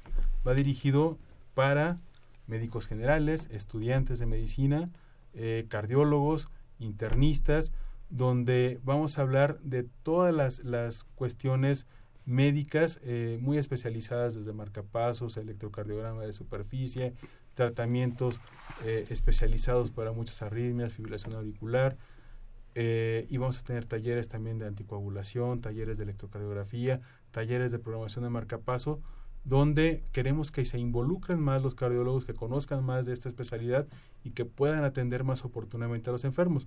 Va 0.47 0.55
dirigido 0.55 1.19
para 1.55 1.97
médicos 2.47 2.87
generales, 2.87 3.49
estudiantes 3.51 4.19
de 4.19 4.27
medicina, 4.27 4.91
eh, 5.35 5.67
cardiólogos, 5.69 6.49
internistas, 6.79 7.73
donde 8.11 8.79
vamos 8.85 9.19
a 9.19 9.23
hablar 9.23 9.59
de 9.61 9.85
todas 10.03 10.33
las, 10.35 10.63
las 10.65 11.05
cuestiones 11.15 11.87
médicas 12.27 13.01
eh, 13.05 13.39
muy 13.41 13.57
especializadas 13.57 14.35
desde 14.35 14.53
marcapasos, 14.53 15.37
electrocardiograma 15.37 16.23
de 16.23 16.33
superficie, 16.33 17.15
tratamientos 17.55 18.41
eh, 18.85 19.07
especializados 19.09 19.91
para 19.91 20.13
muchas 20.13 20.43
arritmias, 20.43 20.93
fibrilación 20.93 21.35
auricular, 21.35 21.97
y 22.77 23.37
vamos 23.39 23.59
a 23.59 23.65
tener 23.65 23.87
talleres 23.87 24.29
también 24.29 24.59
de 24.59 24.67
anticoagulación, 24.67 25.63
talleres 25.63 25.97
de 25.97 26.05
electrocardiografía, 26.05 27.01
talleres 27.31 27.73
de 27.73 27.79
programación 27.79 28.25
de 28.25 28.31
marcapaso, 28.31 29.01
donde 29.47 30.03
queremos 30.11 30.51
que 30.51 30.65
se 30.65 30.79
involucren 30.79 31.41
más 31.41 31.63
los 31.63 31.77
cardiólogos, 31.77 32.25
que 32.25 32.35
conozcan 32.35 32.85
más 32.85 33.07
de 33.07 33.13
esta 33.13 33.29
especialidad 33.29 33.87
y 34.25 34.31
que 34.31 34.45
puedan 34.45 34.83
atender 34.83 35.23
más 35.23 35.45
oportunamente 35.45 36.11
a 36.11 36.13
los 36.13 36.25
enfermos. 36.25 36.67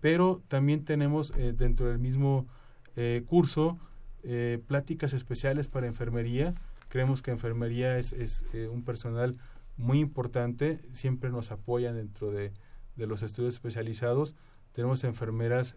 Pero 0.00 0.40
también 0.46 0.84
tenemos 0.84 1.32
eh, 1.36 1.52
dentro 1.52 1.88
del 1.88 1.98
mismo 1.98 2.46
eh, 2.94 3.24
curso 3.26 3.78
eh, 4.22 4.62
pláticas 4.64 5.12
especiales 5.12 5.66
para 5.66 5.88
enfermería. 5.88 6.54
Creemos 6.88 7.20
que 7.20 7.32
enfermería 7.32 7.98
es, 7.98 8.44
un 8.70 8.84
personal 8.84 9.36
muy 9.76 9.98
importante, 9.98 10.80
siempre 10.92 11.30
nos 11.30 11.50
apoyan 11.50 11.96
dentro 11.96 12.30
de, 12.30 12.52
de 12.94 13.06
los 13.08 13.22
estudios 13.22 13.54
especializados. 13.54 14.36
Tenemos 14.72 15.04
enfermeras 15.04 15.76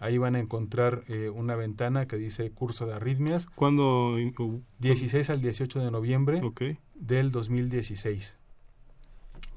Ahí 0.00 0.16
van 0.16 0.36
a 0.36 0.38
encontrar 0.38 1.02
eh, 1.08 1.28
una 1.28 1.56
ventana 1.56 2.06
que 2.06 2.16
dice 2.16 2.50
curso 2.50 2.86
de 2.86 2.94
arritmias. 2.94 3.46
¿Cuándo? 3.46 4.16
16 4.78 5.30
al 5.30 5.42
18 5.42 5.80
de 5.80 5.90
noviembre 5.90 6.40
del 6.94 7.30
2016. 7.30 8.37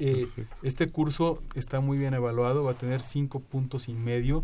Eh, 0.03 0.27
este 0.63 0.89
curso 0.89 1.39
está 1.53 1.79
muy 1.79 1.99
bien 1.99 2.15
evaluado, 2.15 2.63
va 2.63 2.71
a 2.71 2.73
tener 2.73 3.03
cinco 3.03 3.39
puntos 3.39 3.87
y 3.87 3.93
medio 3.93 4.43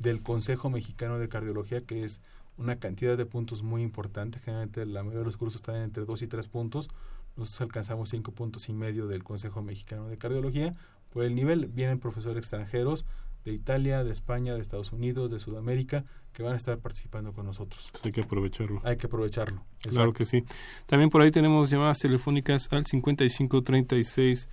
del 0.00 0.20
Consejo 0.20 0.68
Mexicano 0.68 1.20
de 1.20 1.28
Cardiología, 1.28 1.80
que 1.82 2.02
es 2.02 2.20
una 2.58 2.80
cantidad 2.80 3.16
de 3.16 3.24
puntos 3.24 3.62
muy 3.62 3.82
importante. 3.82 4.40
Generalmente 4.40 4.84
la 4.84 5.04
mayoría 5.04 5.20
de 5.20 5.26
los 5.26 5.36
cursos 5.36 5.60
están 5.60 5.76
entre 5.76 6.04
dos 6.04 6.22
y 6.22 6.26
tres 6.26 6.48
puntos. 6.48 6.88
Nosotros 7.36 7.60
alcanzamos 7.60 8.08
cinco 8.08 8.32
puntos 8.32 8.68
y 8.68 8.72
medio 8.72 9.06
del 9.06 9.22
Consejo 9.22 9.62
Mexicano 9.62 10.08
de 10.08 10.18
Cardiología. 10.18 10.72
Por 11.12 11.22
el 11.22 11.36
nivel 11.36 11.66
vienen 11.66 12.00
profesores 12.00 12.38
extranjeros 12.38 13.04
de 13.44 13.52
Italia, 13.52 14.02
de 14.02 14.10
España, 14.10 14.54
de 14.54 14.60
Estados 14.60 14.90
Unidos, 14.90 15.30
de 15.30 15.38
Sudamérica, 15.38 16.02
que 16.32 16.42
van 16.42 16.54
a 16.54 16.56
estar 16.56 16.78
participando 16.78 17.32
con 17.32 17.46
nosotros. 17.46 17.92
Hay 18.02 18.10
que 18.10 18.22
aprovecharlo. 18.22 18.80
Hay 18.82 18.96
que 18.96 19.06
aprovecharlo. 19.06 19.62
Claro 19.82 20.12
que 20.12 20.26
sí. 20.26 20.42
También 20.86 21.10
por 21.10 21.22
ahí 21.22 21.30
tenemos 21.30 21.70
llamadas 21.70 22.00
telefónicas 22.00 22.66
al 22.72 22.84
5536 22.86 24.48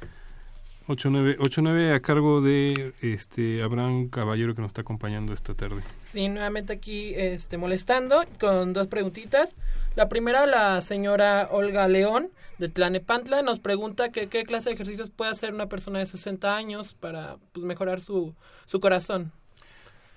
8989 0.87 1.93
a 1.93 1.99
cargo 2.01 2.41
de 2.41 2.93
este 3.01 3.63
Abraham 3.63 4.09
Caballero 4.09 4.53
que 4.53 4.61
nos 4.61 4.69
está 4.69 4.81
acompañando 4.81 5.31
esta 5.31 5.53
tarde. 5.53 5.81
Sí, 6.05 6.27
nuevamente 6.27 6.73
aquí 6.73 7.13
este 7.15 7.57
molestando 7.57 8.23
con 8.39 8.73
dos 8.73 8.87
preguntitas. 8.87 9.55
La 9.95 10.09
primera, 10.09 10.45
la 10.45 10.81
señora 10.81 11.47
Olga 11.51 11.87
León 11.87 12.31
de 12.57 12.67
Tlanepantla 12.67 13.43
nos 13.43 13.59
pregunta 13.59 14.11
que 14.11 14.27
qué 14.27 14.43
clase 14.43 14.69
de 14.69 14.75
ejercicios 14.75 15.09
puede 15.09 15.31
hacer 15.31 15.53
una 15.53 15.67
persona 15.67 15.99
de 15.99 16.05
60 16.05 16.55
años 16.55 16.95
para 16.99 17.37
pues, 17.53 17.65
mejorar 17.65 18.01
su, 18.01 18.33
su 18.65 18.79
corazón. 18.79 19.31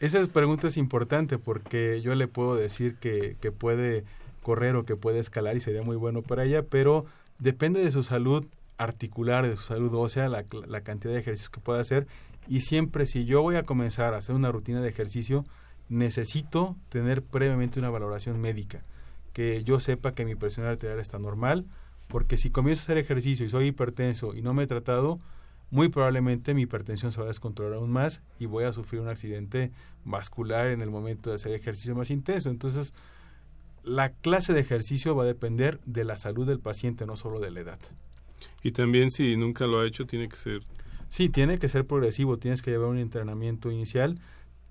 Esa 0.00 0.26
pregunta 0.26 0.66
es 0.66 0.76
importante 0.76 1.38
porque 1.38 2.00
yo 2.02 2.14
le 2.14 2.26
puedo 2.26 2.56
decir 2.56 2.96
que, 2.96 3.36
que 3.40 3.52
puede 3.52 4.04
correr 4.42 4.74
o 4.76 4.84
que 4.84 4.96
puede 4.96 5.20
escalar 5.20 5.56
y 5.56 5.60
sería 5.60 5.82
muy 5.82 5.96
bueno 5.96 6.22
para 6.22 6.44
ella, 6.44 6.64
pero 6.64 7.06
depende 7.38 7.82
de 7.82 7.90
su 7.90 8.02
salud 8.02 8.46
articular, 8.78 9.48
de 9.48 9.56
su 9.56 9.62
salud 9.62 9.94
ósea, 9.94 10.28
la, 10.28 10.44
la 10.66 10.80
cantidad 10.82 11.12
de 11.14 11.20
ejercicios 11.20 11.50
que 11.50 11.60
pueda 11.60 11.80
hacer. 11.80 12.06
Y 12.48 12.60
siempre 12.60 13.06
si 13.06 13.24
yo 13.24 13.42
voy 13.42 13.56
a 13.56 13.64
comenzar 13.64 14.14
a 14.14 14.18
hacer 14.18 14.34
una 14.34 14.52
rutina 14.52 14.80
de 14.80 14.88
ejercicio, 14.88 15.44
necesito 15.88 16.76
tener 16.88 17.22
previamente 17.22 17.78
una 17.78 17.90
valoración 17.90 18.40
médica 18.40 18.84
que 19.36 19.62
yo 19.64 19.80
sepa 19.80 20.14
que 20.14 20.24
mi 20.24 20.34
presión 20.34 20.64
arterial 20.64 20.98
está 20.98 21.18
normal, 21.18 21.66
porque 22.08 22.38
si 22.38 22.48
comienzo 22.48 22.80
a 22.80 22.84
hacer 22.84 22.96
ejercicio 22.96 23.44
y 23.44 23.50
soy 23.50 23.66
hipertenso 23.66 24.34
y 24.34 24.40
no 24.40 24.54
me 24.54 24.62
he 24.62 24.66
tratado, 24.66 25.18
muy 25.70 25.90
probablemente 25.90 26.54
mi 26.54 26.62
hipertensión 26.62 27.12
se 27.12 27.18
va 27.18 27.24
a 27.24 27.28
descontrolar 27.28 27.74
aún 27.74 27.90
más 27.90 28.22
y 28.38 28.46
voy 28.46 28.64
a 28.64 28.72
sufrir 28.72 29.02
un 29.02 29.08
accidente 29.08 29.72
vascular 30.04 30.68
en 30.68 30.80
el 30.80 30.90
momento 30.90 31.28
de 31.28 31.36
hacer 31.36 31.52
ejercicio 31.52 31.94
más 31.94 32.10
intenso. 32.10 32.48
Entonces, 32.48 32.94
la 33.82 34.08
clase 34.08 34.54
de 34.54 34.60
ejercicio 34.60 35.14
va 35.14 35.24
a 35.24 35.26
depender 35.26 35.80
de 35.84 36.04
la 36.04 36.16
salud 36.16 36.46
del 36.46 36.60
paciente, 36.60 37.04
no 37.04 37.16
solo 37.16 37.38
de 37.38 37.50
la 37.50 37.60
edad. 37.60 37.78
Y 38.62 38.72
también 38.72 39.10
si 39.10 39.36
nunca 39.36 39.66
lo 39.66 39.80
ha 39.80 39.86
hecho, 39.86 40.06
tiene 40.06 40.28
que 40.28 40.36
ser... 40.36 40.58
Sí, 41.08 41.28
tiene 41.28 41.58
que 41.58 41.68
ser 41.68 41.86
progresivo, 41.86 42.38
tienes 42.38 42.62
que 42.62 42.70
llevar 42.70 42.88
un 42.88 42.98
entrenamiento 42.98 43.70
inicial. 43.70 44.18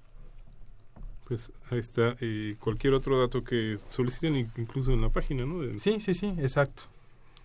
Pues 1.25 1.51
ahí 1.69 1.79
está. 1.79 2.15
Y 2.21 2.53
cualquier 2.55 2.93
otro 2.93 3.19
dato 3.19 3.43
que 3.43 3.77
soliciten, 3.77 4.47
incluso 4.57 4.91
en 4.91 5.01
la 5.01 5.09
página, 5.09 5.45
¿no? 5.45 5.61
Sí, 5.79 5.99
sí, 5.99 6.13
sí, 6.13 6.33
exacto. 6.39 6.83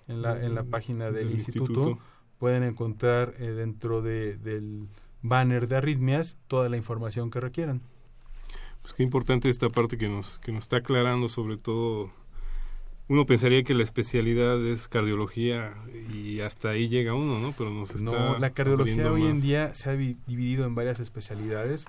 En 0.09 0.23
la, 0.23 0.45
en 0.45 0.55
la 0.55 0.65
página 0.65 1.11
del, 1.11 1.33
instituto, 1.33 1.99
pueden 2.39 2.63
encontrar 2.63 3.35
eh, 3.39 3.51
dentro 3.51 4.03
de, 4.03 4.37
del 4.37 4.89
banner 5.23 5.69
de 5.69 5.77
arritmias 5.77 6.37
toda 6.49 6.69
la 6.69 6.77
información 6.77 7.31
que 7.31 7.41
requieran 7.41 7.81
pues 8.83 8.95
qué 8.95 9.03
importante 9.03 9.49
esta 9.49 9.69
parte 9.69 9.97
que 9.97 10.09
nos, 10.09 10.39
que 10.41 10.53
nos 10.53 10.65
está 10.65 10.79
aclarando 10.79 11.29
sobre 11.29 11.57
todo. 11.57 12.11
Uno 13.13 13.27
pensaría 13.27 13.63
que 13.63 13.75
la 13.75 13.83
especialidad 13.83 14.65
es 14.65 14.89
cardiología 14.89 15.75
y 16.15 16.41
hasta 16.41 16.71
ahí 16.71 16.89
llega 16.89 17.13
uno, 17.13 17.41
¿no? 17.41 17.53
Pero 17.53 17.69
nos 17.69 17.91
está 17.91 18.03
No, 18.03 18.39
la 18.39 18.55
cardiología 18.55 19.13
hoy 19.13 19.27
en 19.27 19.43
día 19.43 19.75
se 19.75 19.91
ha 19.91 19.93
dividido 19.93 20.65
en 20.65 20.75
varias 20.75 20.99
especialidades. 20.99 21.85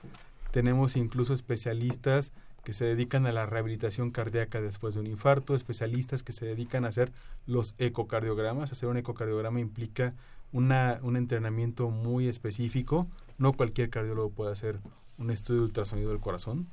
Tenemos 0.52 0.98
incluso 0.98 1.34
especialistas 1.34 2.34
que 2.66 2.74
se 2.74 2.84
dedican 2.84 3.26
a 3.26 3.32
la 3.32 3.46
rehabilitación 3.46 4.12
cardíaca 4.12 4.60
después 4.60 4.96
de 4.96 5.00
un 5.00 5.08
infarto, 5.08 5.56
especialistas 5.56 6.24
que 6.24 6.34
se 6.34 6.46
dedican 6.46 6.84
a 6.84 6.90
hacer 6.90 7.14
los 7.48 7.74
ecocardiogramas. 7.78 8.74
Hacer 8.74 8.90
un 8.90 8.98
ecocardiograma 8.98 9.62
implica 9.62 10.14
una, 10.52 11.00
un 11.04 11.16
entrenamiento 11.16 11.90
muy 11.90 12.28
específico. 12.28 13.08
No 13.38 13.54
cualquier 13.54 13.90
cardiólogo 13.90 14.30
puede 14.30 14.52
hacer 14.52 14.82
un 15.18 15.32
estudio 15.32 15.62
de 15.62 15.68
ultrasonido 15.68 16.10
del 16.10 16.20
corazón. 16.20 16.68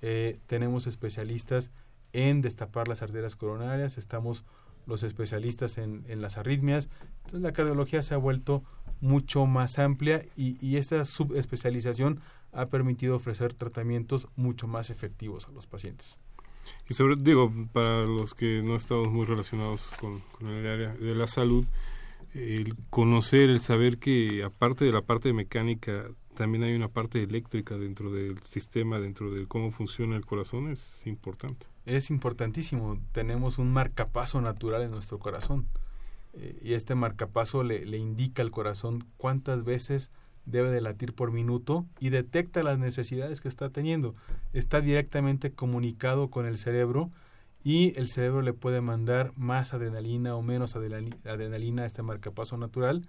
Eh, 0.00 0.38
tenemos 0.46 0.86
especialistas 0.86 1.70
en 2.12 2.42
destapar 2.42 2.88
las 2.88 3.02
arterias 3.02 3.36
coronarias, 3.36 3.98
estamos 3.98 4.44
los 4.86 5.02
especialistas 5.02 5.78
en, 5.78 6.04
las 6.20 6.36
arritmias. 6.36 6.88
Entonces 7.18 7.42
la 7.42 7.52
cardiología 7.52 8.02
se 8.02 8.14
ha 8.14 8.18
vuelto 8.18 8.62
mucho 9.00 9.46
más 9.46 9.78
amplia 9.78 10.24
y, 10.36 10.56
y, 10.64 10.76
esta 10.76 11.04
subespecialización 11.04 12.20
ha 12.52 12.66
permitido 12.66 13.16
ofrecer 13.16 13.54
tratamientos 13.54 14.28
mucho 14.36 14.66
más 14.66 14.90
efectivos 14.90 15.48
a 15.48 15.52
los 15.52 15.66
pacientes. 15.66 16.16
Y 16.88 16.94
sobre, 16.94 17.14
digo, 17.16 17.50
para 17.72 18.04
los 18.04 18.34
que 18.34 18.62
no 18.62 18.76
estamos 18.76 19.08
muy 19.08 19.24
relacionados 19.24 19.90
con, 20.00 20.20
con 20.38 20.48
el 20.48 20.66
área 20.66 20.94
de 20.94 21.14
la 21.14 21.26
salud, 21.26 21.64
el 22.34 22.76
conocer, 22.90 23.48
el 23.48 23.60
saber 23.60 23.98
que 23.98 24.42
aparte 24.44 24.84
de 24.84 24.92
la 24.92 25.02
parte 25.02 25.32
mecánica 25.32 26.10
también 26.34 26.64
hay 26.64 26.74
una 26.74 26.88
parte 26.88 27.22
eléctrica 27.22 27.76
dentro 27.76 28.12
del 28.12 28.40
sistema, 28.42 28.98
dentro 28.98 29.30
de 29.30 29.46
cómo 29.46 29.72
funciona 29.72 30.16
el 30.16 30.24
corazón, 30.24 30.70
es 30.70 31.06
importante. 31.06 31.66
Es 31.90 32.10
importantísimo. 32.10 33.00
Tenemos 33.10 33.58
un 33.58 33.72
marcapaso 33.72 34.40
natural 34.40 34.82
en 34.82 34.92
nuestro 34.92 35.18
corazón. 35.18 35.66
Eh, 36.34 36.56
y 36.62 36.74
este 36.74 36.94
marcapaso 36.94 37.64
le, 37.64 37.84
le 37.84 37.98
indica 37.98 38.42
al 38.42 38.52
corazón 38.52 39.04
cuántas 39.16 39.64
veces 39.64 40.12
debe 40.44 40.70
de 40.70 40.80
latir 40.80 41.14
por 41.14 41.32
minuto 41.32 41.86
y 41.98 42.10
detecta 42.10 42.62
las 42.62 42.78
necesidades 42.78 43.40
que 43.40 43.48
está 43.48 43.70
teniendo. 43.70 44.14
Está 44.52 44.80
directamente 44.80 45.50
comunicado 45.50 46.30
con 46.30 46.46
el 46.46 46.58
cerebro 46.58 47.10
y 47.64 47.98
el 47.98 48.06
cerebro 48.06 48.40
le 48.42 48.52
puede 48.52 48.80
mandar 48.80 49.32
más 49.34 49.74
adrenalina 49.74 50.36
o 50.36 50.44
menos 50.44 50.76
adrenalina 50.76 51.82
a 51.82 51.86
este 51.86 52.02
marcapaso 52.04 52.56
natural 52.56 53.02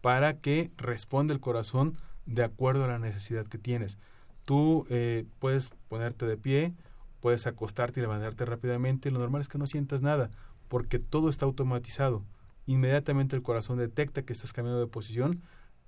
para 0.00 0.38
que 0.38 0.70
responda 0.76 1.34
el 1.34 1.40
corazón 1.40 1.96
de 2.24 2.44
acuerdo 2.44 2.84
a 2.84 2.88
la 2.88 3.00
necesidad 3.00 3.48
que 3.48 3.58
tienes. 3.58 3.98
Tú 4.44 4.86
eh, 4.90 5.26
puedes 5.40 5.70
ponerte 5.88 6.24
de 6.24 6.36
pie, 6.36 6.74
puedes 7.20 7.46
acostarte 7.46 8.00
y 8.00 8.02
levantarte 8.02 8.44
rápidamente. 8.44 9.10
Lo 9.10 9.18
normal 9.18 9.40
es 9.40 9.48
que 9.48 9.58
no 9.58 9.66
sientas 9.66 10.02
nada, 10.02 10.30
porque 10.68 10.98
todo 10.98 11.28
está 11.28 11.46
automatizado. 11.46 12.24
Inmediatamente 12.66 13.34
el 13.36 13.42
corazón 13.42 13.78
detecta 13.78 14.22
que 14.22 14.32
estás 14.32 14.52
cambiando 14.52 14.80
de 14.80 14.86
posición 14.86 15.42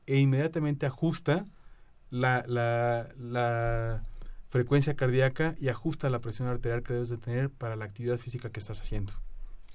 e 0.07 0.19
inmediatamente 0.19 0.87
ajusta 0.87 1.45
la, 2.11 2.45
la, 2.47 3.09
la 3.19 4.03
frecuencia 4.49 4.97
cardíaca 4.97 5.55
y 5.61 5.69
ajusta 5.69 6.11
la 6.11 6.21
presión 6.21 6.49
arterial 6.49 6.83
que 6.83 6.95
debes 6.95 7.09
de 7.09 7.19
tener 7.19 7.51
para 7.51 7.77
la 7.77 7.85
actividad 7.85 8.19
física 8.19 8.51
que 8.51 8.61
estás 8.61 8.81
haciendo. 8.81 9.13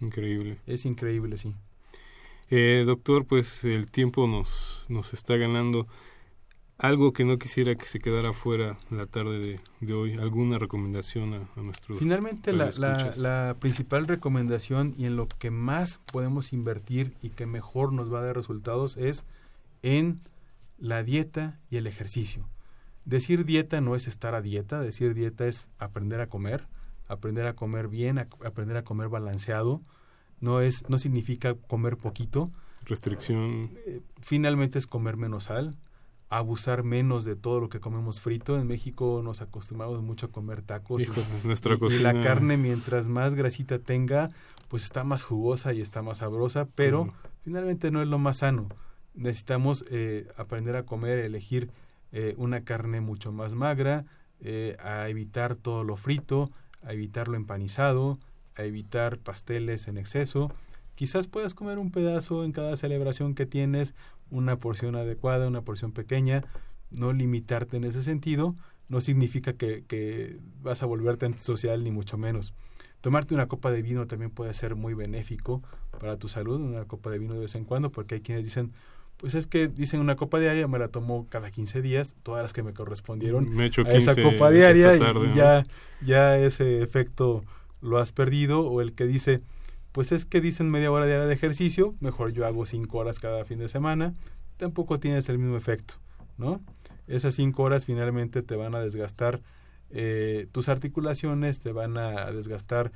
Increíble. 0.02 0.58
Es 0.66 0.86
increíble, 0.86 1.38
sí. 1.38 1.56
Eh, 2.50 2.84
doctor, 2.86 3.26
pues 3.26 3.64
el 3.64 3.90
tiempo 3.90 4.28
nos, 4.28 4.86
nos 4.90 5.14
está 5.14 5.36
ganando 5.38 5.88
algo 6.78 7.14
que 7.14 7.24
no 7.24 7.38
quisiera 7.38 7.76
que 7.76 7.86
se 7.86 8.00
quedara 8.00 8.34
fuera 8.34 8.78
la 8.90 9.06
tarde 9.06 9.60
de, 9.80 9.94
hoy, 9.94 10.14
alguna 10.14 10.58
recomendación 10.58 11.34
a, 11.34 11.60
a 11.60 11.64
nuestros 11.64 12.00
Finalmente, 12.00 12.52
la, 12.52 12.70
la, 12.78 13.14
la, 13.16 13.56
principal 13.60 14.08
recomendación 14.08 14.94
y 14.98 15.06
en 15.06 15.16
lo 15.16 15.28
que 15.28 15.52
más 15.52 16.00
podemos 16.12 16.52
invertir 16.52 17.14
y 17.22 17.30
que 17.30 17.46
mejor 17.46 17.94
nos 17.94 18.14
va 18.14 18.20
a 18.20 18.24
dar 18.24 18.36
resultados 18.36 18.98
es 18.98 19.24
en 19.84 20.20
la 20.78 21.04
dieta 21.04 21.60
y 21.70 21.78
el 21.78 21.88
ejercicio. 21.88 22.48
Decir 23.06 23.46
dieta 23.46 23.80
no 23.82 23.96
es 23.96 24.08
estar 24.08 24.36
a 24.36 24.42
dieta, 24.42 24.82
decir 24.82 25.14
dieta 25.14 25.48
es 25.48 25.70
aprender 25.78 26.20
a 26.22 26.28
comer, 26.28 26.68
aprender 27.08 27.46
a 27.46 27.54
comer 27.54 27.88
bien, 27.88 28.18
a, 28.18 28.28
aprender 28.44 28.78
a 28.78 28.84
comer 28.84 29.10
balanceado, 29.10 29.82
no 30.42 30.60
es 30.60 30.90
no 30.90 30.98
significa 30.98 31.54
comer 31.54 31.98
poquito. 31.98 32.50
Restricción. 32.84 33.72
Eh, 33.86 34.02
finalmente 34.22 34.78
es 34.78 34.88
comer 34.88 35.18
menos 35.18 35.46
sal, 35.46 35.76
abusar 36.30 36.84
menos 36.84 37.24
de 37.26 37.36
todo 37.36 37.60
lo 37.60 37.70
que 37.70 37.80
comemos 37.80 38.20
frito. 38.20 38.60
En 38.60 38.68
México 38.68 39.22
nos 39.24 39.42
acostumbramos 39.42 40.02
mucho 40.02 40.28
a 40.28 40.32
comer 40.32 40.62
tacos. 40.62 41.04
y, 41.04 41.48
nuestra 41.48 41.78
la 42.02 42.22
carne, 42.22 42.58
mientras 42.58 43.08
más 43.08 43.36
grasita 43.36 43.80
tenga, 43.80 44.30
pues 44.68 44.84
está 44.84 45.04
más 45.04 45.24
jugosa 45.24 45.74
y 45.74 45.82
está 45.82 46.02
más 46.02 46.20
sabrosa, 46.20 46.68
pero 46.76 47.08
finalmente 47.44 47.92
no 47.92 48.02
es 48.02 48.08
lo 48.08 48.18
más 48.18 48.38
sano. 48.38 48.68
Necesitamos 49.14 49.86
eh, 49.90 50.28
aprender 50.36 50.76
a 50.76 50.84
comer, 50.84 51.20
elegir 51.20 51.70
eh, 52.12 52.34
una 52.38 52.64
carne 52.64 53.02
mucho 53.02 53.32
más 53.32 53.54
magra, 53.54 54.06
eh, 54.42 54.76
a 54.84 55.08
evitar 55.10 55.56
todo 55.56 55.84
lo 55.84 55.96
frito, 55.96 56.52
a 56.84 56.94
evitar 56.94 57.28
lo 57.28 57.36
empanizado, 57.36 58.20
a 58.56 58.64
evitar 58.64 59.20
pasteles 59.20 59.88
en 59.88 59.98
exceso 59.98 60.52
Quizás 60.96 61.28
puedas 61.28 61.54
comer 61.54 61.78
un 61.78 61.92
pedazo 61.92 62.46
en 62.46 62.54
cada 62.54 62.78
celebración 62.78 63.36
que 63.36 63.46
tienes, 63.46 63.94
una 64.30 64.58
porción 64.58 64.96
adecuada, 64.96 65.48
una 65.48 65.62
porción 65.62 65.92
pequeña, 65.92 66.44
no 66.92 67.14
limitarte 67.14 67.78
en 67.78 67.84
ese 67.84 68.04
sentido, 68.04 68.56
no 68.88 69.02
significa 69.02 69.54
que, 69.54 69.84
que 69.88 70.38
vas 70.62 70.84
a 70.84 70.86
volverte 70.86 71.26
antisocial 71.26 71.84
ni 71.84 71.92
mucho 71.92 72.18
menos. 72.18 72.54
Tomarte 73.02 73.34
una 73.36 73.48
copa 73.48 73.72
de 73.72 73.82
vino 73.82 74.08
también 74.08 74.32
puede 74.32 74.54
ser 74.54 74.76
muy 74.76 74.94
benéfico 74.94 75.62
para 76.00 76.18
tu 76.18 76.28
salud, 76.28 76.60
una 76.60 76.86
copa 76.86 77.12
de 77.12 77.20
vino 77.20 77.34
de 77.34 77.42
vez 77.42 77.56
en 77.56 77.66
cuando, 77.66 77.92
porque 77.92 78.16
hay 78.16 78.22
quienes 78.22 78.44
dicen, 78.44 78.74
pues 79.18 79.36
es 79.36 79.48
que 79.48 79.68
dicen 79.68 80.00
una 80.00 80.16
copa 80.16 80.40
diaria, 80.40 80.68
me 80.68 80.80
la 80.80 80.88
tomo 80.88 81.28
cada 81.30 81.52
15 81.52 81.82
días, 81.82 82.16
todas 82.24 82.44
las 82.44 82.54
que 82.54 82.64
me 82.64 82.74
correspondieron 82.74 83.54
Me 83.54 83.66
a 83.66 83.68
esa 83.68 84.16
15 84.16 84.24
copa 84.24 84.50
diaria 84.50 84.94
esa 84.94 85.06
tarde, 85.06 85.26
y 85.26 85.30
¿no? 85.30 85.36
ya, 85.36 85.64
ya 86.04 86.38
ese 86.38 86.82
efecto 86.82 87.44
lo 87.82 88.00
has 88.00 88.12
perdido, 88.12 88.62
o 88.62 88.82
el 88.82 88.94
que 88.94 89.06
dice, 89.06 89.42
pues 89.96 90.12
es 90.12 90.26
que 90.26 90.42
dicen 90.42 90.70
media 90.70 90.92
hora 90.92 91.06
diaria 91.06 91.26
de 91.26 91.34
ejercicio, 91.34 91.96
mejor 92.02 92.34
yo 92.34 92.46
hago 92.46 92.66
5 92.66 92.98
horas 92.98 93.18
cada 93.18 93.46
fin 93.46 93.60
de 93.60 93.70
semana, 93.70 94.14
tampoco 94.58 95.00
tienes 95.00 95.30
el 95.30 95.40
mismo 95.40 95.56
efecto, 95.56 95.94
¿no? 96.38 96.60
Esas 97.08 97.36
5 97.36 97.64
horas 97.64 97.86
finalmente 97.86 98.42
te 98.42 98.58
van 98.58 98.76
a 98.76 98.82
desgastar 98.82 99.42
eh, 99.92 100.50
tus 100.52 100.68
articulaciones, 100.68 101.62
te 101.62 101.72
van 101.72 101.96
a 101.96 102.30
desgastar 102.32 102.92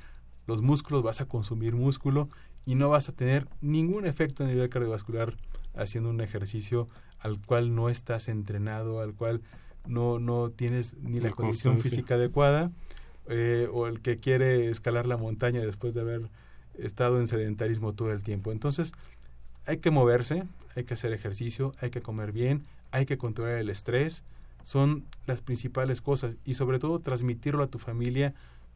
los 0.46 0.60
músculos, 0.60 1.02
vas 1.02 1.22
a 1.22 1.24
consumir 1.24 1.74
músculo 1.74 2.28
y 2.66 2.74
no 2.74 2.90
vas 2.90 3.08
a 3.08 3.12
tener 3.12 3.48
ningún 3.62 4.04
efecto 4.04 4.44
a 4.44 4.46
nivel 4.46 4.68
cardiovascular 4.68 5.38
haciendo 5.74 6.10
un 6.10 6.20
ejercicio 6.20 6.86
al 7.18 7.40
cual 7.40 7.74
no 7.74 7.88
estás 7.88 8.28
entrenado, 8.28 9.00
al 9.00 9.14
cual 9.14 9.40
no, 9.88 10.18
no 10.18 10.50
tienes 10.50 10.92
ni 10.98 11.18
la, 11.18 11.30
La 11.30 11.34
condición 11.34 11.80
física 11.80 12.16
adecuada, 12.16 12.72
eh, 13.26 13.70
o 13.72 13.86
el 13.86 14.02
que 14.02 14.18
quiere 14.18 14.68
escalar 14.68 15.06
la 15.06 15.16
montaña 15.16 15.62
después 15.62 15.94
de 15.94 16.02
haber 16.02 16.30
estado 16.84 17.20
en 17.20 17.26
sedentarismo 17.26 17.92
todo 17.92 18.12
el 18.12 18.22
tiempo. 18.22 18.52
Entonces, 18.52 18.92
hay 19.66 19.78
que 19.78 19.90
moverse, 19.90 20.44
hay 20.76 20.84
que 20.84 20.94
hacer 20.94 21.12
ejercicio, 21.12 21.74
hay 21.80 21.90
que 21.90 22.02
comer 22.02 22.32
bien, 22.32 22.62
hay 22.90 23.06
que 23.06 23.18
controlar 23.18 23.58
el 23.58 23.70
estrés, 23.70 24.22
son 24.62 25.04
las 25.26 25.40
principales 25.40 26.00
cosas 26.00 26.36
y 26.44 26.54
sobre 26.54 26.78
todo 26.78 26.98
transmitirlo 26.98 27.62
a 27.62 27.68
tu 27.68 27.78
familia, 27.78 28.34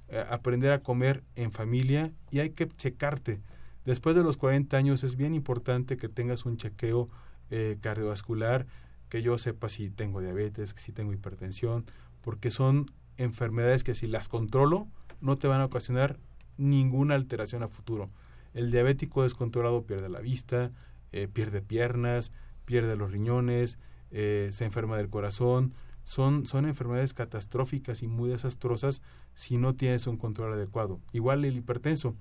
eh, 0.09 0.24
aprender 0.30 0.72
a 0.72 0.80
comer 0.80 1.22
en 1.36 1.52
familia 1.52 2.12
y 2.30 2.40
hay 2.40 2.50
que 2.50 2.68
checarte. 2.68 3.40
Después 3.84 4.16
de 4.16 4.22
los 4.22 4.36
40 4.36 4.76
años 4.76 5.05
es 5.05 5.16
bien 5.16 5.34
importante 5.34 5.96
que 5.96 6.09
tengas 6.09 6.46
un 6.46 6.57
chequeo 6.57 7.09
eh, 7.50 7.76
cardiovascular, 7.80 8.66
que 9.09 9.22
yo 9.22 9.36
sepa 9.36 9.68
si 9.68 9.90
tengo 9.90 10.20
diabetes, 10.20 10.74
si 10.76 10.92
tengo 10.92 11.12
hipertensión, 11.12 11.84
porque 12.22 12.50
son 12.50 12.90
enfermedades 13.18 13.84
que 13.84 13.94
si 13.94 14.07
las 14.07 14.28
controlo 14.28 14.88
no 15.20 15.36
te 15.36 15.46
van 15.46 15.61
a 15.61 15.66
ocasionar 15.66 16.16
ninguna 16.57 17.14
alteración 17.14 17.62
a 17.62 17.68
futuro. 17.68 18.11
El 18.52 18.70
diabético 18.70 19.22
descontrolado 19.22 19.84
pierde 19.84 20.09
la 20.09 20.20
vista, 20.20 20.70
eh, 21.12 21.28
pierde 21.32 21.62
piernas, 21.62 22.32
pierde 22.64 22.96
los 22.96 23.11
riñones, 23.12 23.78
eh, 24.11 24.48
se 24.52 24.64
enferma 24.64 24.96
del 24.96 25.11
corazón. 25.11 25.72
Son, 26.05 26.46
son 26.46 26.66
enfermedades 26.66 27.14
catastróficas 27.14 28.02
y 28.02 28.09
muy 28.09 28.28
desastrosas 28.28 29.00
si 29.34 29.57
no 29.57 29.74
tienes 29.74 30.07
un 30.07 30.18
control 30.18 30.52
adecuado. 30.52 31.00
Igual 31.12 31.44
el 31.46 31.57
hipertenso. 31.57 32.14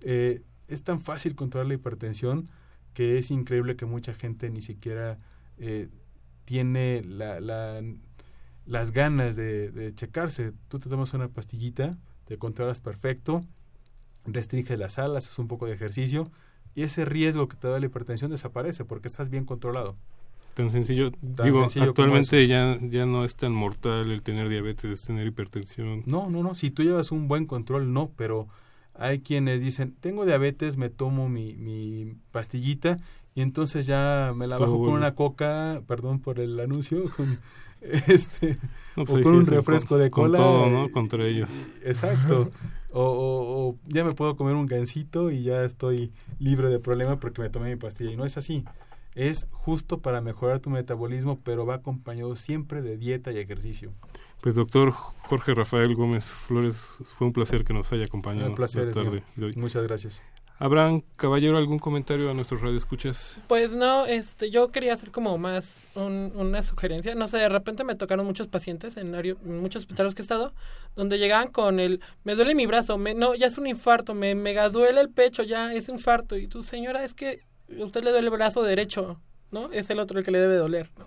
Eh, 0.00 0.42
es 0.68 0.84
tan 0.84 1.00
fácil 1.00 1.34
controlar 1.34 1.66
la 1.66 1.74
hipertensión 1.74 2.48
que 2.94 3.18
es 3.18 3.30
increíble 3.30 3.76
que 3.76 3.84
mucha 3.84 4.14
gente 4.14 4.48
ni 4.48 4.62
siquiera 4.62 5.18
eh, 5.58 5.88
tiene 6.44 7.02
la, 7.04 7.40
la, 7.40 7.82
las 8.64 8.92
ganas 8.92 9.36
de, 9.36 9.70
de 9.70 9.94
checarse. 9.94 10.52
Tú 10.68 10.78
te 10.78 10.88
tomas 10.88 11.12
una 11.12 11.28
pastillita, 11.28 11.98
te 12.26 12.38
controlas 12.38 12.80
perfecto, 12.80 13.42
restringes 14.26 14.78
las 14.78 14.98
alas, 14.98 15.24
haces 15.24 15.38
un 15.38 15.48
poco 15.48 15.66
de 15.66 15.74
ejercicio 15.74 16.30
y 16.74 16.82
ese 16.82 17.04
riesgo 17.04 17.48
que 17.48 17.56
te 17.56 17.68
da 17.68 17.80
la 17.80 17.86
hipertensión 17.86 18.30
desaparece 18.30 18.84
porque 18.84 19.08
estás 19.08 19.30
bien 19.30 19.44
controlado. 19.44 19.96
Tan 20.54 20.70
sencillo. 20.70 21.10
Tan 21.10 21.44
Digo, 21.44 21.60
sencillo 21.62 21.90
actualmente 21.90 22.46
ya, 22.46 22.78
ya 22.80 23.04
no 23.04 23.24
es 23.24 23.36
tan 23.36 23.52
mortal 23.52 24.10
el 24.10 24.22
tener 24.22 24.48
diabetes, 24.48 25.04
tener 25.04 25.26
hipertensión. 25.26 26.02
No, 26.06 26.30
no, 26.30 26.42
no. 26.42 26.54
Si 26.54 26.70
tú 26.70 26.82
llevas 26.82 27.12
un 27.12 27.28
buen 27.28 27.44
control, 27.44 27.92
no. 27.92 28.10
Pero 28.16 28.46
hay 28.94 29.20
quienes 29.20 29.60
dicen, 29.60 29.94
tengo 30.00 30.24
diabetes, 30.24 30.78
me 30.78 30.88
tomo 30.88 31.28
mi, 31.28 31.54
mi 31.56 32.14
pastillita 32.32 32.96
y 33.34 33.42
entonces 33.42 33.86
ya 33.86 34.32
me 34.34 34.46
la 34.46 34.56
Todo 34.56 34.66
bajo 34.66 34.84
con 34.84 34.94
una 34.94 35.14
coca, 35.14 35.82
perdón 35.86 36.20
por 36.20 36.40
el 36.40 36.58
anuncio, 36.58 37.10
con 37.16 37.38
este 38.08 38.58
No, 38.96 39.02
o 39.02 39.06
pues 39.06 39.16
ahí 39.18 39.22
con 39.22 39.32
sí 39.32 39.36
un 39.36 39.42
es 39.42 39.48
refresco 39.48 39.88
con- 39.90 40.00
de 40.00 40.10
con 40.10 40.24
cola. 40.24 40.38
todo, 40.38 40.70
¿no? 40.70 40.84
eh, 40.86 40.90
Contra 40.90 41.24
ellos. 41.26 41.48
Exacto. 41.84 42.50
O, 42.98 43.02
o- 43.02 43.68
o 43.68 43.76
ya 43.88 44.04
me 44.04 44.14
puedo 44.14 44.36
comer 44.36 44.54
un 44.54 44.64
gansito 44.64 45.30
y 45.30 45.42
ya 45.42 45.64
estoy 45.64 46.12
libre 46.38 46.70
de 46.70 46.78
problema 46.78 47.20
porque 47.20 47.42
me 47.42 47.50
tomé 47.50 47.68
mi 47.68 47.76
pastilla. 47.76 48.10
Y 48.12 48.16
no 48.16 48.24
es 48.24 48.38
así. 48.38 48.64
Es 49.14 49.48
justo 49.50 49.98
para 49.98 50.22
mejorar 50.22 50.60
tu 50.60 50.70
metabolismo, 50.70 51.38
pero 51.44 51.66
va 51.66 51.74
acompañado 51.74 52.36
siempre 52.36 52.80
de 52.80 52.96
dieta 52.96 53.32
y 53.32 53.38
ejercicio. 53.38 53.92
Pues 54.40 54.54
doctor 54.54 54.92
Jorge 54.92 55.52
Rafael 55.52 55.94
Gómez 55.94 56.24
Flores, 56.32 56.86
fue 57.18 57.26
un 57.26 57.34
placer 57.34 57.64
que 57.64 57.74
nos 57.74 57.92
haya 57.92 58.06
acompañado 58.06 58.48
Un 58.48 58.54
placer 58.54 58.90
tarde 58.92 59.10
mío. 59.10 59.22
de 59.36 59.46
hoy. 59.46 59.52
Muchas 59.56 59.82
gracias. 59.82 60.22
Abraham 60.58 61.02
Caballero, 61.16 61.58
¿algún 61.58 61.78
comentario 61.78 62.30
a 62.30 62.34
nuestros 62.34 62.62
radioescuchas? 62.62 63.38
Pues 63.46 63.72
no, 63.72 64.06
este, 64.06 64.50
yo 64.50 64.70
quería 64.72 64.94
hacer 64.94 65.10
como 65.10 65.36
más 65.36 65.66
un- 65.94 66.32
una 66.34 66.62
sugerencia. 66.62 67.14
No 67.14 67.28
sé, 67.28 67.36
de 67.36 67.48
repente 67.50 67.84
me 67.84 67.94
tocaron 67.94 68.24
muchos 68.24 68.46
pacientes 68.48 68.96
en, 68.96 69.10
muchos 69.44 69.82
hospitales 69.82 70.14
que 70.14 70.22
he 70.22 70.24
estado, 70.24 70.54
donde 70.94 71.18
llegaban 71.18 71.48
con 71.48 71.78
el, 71.78 72.00
me 72.24 72.34
duele 72.36 72.54
mi 72.54 72.64
brazo, 72.64 72.96
me, 72.96 73.12
no, 73.12 73.34
ya 73.34 73.48
es 73.48 73.58
un 73.58 73.66
infarto, 73.66 74.14
me 74.14 74.34
mega 74.34 74.70
duele 74.70 75.00
el 75.02 75.10
pecho, 75.10 75.42
ya 75.42 75.72
es 75.74 75.90
infarto. 75.90 76.36
Y 76.38 76.46
tú, 76.48 76.62
señora, 76.62 77.04
es 77.04 77.12
que 77.12 77.42
a 77.78 77.84
usted 77.84 78.02
le 78.02 78.10
duele 78.12 78.28
el 78.28 78.32
brazo 78.32 78.62
derecho, 78.62 79.20
¿no? 79.50 79.70
Es 79.72 79.90
el 79.90 79.98
otro 79.98 80.18
el 80.18 80.24
que 80.24 80.30
le 80.30 80.38
debe 80.38 80.56
doler, 80.56 80.90
¿no? 80.98 81.06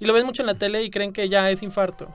Y 0.00 0.06
lo 0.06 0.12
ven 0.14 0.26
mucho 0.26 0.42
en 0.42 0.46
la 0.46 0.54
tele 0.54 0.82
y 0.82 0.90
creen 0.90 1.12
que 1.12 1.28
ya 1.28 1.48
es 1.50 1.62
infarto. 1.62 2.12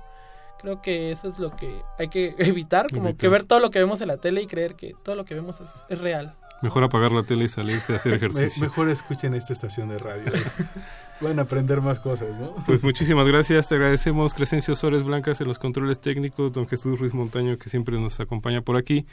Creo 0.59 0.81
que 0.81 1.11
eso 1.11 1.29
es 1.29 1.39
lo 1.39 1.55
que 1.55 1.73
hay 1.99 2.09
que 2.09 2.35
evitar, 2.39 2.87
como 2.89 3.09
Evitar. 3.09 3.17
que 3.21 3.29
ver 3.29 3.43
todo 3.45 3.59
lo 3.61 3.69
que 3.71 3.79
vemos 3.79 4.01
en 4.01 4.09
la 4.09 4.17
tele 4.17 4.41
y 4.41 4.47
creer 4.47 4.75
que 4.75 4.93
todo 5.05 5.15
lo 5.15 5.23
que 5.23 5.35
vemos 5.35 5.61
es, 5.61 5.69
es 5.87 5.99
real. 5.99 6.33
Mejor 6.65 6.83
apagar 6.83 7.11
la 7.11 7.21
tele 7.23 7.45
y 7.45 7.47
salirse 7.47 7.93
a 7.93 7.95
hacer 7.97 8.11
Me- 8.13 8.17
ejercicio. 8.17 8.63
mejor 8.63 8.89
escuchen 8.89 9.35
esta 9.35 9.53
estación 9.53 9.87
de 9.89 9.97
radio. 9.99 10.31
Van 11.21 11.37
a 11.39 11.43
aprender 11.43 11.79
más 11.79 11.99
cosas, 11.99 12.37
¿no? 12.39 12.55
Pues 12.65 12.83
muchísimas 12.83 13.27
gracias, 13.27 13.69
te 13.69 13.75
agradecemos 13.75 14.33
Crescencio 14.33 14.75
Sores 14.75 15.03
Blancas 15.03 15.39
en 15.41 15.47
los 15.47 15.59
controles 15.59 15.99
técnicos, 15.99 16.51
don 16.53 16.67
Jesús 16.67 16.99
Ruiz 16.99 17.13
Montaño 17.13 17.57
que 17.57 17.69
siempre 17.69 17.99
nos 17.99 18.19
acompaña 18.19 18.61
por 18.61 18.75
aquí. 18.77 19.05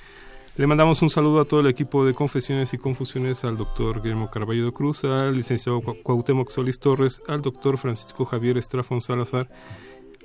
Le 0.56 0.66
mandamos 0.66 1.00
un 1.02 1.10
saludo 1.10 1.40
a 1.40 1.44
todo 1.44 1.60
el 1.60 1.66
equipo 1.66 2.04
de 2.06 2.12
Confesiones 2.14 2.74
y 2.74 2.78
Confusiones, 2.78 3.44
al 3.44 3.56
doctor 3.56 4.02
Guillermo 4.02 4.30
Carballo 4.30 4.66
de 4.66 4.72
Cruz, 4.72 5.04
al 5.04 5.34
licenciado 5.34 5.80
Cu- 5.80 5.96
Cuauhtémoc 6.02 6.50
Solís 6.50 6.78
Torres, 6.78 7.22
al 7.28 7.40
doctor 7.40 7.78
Francisco 7.78 8.24
Javier 8.24 8.58
Estrafón 8.58 9.00
Salazar, 9.00 9.48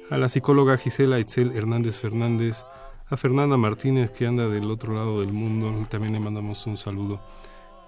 a 0.10 0.18
la 0.18 0.30
psicóloga 0.30 0.78
Gisela 0.78 1.20
Itzel 1.20 1.56
Hernández 1.56 1.98
Fernández, 1.98 2.64
a 3.10 3.18
Fernanda 3.18 3.58
Martínez 3.58 4.12
que 4.12 4.28
anda 4.28 4.48
del 4.50 4.70
otro 4.70 4.94
lado 4.94 5.22
del 5.22 5.32
mundo, 5.32 5.74
también 5.90 6.14
le 6.14 6.20
mandamos 6.20 6.66
un 6.68 6.78
saludo. 6.78 7.22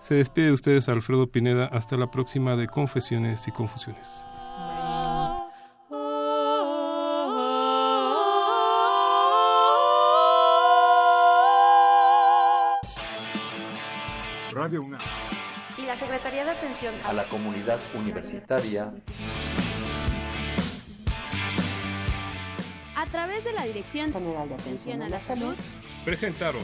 Se 0.02 0.16
despide 0.16 0.48
de 0.48 0.54
ustedes 0.54 0.88
Alfredo 0.88 1.28
Pineda, 1.28 1.66
hasta 1.66 1.98
la 1.98 2.10
próxima 2.10 2.56
de 2.56 2.68
Confesiones 2.68 3.48
y 3.48 3.52
Confusiones. 3.52 4.26
Radio 14.54 14.82
UNAM. 14.82 15.02
Y 15.78 15.86
la 15.86 15.98
Secretaría 15.98 16.46
de 16.46 16.52
Atención 16.52 16.94
a 17.06 17.14
la 17.14 17.28
comunidad 17.28 17.80
universitaria 17.94 18.94
a 23.00 23.06
través 23.06 23.46
de 23.46 23.54
la 23.54 23.64
Dirección 23.64 24.12
General 24.12 24.50
de 24.50 24.56
Atención 24.56 25.02
a 25.02 25.08
la 25.08 25.22
Salud 25.22 25.56
Presentaron 26.04 26.62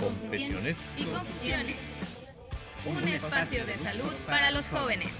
Confesiones 0.00 0.76
y 0.96 1.04
confusiones. 1.04 1.76
Un 2.84 3.04
espacio 3.04 3.64
de 3.64 3.76
salud 3.76 4.12
para 4.26 4.50
los 4.50 4.66
jóvenes. 4.66 5.10